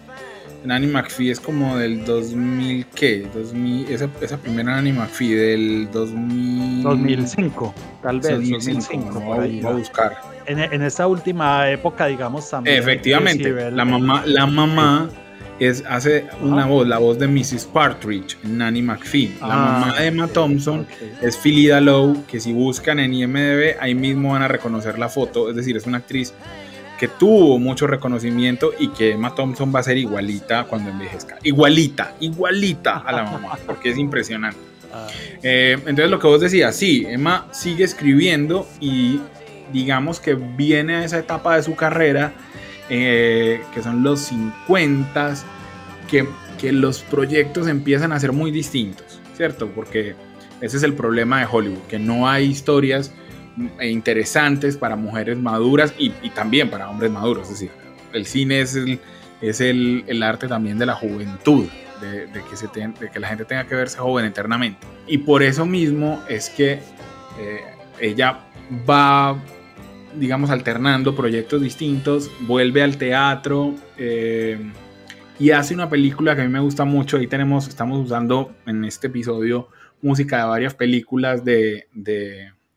Nanny 0.66 0.88
McPhee 0.88 1.30
es 1.30 1.40
como 1.40 1.78
del 1.78 2.06
2000, 2.06 2.86
¿qué? 2.88 3.28
2000, 3.34 3.92
esa, 3.92 4.10
esa 4.22 4.38
primera 4.38 4.76
Nanny 4.76 4.92
McPhee 4.92 5.34
del 5.34 5.90
2000... 5.92 6.84
2005, 6.84 7.74
tal 8.02 8.20
vez. 8.20 8.32
2005, 8.32 9.14
2005 9.14 9.20
voy, 9.22 9.62
a, 9.66 9.72
buscar. 9.72 10.35
En, 10.48 10.60
en, 10.60 10.82
esta 10.82 11.08
última 11.08 11.70
época, 11.70 12.08
digamos, 12.08 12.50
también. 12.50 12.78
Efectivamente, 12.78 13.72
la 13.72 13.86
mamá, 13.86 14.24
la 14.26 14.46
mamá 14.46 15.10
es, 15.60 15.84
hace 15.88 16.26
una 16.42 16.66
voz, 16.66 16.88
la 16.88 16.98
voz 16.98 17.18
de 17.18 17.28
Mrs. 17.28 17.66
Partridge, 17.66 18.38
Nanny 18.44 18.82
McPhee. 18.82 19.38
La 19.40 19.54
ah, 19.54 19.80
mamá 19.80 20.00
de 20.00 20.08
Emma 20.08 20.28
Thompson 20.28 20.86
es 21.22 21.38
Philida 21.38 21.80
Lowe, 21.80 22.26
que 22.28 22.40
si 22.40 22.54
buscan 22.54 23.00
en 23.00 23.14
IMDb, 23.14 23.76
ahí 23.80 23.96
mismo 23.96 24.32
van 24.32 24.42
a 24.42 24.48
reconocer 24.48 25.00
la 25.00 25.10
foto, 25.10 25.50
es 25.50 25.56
decir, 25.56 25.78
es 25.78 25.86
una 25.86 25.98
actriz 25.98 26.34
que 27.00 27.08
tuvo 27.08 27.60
mucho 27.60 27.88
reconocimiento 27.88 28.72
y 28.78 28.90
que 28.90 29.12
Emma 29.12 29.36
Thompson 29.36 29.74
va 29.74 29.80
a 29.80 29.84
ser 29.84 29.98
igualita 29.98 30.64
cuando 30.66 30.90
envejezca. 30.90 31.38
Igualita, 31.44 32.14
igualita 32.22 32.98
a 33.00 33.12
la 33.12 33.24
mamá, 33.24 33.58
porque 33.66 33.90
es 33.90 33.98
impresionante. 33.98 34.60
Ah. 34.94 35.08
Eh, 35.44 35.74
entonces 35.74 36.10
lo 36.10 36.20
que 36.20 36.28
vos 36.28 36.40
decías, 36.40 36.76
sí, 36.76 37.06
Emma 37.08 37.48
sigue 37.52 37.84
escribiendo 37.84 38.68
y 38.80 39.20
digamos 39.72 40.20
que 40.20 40.36
viene 40.36 40.96
a 40.96 41.04
esa 41.04 41.20
etapa 41.20 41.56
de 41.56 41.64
su 41.64 41.76
carrera, 41.76 42.34
eh, 42.90 43.62
que 43.74 43.82
son 43.82 44.04
los 44.04 44.22
50, 44.22 45.36
que, 46.10 46.28
que 46.60 46.72
los 46.72 47.02
proyectos 47.02 47.68
empiezan 47.68 48.12
a 48.12 48.20
ser 48.20 48.32
muy 48.32 48.52
distintos, 48.52 49.20
¿cierto? 49.36 49.70
Porque 49.70 50.16
ese 50.62 50.78
es 50.78 50.84
el 50.84 50.94
problema 50.94 51.40
de 51.40 51.48
Hollywood, 51.52 51.82
que 51.90 52.00
no 52.00 52.28
hay 52.28 52.46
historias 52.46 53.12
e 53.80 53.90
interesantes 53.90 54.78
para 54.78 54.96
mujeres 54.96 55.38
maduras 55.38 55.94
y, 55.98 56.10
también 56.30 56.70
para 56.70 56.90
hombres 56.90 57.12
maduros. 57.12 57.44
Es 57.44 57.60
decir, 57.60 57.72
el 58.14 58.26
cine 58.26 58.62
es 58.62 58.76
el, 58.76 59.00
es 59.42 59.62
el, 59.62 60.04
el 60.08 60.24
arte 60.24 60.48
también 60.48 60.78
de 60.78 60.86
la 60.86 60.96
juventud, 60.96 61.68
de, 62.02 62.28
que 62.50 62.58
se 62.58 62.68
de, 62.68 63.10
que 63.10 63.20
la 63.20 63.28
gente 63.28 63.46
tenga 63.46 63.66
que 63.66 63.76
verse 63.76 63.98
joven 63.98 64.26
eternamente. 64.26 64.86
Y 65.08 65.20
por 65.20 65.44
eso 65.44 65.66
mismo 65.66 66.22
es 66.30 66.50
que 66.50 66.80
eh, 67.40 67.62
ella 68.00 68.40
va, 68.90 69.38
digamos, 70.16 70.50
alternando 70.50 71.16
proyectos 71.16 71.62
distintos, 71.62 72.32
vuelve 72.42 72.84
al 72.84 72.98
teatro. 72.98 73.76
Eh, 73.98 74.60
y 75.38 75.52
hace 75.52 75.74
una 75.74 75.90
película 75.90 76.36
que 76.36 76.42
a 76.42 76.46
mí 76.46 76.52
me 76.52 76.60
gusta 76.60 76.86
mucho. 76.86 77.18
Ahí 77.18 77.28
tenemos, 77.28 77.68
estamos 77.68 78.04
usando 78.04 78.56
en 78.66 78.86
este 78.86 79.08
episodio 79.08 79.70
música 80.02 80.38
de 80.38 80.44
varias 80.44 80.74
películas 80.74 81.44
de, 81.44 81.88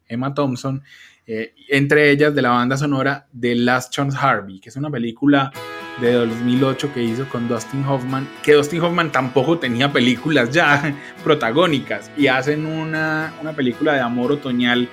Emma 0.07 0.33
Thompson, 0.33 0.83
eh, 1.27 1.55
entre 1.69 2.11
ellas 2.11 2.35
de 2.35 2.41
la 2.41 2.51
banda 2.51 2.79
sonora 2.79 3.27
de 3.33 3.55
Last 3.55 3.93
Chance 3.93 4.17
Harvey, 4.19 4.59
que 4.59 4.71
es 4.71 4.77
una 4.77 4.91
película 4.91 5.53
de 6.01 6.13
2008 6.13 6.93
que 6.95 7.03
hizo 7.03 7.29
con 7.29 7.47
Dustin 7.47 7.85
Hoffman, 7.85 8.27
que 8.43 8.55
Dustin 8.55 8.81
Hoffman 8.81 9.13
tampoco 9.13 9.59
tenía 9.59 9.93
películas 9.93 10.51
ya 10.51 10.95
protagónicas, 11.25 12.11
y 12.17 12.29
hacen 12.29 12.65
una, 12.65 13.35
una 13.43 13.53
película 13.53 13.93
de 13.93 14.01
amor 14.01 14.33
otoñal 14.33 14.89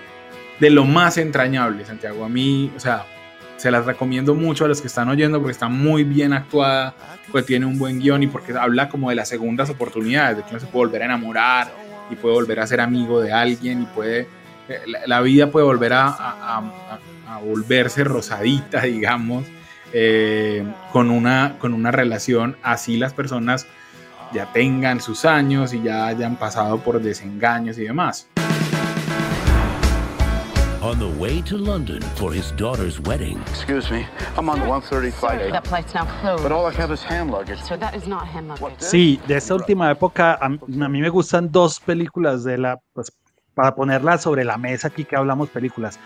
de 0.60 0.70
lo 0.70 0.86
más 0.86 1.18
entrañable, 1.18 1.86
Santiago. 1.86 2.26
A 2.26 2.30
mí, 2.30 2.72
o 2.76 2.80
sea, 2.80 3.06
se 3.58 3.72
las 3.72 3.86
recomiendo 3.86 4.36
mucho 4.36 4.66
a 4.66 4.68
los 4.68 4.82
que 4.82 4.88
están 4.88 5.10
oyendo 5.10 5.40
porque 5.40 5.52
está 5.52 5.68
muy 5.68 6.04
bien 6.04 6.34
actuada, 6.34 6.96
pues 7.32 7.46
tiene 7.46 7.66
un 7.66 7.78
buen 7.78 8.00
guion 8.00 8.24
y 8.24 8.28
porque 8.28 8.54
habla 8.54 8.90
como 8.90 9.10
de 9.10 9.16
las 9.16 9.30
segundas 9.30 9.70
oportunidades, 9.70 10.38
de 10.38 10.44
que 10.44 10.50
uno 10.52 10.60
se 10.60 10.68
puede 10.68 10.88
volver 10.88 11.02
a 11.04 11.06
enamorar 11.06 11.72
y 12.10 12.16
puede 12.16 12.36
volver 12.36 12.60
a 12.60 12.68
ser 12.68 12.82
amigo 12.82 13.22
de 13.22 13.32
alguien 13.32 13.84
y 13.84 13.86
puede 13.86 14.28
la, 15.06 15.22
vida 15.22 15.52
puede 15.52 15.66
volver 15.66 15.94
a, 15.94 16.62
volverse 17.44 18.04
rosadita, 18.04 18.82
digamos, 18.84 19.46
eh, 19.94 20.66
con, 20.92 21.10
una, 21.10 21.56
con 21.60 21.74
una 21.74 21.92
relación, 21.92 22.58
así 22.64 22.98
las 22.98 23.14
personas 23.14 23.68
ya 24.34 24.52
tengan 24.52 25.00
sus 25.02 25.26
años 25.26 25.74
y 25.74 25.82
ya 25.82 26.08
hayan 26.08 26.36
pasado 26.36 26.80
por 26.80 27.02
desengaños 27.02 27.78
y 27.78 27.84
demás. 27.84 28.28
On 30.86 31.00
the 31.00 31.10
way 31.20 31.42
to 31.42 31.58
London 31.58 32.00
for 32.16 32.32
his 32.32 32.52
daughter's 32.52 33.00
wedding. 33.00 33.42
Excuse 33.48 33.90
me, 33.90 34.06
I'm 34.38 34.48
on 34.50 34.60
the 34.60 34.68
135. 34.68 35.52
that 35.52 35.66
flight's 35.66 35.96
now 35.96 36.06
closed. 36.22 36.44
But 36.44 36.52
all 36.52 36.68
I 36.68 36.74
have 36.74 36.92
is 36.92 37.02
hand 37.02 37.32
luggage. 37.32 37.60
So 37.64 37.76
that 37.76 37.96
is 37.96 38.06
not 38.06 38.28
hand 38.28 38.50
luggage. 38.50 38.82
Sí, 38.82 39.20
de 39.28 39.38
esta 39.38 39.56
última 39.56 39.90
época 39.90 40.38
a, 40.40 40.46
a 40.46 40.90
mí 40.90 41.02
me 41.02 41.10
gustan 41.10 41.52
dos 41.52 41.80
películas 41.80 42.44
de 42.44 42.60
la 42.60 42.80
pues, 42.94 43.12
para 43.56 43.74
ponerla 43.74 44.20
sobre 44.20 44.44
la 44.44 44.60
mesa 44.60 44.90
aquí 44.90 45.06
que 45.06 45.16
hablamos 45.16 45.50
películas. 45.50 46.00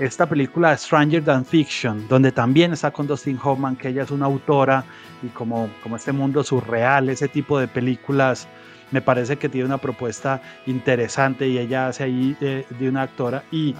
Esta 0.00 0.26
película 0.26 0.76
Stranger 0.76 1.22
Than 1.22 1.44
Fiction, 1.44 2.08
donde 2.08 2.32
también 2.32 2.72
está 2.72 2.90
con 2.90 3.06
Dustin 3.06 3.38
Hoffman, 3.40 3.76
que 3.76 3.90
ella 3.90 4.02
es 4.02 4.10
una 4.10 4.26
autora 4.26 4.84
y 5.22 5.28
como, 5.28 5.70
como 5.80 5.94
este 5.94 6.10
mundo 6.10 6.42
surreal, 6.42 7.08
ese 7.08 7.28
tipo 7.28 7.60
de 7.60 7.68
películas, 7.68 8.48
me 8.94 9.02
parece 9.02 9.36
que 9.36 9.48
tiene 9.48 9.66
una 9.66 9.78
propuesta 9.78 10.40
interesante 10.66 11.48
y 11.48 11.58
ella 11.58 11.88
hace 11.88 12.04
ahí 12.04 12.36
de, 12.38 12.88
una 12.88 13.02
actora. 13.02 13.42
Y 13.50 13.74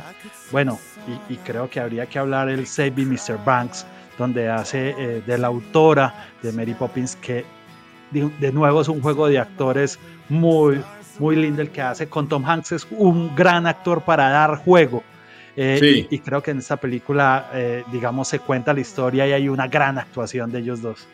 bueno, 0.50 0.76
y, 1.28 1.36
creo 1.36 1.70
que 1.70 1.78
habría 1.78 2.06
que 2.06 2.18
hablar 2.18 2.48
el 2.48 2.66
Saving 2.66 3.08
Mr. 3.10 3.38
Banks, 3.44 3.86
donde 4.18 4.48
hace 4.48 4.90
eh, 4.98 5.22
de 5.24 5.38
la 5.38 5.46
autora 5.46 6.32
de 6.42 6.50
Mary 6.50 6.74
Poppins, 6.74 7.14
que 7.14 7.44
de, 8.10 8.28
de 8.40 8.50
nuevo 8.50 8.80
es 8.80 8.88
un 8.88 9.00
juego 9.00 9.28
de 9.28 9.38
actores 9.38 10.00
muy, 10.28 10.82
muy 11.20 11.36
lindo 11.36 11.62
el 11.62 11.70
que 11.70 11.80
hace 11.80 12.08
con 12.08 12.28
Tom 12.28 12.44
Hanks, 12.44 12.72
es 12.72 12.88
un 12.90 13.36
gran 13.36 13.68
actor 13.68 14.02
para 14.02 14.30
dar 14.30 14.56
juego. 14.56 15.04
Eh, 15.56 16.08
y, 16.10 16.18
creo 16.18 16.42
que 16.42 16.50
en 16.50 16.58
esta 16.58 16.76
película, 16.76 17.50
eh, 17.54 17.84
digamos, 17.92 18.26
se 18.26 18.40
cuenta 18.40 18.74
la 18.74 18.80
historia 18.80 19.28
y 19.28 19.32
hay 19.32 19.48
una 19.48 19.68
gran 19.68 19.96
actuación 19.96 20.50
de 20.50 20.58
ellos 20.58 20.82
dos. 20.82 21.06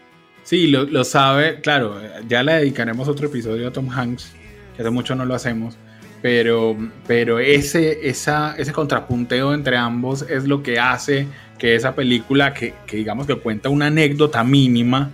Sí, 0.50 0.66
lo, 0.66 1.04
sabe, 1.04 1.60
claro, 1.60 2.00
ya 2.26 2.42
le 2.42 2.54
dedicaremos 2.54 3.06
otro 3.06 3.28
episodio 3.28 3.68
a 3.68 3.70
Tom 3.70 3.88
Hanks, 3.88 4.32
que 4.74 4.82
hace 4.82 4.90
mucho 4.90 5.14
no 5.14 5.24
lo 5.24 5.36
hacemos, 5.36 5.76
pero, 6.22 6.76
pero 7.06 7.38
ese, 7.38 8.08
esa, 8.08 8.56
ese 8.58 8.72
contrapunteo 8.72 9.54
entre 9.54 9.76
ambos 9.76 10.22
es 10.22 10.46
lo 10.46 10.60
que 10.60 10.80
hace 10.80 11.28
que 11.56 11.76
esa 11.76 11.94
película, 11.94 12.52
que, 12.52 12.74
digamos 12.90 13.28
que 13.28 13.36
cuenta 13.36 13.68
una 13.68 13.86
anécdota 13.86 14.42
mínima, 14.42 15.10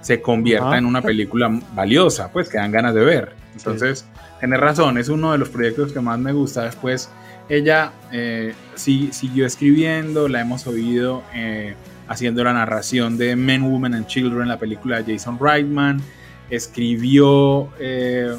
se 0.00 0.22
convierta 0.22 0.78
en 0.78 0.86
una 0.86 1.02
película 1.02 1.50
valiosa, 1.74 2.32
pues 2.32 2.48
que 2.48 2.56
dan 2.56 2.72
ganas 2.72 2.94
de 2.94 3.04
ver. 3.04 3.34
Entonces, 3.54 4.06
Tienes 4.38 4.58
razón, 4.58 4.96
es 4.96 5.10
uno 5.10 5.32
de 5.32 5.38
los 5.38 5.50
proyectos 5.50 5.92
que 5.92 6.00
más 6.00 6.18
me 6.18 6.32
gusta. 6.32 6.64
Después, 6.64 7.10
ella 7.50 7.92
eh, 8.10 8.54
sí, 8.74 9.10
siguió 9.12 9.44
escribiendo, 9.44 10.26
la 10.26 10.40
hemos 10.40 10.66
oído 10.66 11.22
eh, 11.34 11.74
haciendo 12.10 12.42
la 12.42 12.52
narración 12.52 13.16
de 13.16 13.36
Men, 13.36 13.62
Women 13.62 13.94
and 13.94 14.06
Children, 14.08 14.48
la 14.48 14.58
película 14.58 15.00
de 15.00 15.14
Jason 15.14 15.38
Reitman. 15.40 16.02
Escribió 16.50 17.72
eh, 17.78 18.36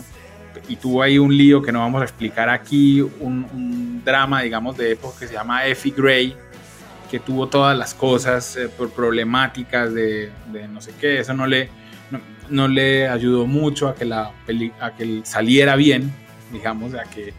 y 0.67 0.75
tuvo 0.75 1.01
ahí 1.01 1.17
un 1.17 1.35
lío 1.35 1.61
que 1.61 1.71
no 1.71 1.79
vamos 1.79 2.01
a 2.01 2.03
explicar 2.03 2.49
aquí, 2.49 3.01
un, 3.01 4.01
drama, 4.03 4.41
digamos, 4.41 4.75
de 4.75 4.91
época 4.91 5.19
que 5.19 5.27
se 5.27 5.33
llama 5.33 5.65
Effie 5.65 5.93
Gray, 5.95 6.35
que 7.09 7.19
tuvo 7.19 7.47
todas 7.47 7.77
las 7.77 7.93
cosas 7.93 8.59
por 8.77 8.89
problemáticas 8.89 9.93
de, 9.93 10.31
no 10.69 10.81
sé 10.81 10.91
qué, 10.99 11.19
eso 11.19 11.33
no 11.33 11.47
le 11.47 11.69
no 12.49 12.67
le 12.67 13.07
ayudó 13.07 13.47
mucho 13.47 13.87
a 13.87 13.95
que, 13.95 14.03
la 14.03 14.33
a 14.81 14.95
que 14.95 15.21
saliera 15.23 15.77
bien, 15.77 16.11
digamos, 16.51 16.93
a 16.93 17.03
que, 17.03 17.33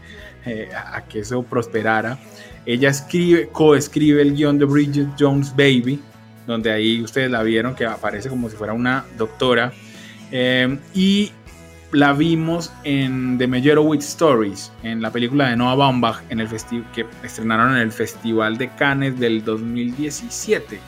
eh, 0.45 0.69
a 0.73 1.03
que 1.03 1.19
eso 1.19 1.43
prosperara. 1.43 2.17
Ella 2.65 2.89
escribe, 2.89 3.49
coescribe 3.49 4.23
el 4.23 4.33
guion 4.33 4.57
de 4.57 4.65
Bridget 4.65 5.09
Jones 5.19 5.55
Baby, 5.55 6.01
donde 6.47 6.71
ahí 6.71 7.01
ustedes 7.01 7.31
la 7.31 7.43
vieron 7.43 7.75
que 7.75 7.85
aparece 7.85 8.29
como 8.29 8.49
si 8.49 8.55
fuera 8.55 8.73
una 8.73 9.05
doctora. 9.17 9.71
Eh, 10.31 10.77
y 10.93 11.31
la 11.93 12.13
vimos 12.13 12.73
en 12.83 13.37
The 13.37 13.47
Meyerowitz 13.47 14.05
Stories, 14.05 14.71
en 14.81 15.01
la 15.01 15.11
película 15.11 15.49
de 15.49 15.55
Noah 15.55 15.75
Baumbach, 15.75 16.21
en 16.29 16.39
el 16.39 16.49
que 16.93 17.05
estrenaron 17.23 17.75
en 17.75 17.81
el 17.81 17.91
Festival 17.91 18.57
de 18.57 18.69
Cannes 18.69 19.19
del 19.19 19.43
2017, 19.43 20.79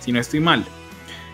si 0.00 0.12
no 0.12 0.20
estoy 0.20 0.40
mal. 0.40 0.64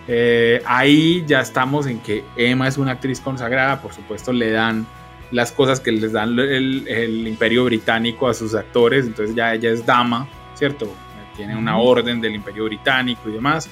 Eh, 0.07 0.63
ahí 0.65 1.25
ya 1.27 1.41
estamos 1.41 1.89
en 1.89 1.99
que 1.99 2.23
Emma 2.37 2.69
es 2.69 2.79
una 2.79 2.93
actriz 2.93 3.21
consagrada, 3.21 3.83
por 3.83 3.93
supuesto 3.93 4.33
le 4.33 4.53
dan 4.53 4.87
las 5.33 5.51
cosas 5.51 5.81
que 5.81 5.91
les 5.91 6.13
dan 6.13 6.39
el, 6.39 6.87
el 6.87 7.27
imperio 7.27 7.65
británico 7.65 8.29
a 8.29 8.35
sus 8.35 8.55
actores, 8.55 9.07
entonces 9.07 9.35
ya 9.35 9.53
ella 9.53 9.71
es 9.71 9.85
dama, 9.85 10.29
¿cierto? 10.55 10.89
Tiene 11.37 11.57
una 11.57 11.79
orden 11.79 12.21
del 12.21 12.35
imperio 12.35 12.65
británico 12.65 13.29
y 13.29 13.33
demás. 13.33 13.69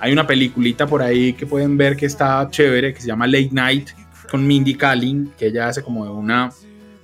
Hay 0.00 0.12
una 0.12 0.26
peliculita 0.26 0.86
por 0.86 1.02
ahí 1.02 1.32
que 1.32 1.46
pueden 1.46 1.76
ver 1.76 1.96
que 1.96 2.06
está 2.06 2.46
chévere, 2.50 2.92
que 2.92 3.00
se 3.00 3.06
llama 3.06 3.26
Late 3.26 3.50
Night, 3.52 3.90
con 4.30 4.46
Mindy 4.46 4.74
Kaling, 4.74 5.32
que 5.38 5.46
ella 5.46 5.68
hace 5.68 5.82
como 5.82 6.04
de 6.04 6.10
una, 6.10 6.50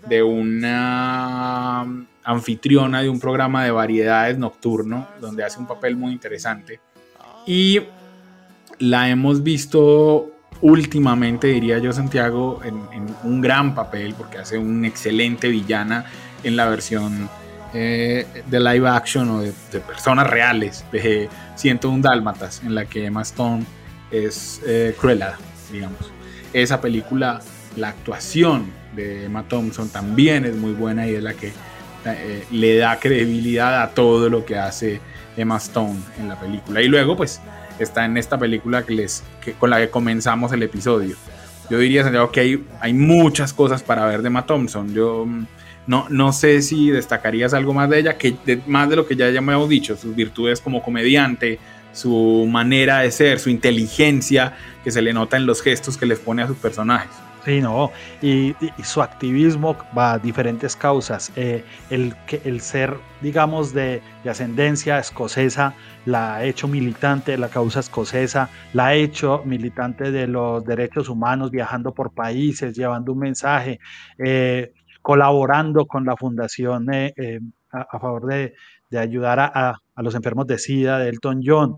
de 0.08 0.22
una 0.22 1.86
anfitriona 2.24 3.02
de 3.02 3.08
un 3.08 3.20
programa 3.20 3.64
de 3.64 3.70
variedades 3.70 4.38
nocturno, 4.38 5.08
donde 5.20 5.44
hace 5.44 5.58
un 5.58 5.66
papel 5.66 5.96
muy 5.96 6.12
interesante. 6.12 6.80
Y 7.46 7.80
la 8.78 9.08
hemos 9.08 9.42
visto 9.42 10.32
últimamente, 10.60 11.48
diría 11.48 11.78
yo, 11.78 11.92
Santiago, 11.92 12.60
en, 12.64 12.80
un 13.24 13.40
gran 13.40 13.74
papel, 13.74 14.14
porque 14.16 14.38
hace 14.38 14.58
un 14.58 14.84
excelente 14.84 15.48
villana 15.48 16.04
en 16.42 16.56
la 16.56 16.68
versión 16.68 17.28
eh, 17.72 18.26
de 18.46 18.60
live 18.60 18.88
action 18.88 19.30
o 19.30 19.40
de, 19.42 19.52
personas 19.86 20.26
reales 20.26 20.84
de 20.92 21.28
101 21.56 22.02
Dálmatas, 22.02 22.62
en 22.64 22.74
la 22.74 22.86
que 22.86 23.06
Emma 23.06 23.22
Stone 23.22 23.64
es 24.10 24.60
eh, 24.66 24.96
digamos. 25.72 26.12
Esa 26.52 26.80
película, 26.80 27.40
la 27.76 27.90
actuación 27.90 28.72
de 28.96 29.26
Emma 29.26 29.44
Thompson 29.44 29.88
también 29.88 30.44
es 30.44 30.56
muy 30.56 30.72
buena 30.72 31.06
y 31.06 31.14
es 31.14 31.22
la 31.22 31.34
que 31.34 31.52
eh, 32.06 32.44
le 32.50 32.76
da 32.76 32.98
credibilidad 32.98 33.82
a 33.82 33.90
todo 33.90 34.28
lo 34.28 34.44
que 34.44 34.58
hace 34.58 35.00
Emma 35.36 35.58
Stone 35.58 36.00
en 36.18 36.28
la 36.28 36.40
película. 36.40 36.82
Y 36.82 36.88
luego, 36.88 37.16
pues, 37.16 37.40
está 37.78 38.04
en 38.04 38.16
esta 38.16 38.38
película 38.38 38.84
que 38.84 38.94
les, 38.94 39.22
que, 39.40 39.52
con 39.52 39.70
la 39.70 39.78
que 39.78 39.90
comenzamos 39.90 40.52
el 40.52 40.62
episodio. 40.62 41.16
Yo 41.68 41.78
diría, 41.78 42.02
Santiago, 42.02 42.32
que 42.32 42.40
hay, 42.40 42.64
hay 42.80 42.92
muchas 42.92 43.52
cosas 43.52 43.82
para 43.82 44.04
ver 44.06 44.22
de 44.22 44.26
Emma 44.26 44.44
Thompson. 44.44 44.92
Yo 44.92 45.24
mm, 45.26 45.46
no, 45.90 46.06
no 46.08 46.32
sé 46.32 46.62
si 46.62 46.88
destacarías 46.88 47.52
algo 47.52 47.74
más 47.74 47.90
de 47.90 47.98
ella, 47.98 48.16
que 48.16 48.36
más 48.68 48.88
de 48.88 48.94
lo 48.94 49.08
que 49.08 49.16
ya, 49.16 49.28
ya 49.28 49.38
hemos 49.38 49.68
dicho, 49.68 49.96
sus 49.96 50.14
virtudes 50.14 50.60
como 50.60 50.84
comediante, 50.84 51.58
su 51.92 52.46
manera 52.48 53.00
de 53.00 53.10
ser, 53.10 53.40
su 53.40 53.50
inteligencia, 53.50 54.54
que 54.84 54.92
se 54.92 55.02
le 55.02 55.12
nota 55.12 55.36
en 55.36 55.46
los 55.46 55.60
gestos 55.60 55.96
que 55.96 56.06
les 56.06 56.20
pone 56.20 56.42
a 56.42 56.46
sus 56.46 56.58
personajes. 56.58 57.10
Sí, 57.44 57.60
no, 57.60 57.90
y, 58.22 58.54
su 58.84 59.02
activismo 59.02 59.76
va 59.96 60.12
a 60.12 60.18
diferentes 60.20 60.76
causas. 60.76 61.32
Eh, 61.34 61.64
el, 61.88 62.14
el 62.44 62.60
ser, 62.60 62.96
digamos, 63.20 63.72
de, 63.74 64.00
ascendencia 64.28 65.00
escocesa, 65.00 65.74
la 66.06 66.36
ha 66.36 66.44
hecho 66.44 66.68
militante 66.68 67.32
de 67.32 67.38
la 67.38 67.48
causa 67.48 67.80
escocesa, 67.80 68.48
la 68.74 68.88
ha 68.88 68.94
hecho 68.94 69.42
militante 69.44 70.12
de 70.12 70.28
los 70.28 70.64
derechos 70.64 71.08
humanos, 71.08 71.50
viajando 71.50 71.92
por 71.92 72.12
países, 72.12 72.76
llevando 72.76 73.12
un 73.12 73.18
mensaje, 73.18 73.80
eh, 74.18 74.72
colaborando 75.02 75.86
con 75.86 76.04
la 76.04 76.16
fundación 76.16 76.92
eh, 76.92 77.40
a, 77.70 77.98
favor 77.98 78.26
de, 78.26 78.54
ayudar 78.98 79.40
a, 79.40 79.76
a, 79.94 80.02
los 80.02 80.14
enfermos 80.14 80.46
de 80.46 80.58
SIDA 80.58 80.98
de 80.98 81.08
Elton 81.08 81.42
John 81.44 81.76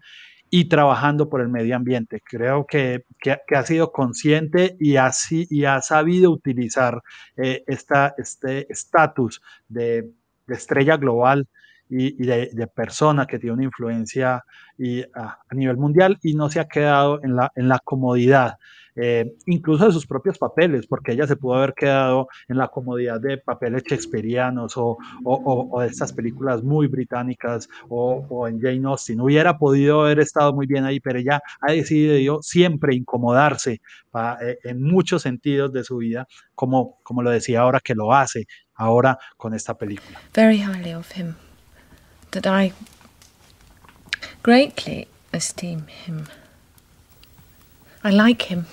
y 0.55 0.67
trabajando 0.67 1.31
por 1.31 1.41
el 1.41 1.49
medio 1.49 1.75
ambiente. 1.77 2.21
Creo 2.23 2.67
que, 2.67 3.05
que, 3.19 3.57
ha 3.57 3.63
sido 3.63 3.91
consciente 3.91 4.77
y, 4.79 4.97
así, 4.97 5.47
y 5.49 5.65
ha 5.65 5.81
sabido 5.81 6.31
utilizar 6.31 7.03
eh, 7.39 7.65
esta, 7.67 8.15
este 8.19 8.71
estatus 8.71 9.41
de, 9.69 10.11
de, 10.47 10.55
estrella 10.55 10.99
global 10.99 11.49
y, 11.89 12.23
de, 12.23 12.51
de, 12.53 12.67
persona 12.67 13.27
que 13.27 13.39
tiene 13.39 13.55
una 13.55 13.65
influencia 13.65 14.45
y, 14.77 15.03
a, 15.03 15.39
a, 15.49 15.55
nivel 15.55 15.79
mundial 15.79 16.19
y 16.23 16.35
no 16.35 16.51
se 16.51 16.61
ha 16.61 16.69
quedado 16.69 17.25
en 17.25 17.35
la, 17.35 17.51
en 17.55 17.69
la 17.69 17.79
comodidad 17.79 18.59
eh, 18.95 19.35
incluso 19.47 19.87
de 19.87 19.93
sus 19.93 20.07
propios 20.07 20.39
papeles, 20.39 20.87
porque 20.87 21.13
ella 21.13 21.27
se 21.27 21.37
pudo 21.37 21.55
haber 21.55 21.75
quedado 21.75 22.29
en 22.49 22.59
la 22.59 22.69
comodidad 22.69 23.21
de 23.21 23.39
papeles 23.39 23.83
shakespearianos 23.85 24.77
o, 24.77 24.99
o, 25.25 25.81
de 25.81 25.87
estas 25.87 26.13
películas 26.13 26.63
muy 26.63 26.87
británicas 26.87 27.69
o, 27.89 28.47
en 28.47 28.61
Jane 28.61 28.87
Austen. 28.87 29.21
Hubiera 29.21 29.59
podido 29.59 30.03
haber 30.03 30.21
estado 30.21 30.53
muy 30.53 30.67
bien 30.67 30.85
ahí, 30.85 31.01
pero 31.01 31.19
ella 31.19 31.41
ha 31.61 31.73
decidido 31.73 32.43
siempre 32.43 32.95
incomodarse 32.95 33.81
eh, 34.43 34.59
en 34.65 34.83
muchos 34.83 35.23
sentidos 35.23 35.73
de 35.73 35.85
su 35.85 35.99
vida, 35.99 36.27
como, 36.55 36.99
como 37.03 37.23
lo 37.23 37.31
decía 37.31 37.61
ahora 37.61 37.81
que 37.81 37.95
lo 37.95 38.13
hace 38.13 38.47
ahora 38.75 39.19
con 39.37 39.55
esta 39.55 39.77
película. 39.77 40.21
Very 40.35 40.59
highly 40.59 40.93
of 40.93 41.17
him, 41.17 41.35
that 42.31 42.45
I 42.47 42.73
greatly 44.43 45.09
esteem 45.33 45.87
him. 46.07 46.27
I 48.05 48.11
like 48.11 48.53
him. 48.53 48.65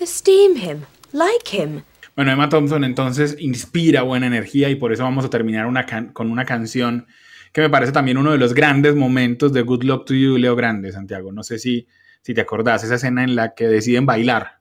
Esteem 0.00 0.56
him. 0.56 0.82
Like 1.12 1.56
him. 1.56 1.82
Bueno, 2.16 2.32
Emma 2.32 2.48
Thompson 2.48 2.84
entonces 2.84 3.36
inspira 3.40 4.02
buena 4.02 4.26
energía 4.26 4.68
y 4.68 4.76
por 4.76 4.92
eso 4.92 5.02
vamos 5.02 5.24
a 5.24 5.30
terminar 5.30 5.66
una 5.66 5.86
con 6.12 6.30
una 6.30 6.44
canción 6.44 7.06
que 7.52 7.60
me 7.60 7.70
parece 7.70 7.92
también 7.92 8.18
uno 8.18 8.32
de 8.32 8.38
los 8.38 8.52
grandes 8.52 8.94
momentos 8.94 9.52
de 9.52 9.62
Good 9.62 9.84
Luck 9.84 10.06
to 10.06 10.14
You, 10.14 10.36
Leo 10.36 10.56
Grande, 10.56 10.92
Santiago. 10.92 11.32
No 11.32 11.42
sé 11.42 11.58
si, 11.58 11.86
si 12.20 12.34
te 12.34 12.40
acordás, 12.40 12.84
esa 12.84 12.96
escena 12.96 13.24
en 13.24 13.36
la 13.36 13.54
que 13.54 13.68
deciden 13.68 14.06
bailar. 14.06 14.58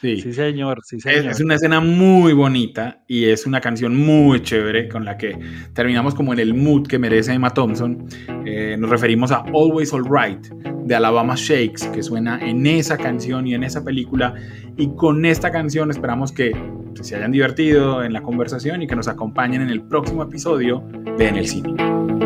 Sí. 0.00 0.32
señor, 0.32 0.80
sí, 0.84 1.00
señor. 1.00 1.26
Es, 1.26 1.40
una 1.40 1.56
escena 1.56 1.80
muy 1.80 2.32
bonita 2.32 3.02
y 3.08 3.24
es 3.24 3.46
una 3.46 3.60
canción 3.60 3.96
muy 3.96 4.40
chévere 4.40 4.88
con 4.88 5.04
la 5.04 5.16
que 5.16 5.38
terminamos 5.74 6.14
como 6.14 6.32
en 6.32 6.38
el 6.38 6.54
mood 6.54 6.86
que 6.86 6.98
merece 6.98 7.32
Emma 7.32 7.50
Thompson. 7.50 8.06
Eh, 8.46 8.76
nos 8.78 8.90
referimos 8.90 9.32
a 9.32 9.38
Always 9.38 9.92
Alright 9.92 10.46
de 10.84 10.94
Alabama 10.94 11.34
Shakes, 11.36 11.88
que 11.92 12.02
suena 12.02 12.38
en 12.40 12.66
esa 12.66 12.96
canción 12.96 13.46
y 13.46 13.54
en 13.54 13.64
esa 13.64 13.84
película. 13.84 14.34
Y 14.76 14.94
con 14.94 15.24
esta 15.24 15.50
canción 15.50 15.90
esperamos 15.90 16.32
que 16.32 16.52
se 17.02 17.16
hayan 17.16 17.32
divertido 17.32 18.02
en 18.02 18.12
la 18.12 18.22
conversación 18.22 18.82
y 18.82 18.86
que 18.86 18.96
nos 18.96 19.08
acompañen 19.08 19.62
en 19.62 19.70
el 19.70 19.82
próximo 19.82 20.22
episodio 20.22 20.82
de 21.16 21.28
En 21.28 21.36
el 21.36 21.46
Cine. 21.46 22.17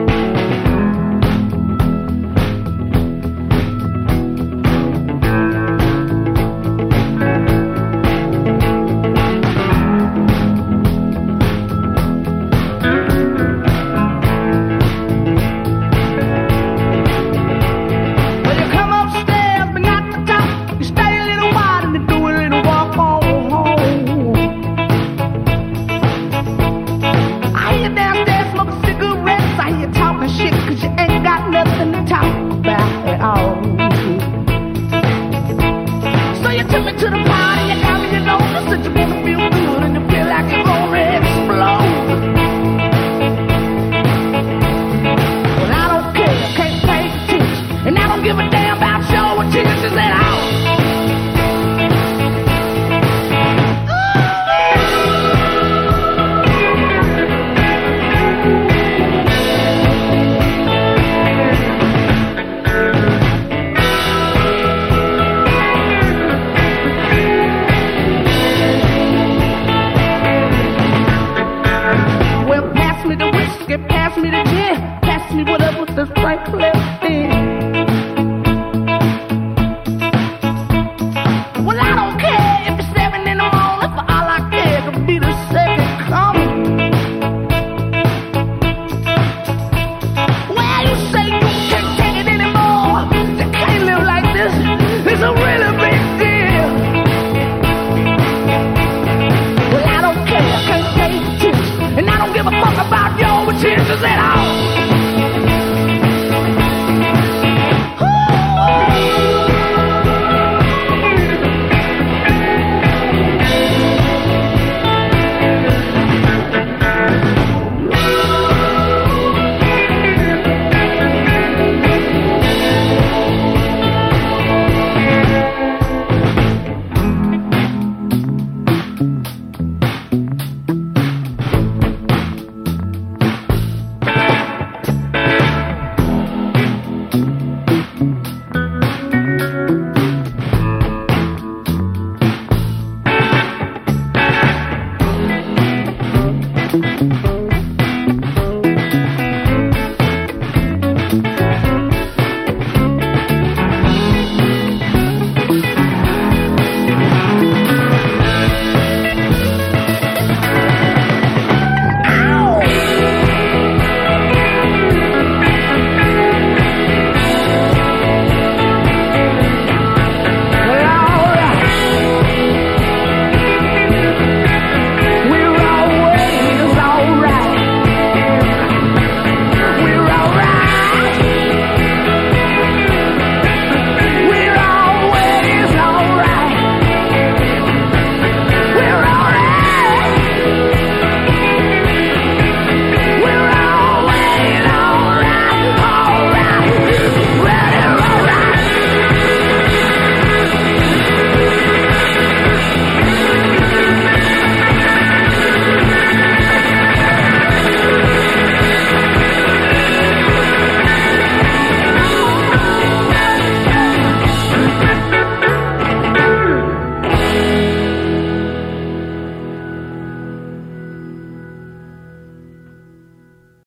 Thank 137.13 137.43
you. 137.43 137.52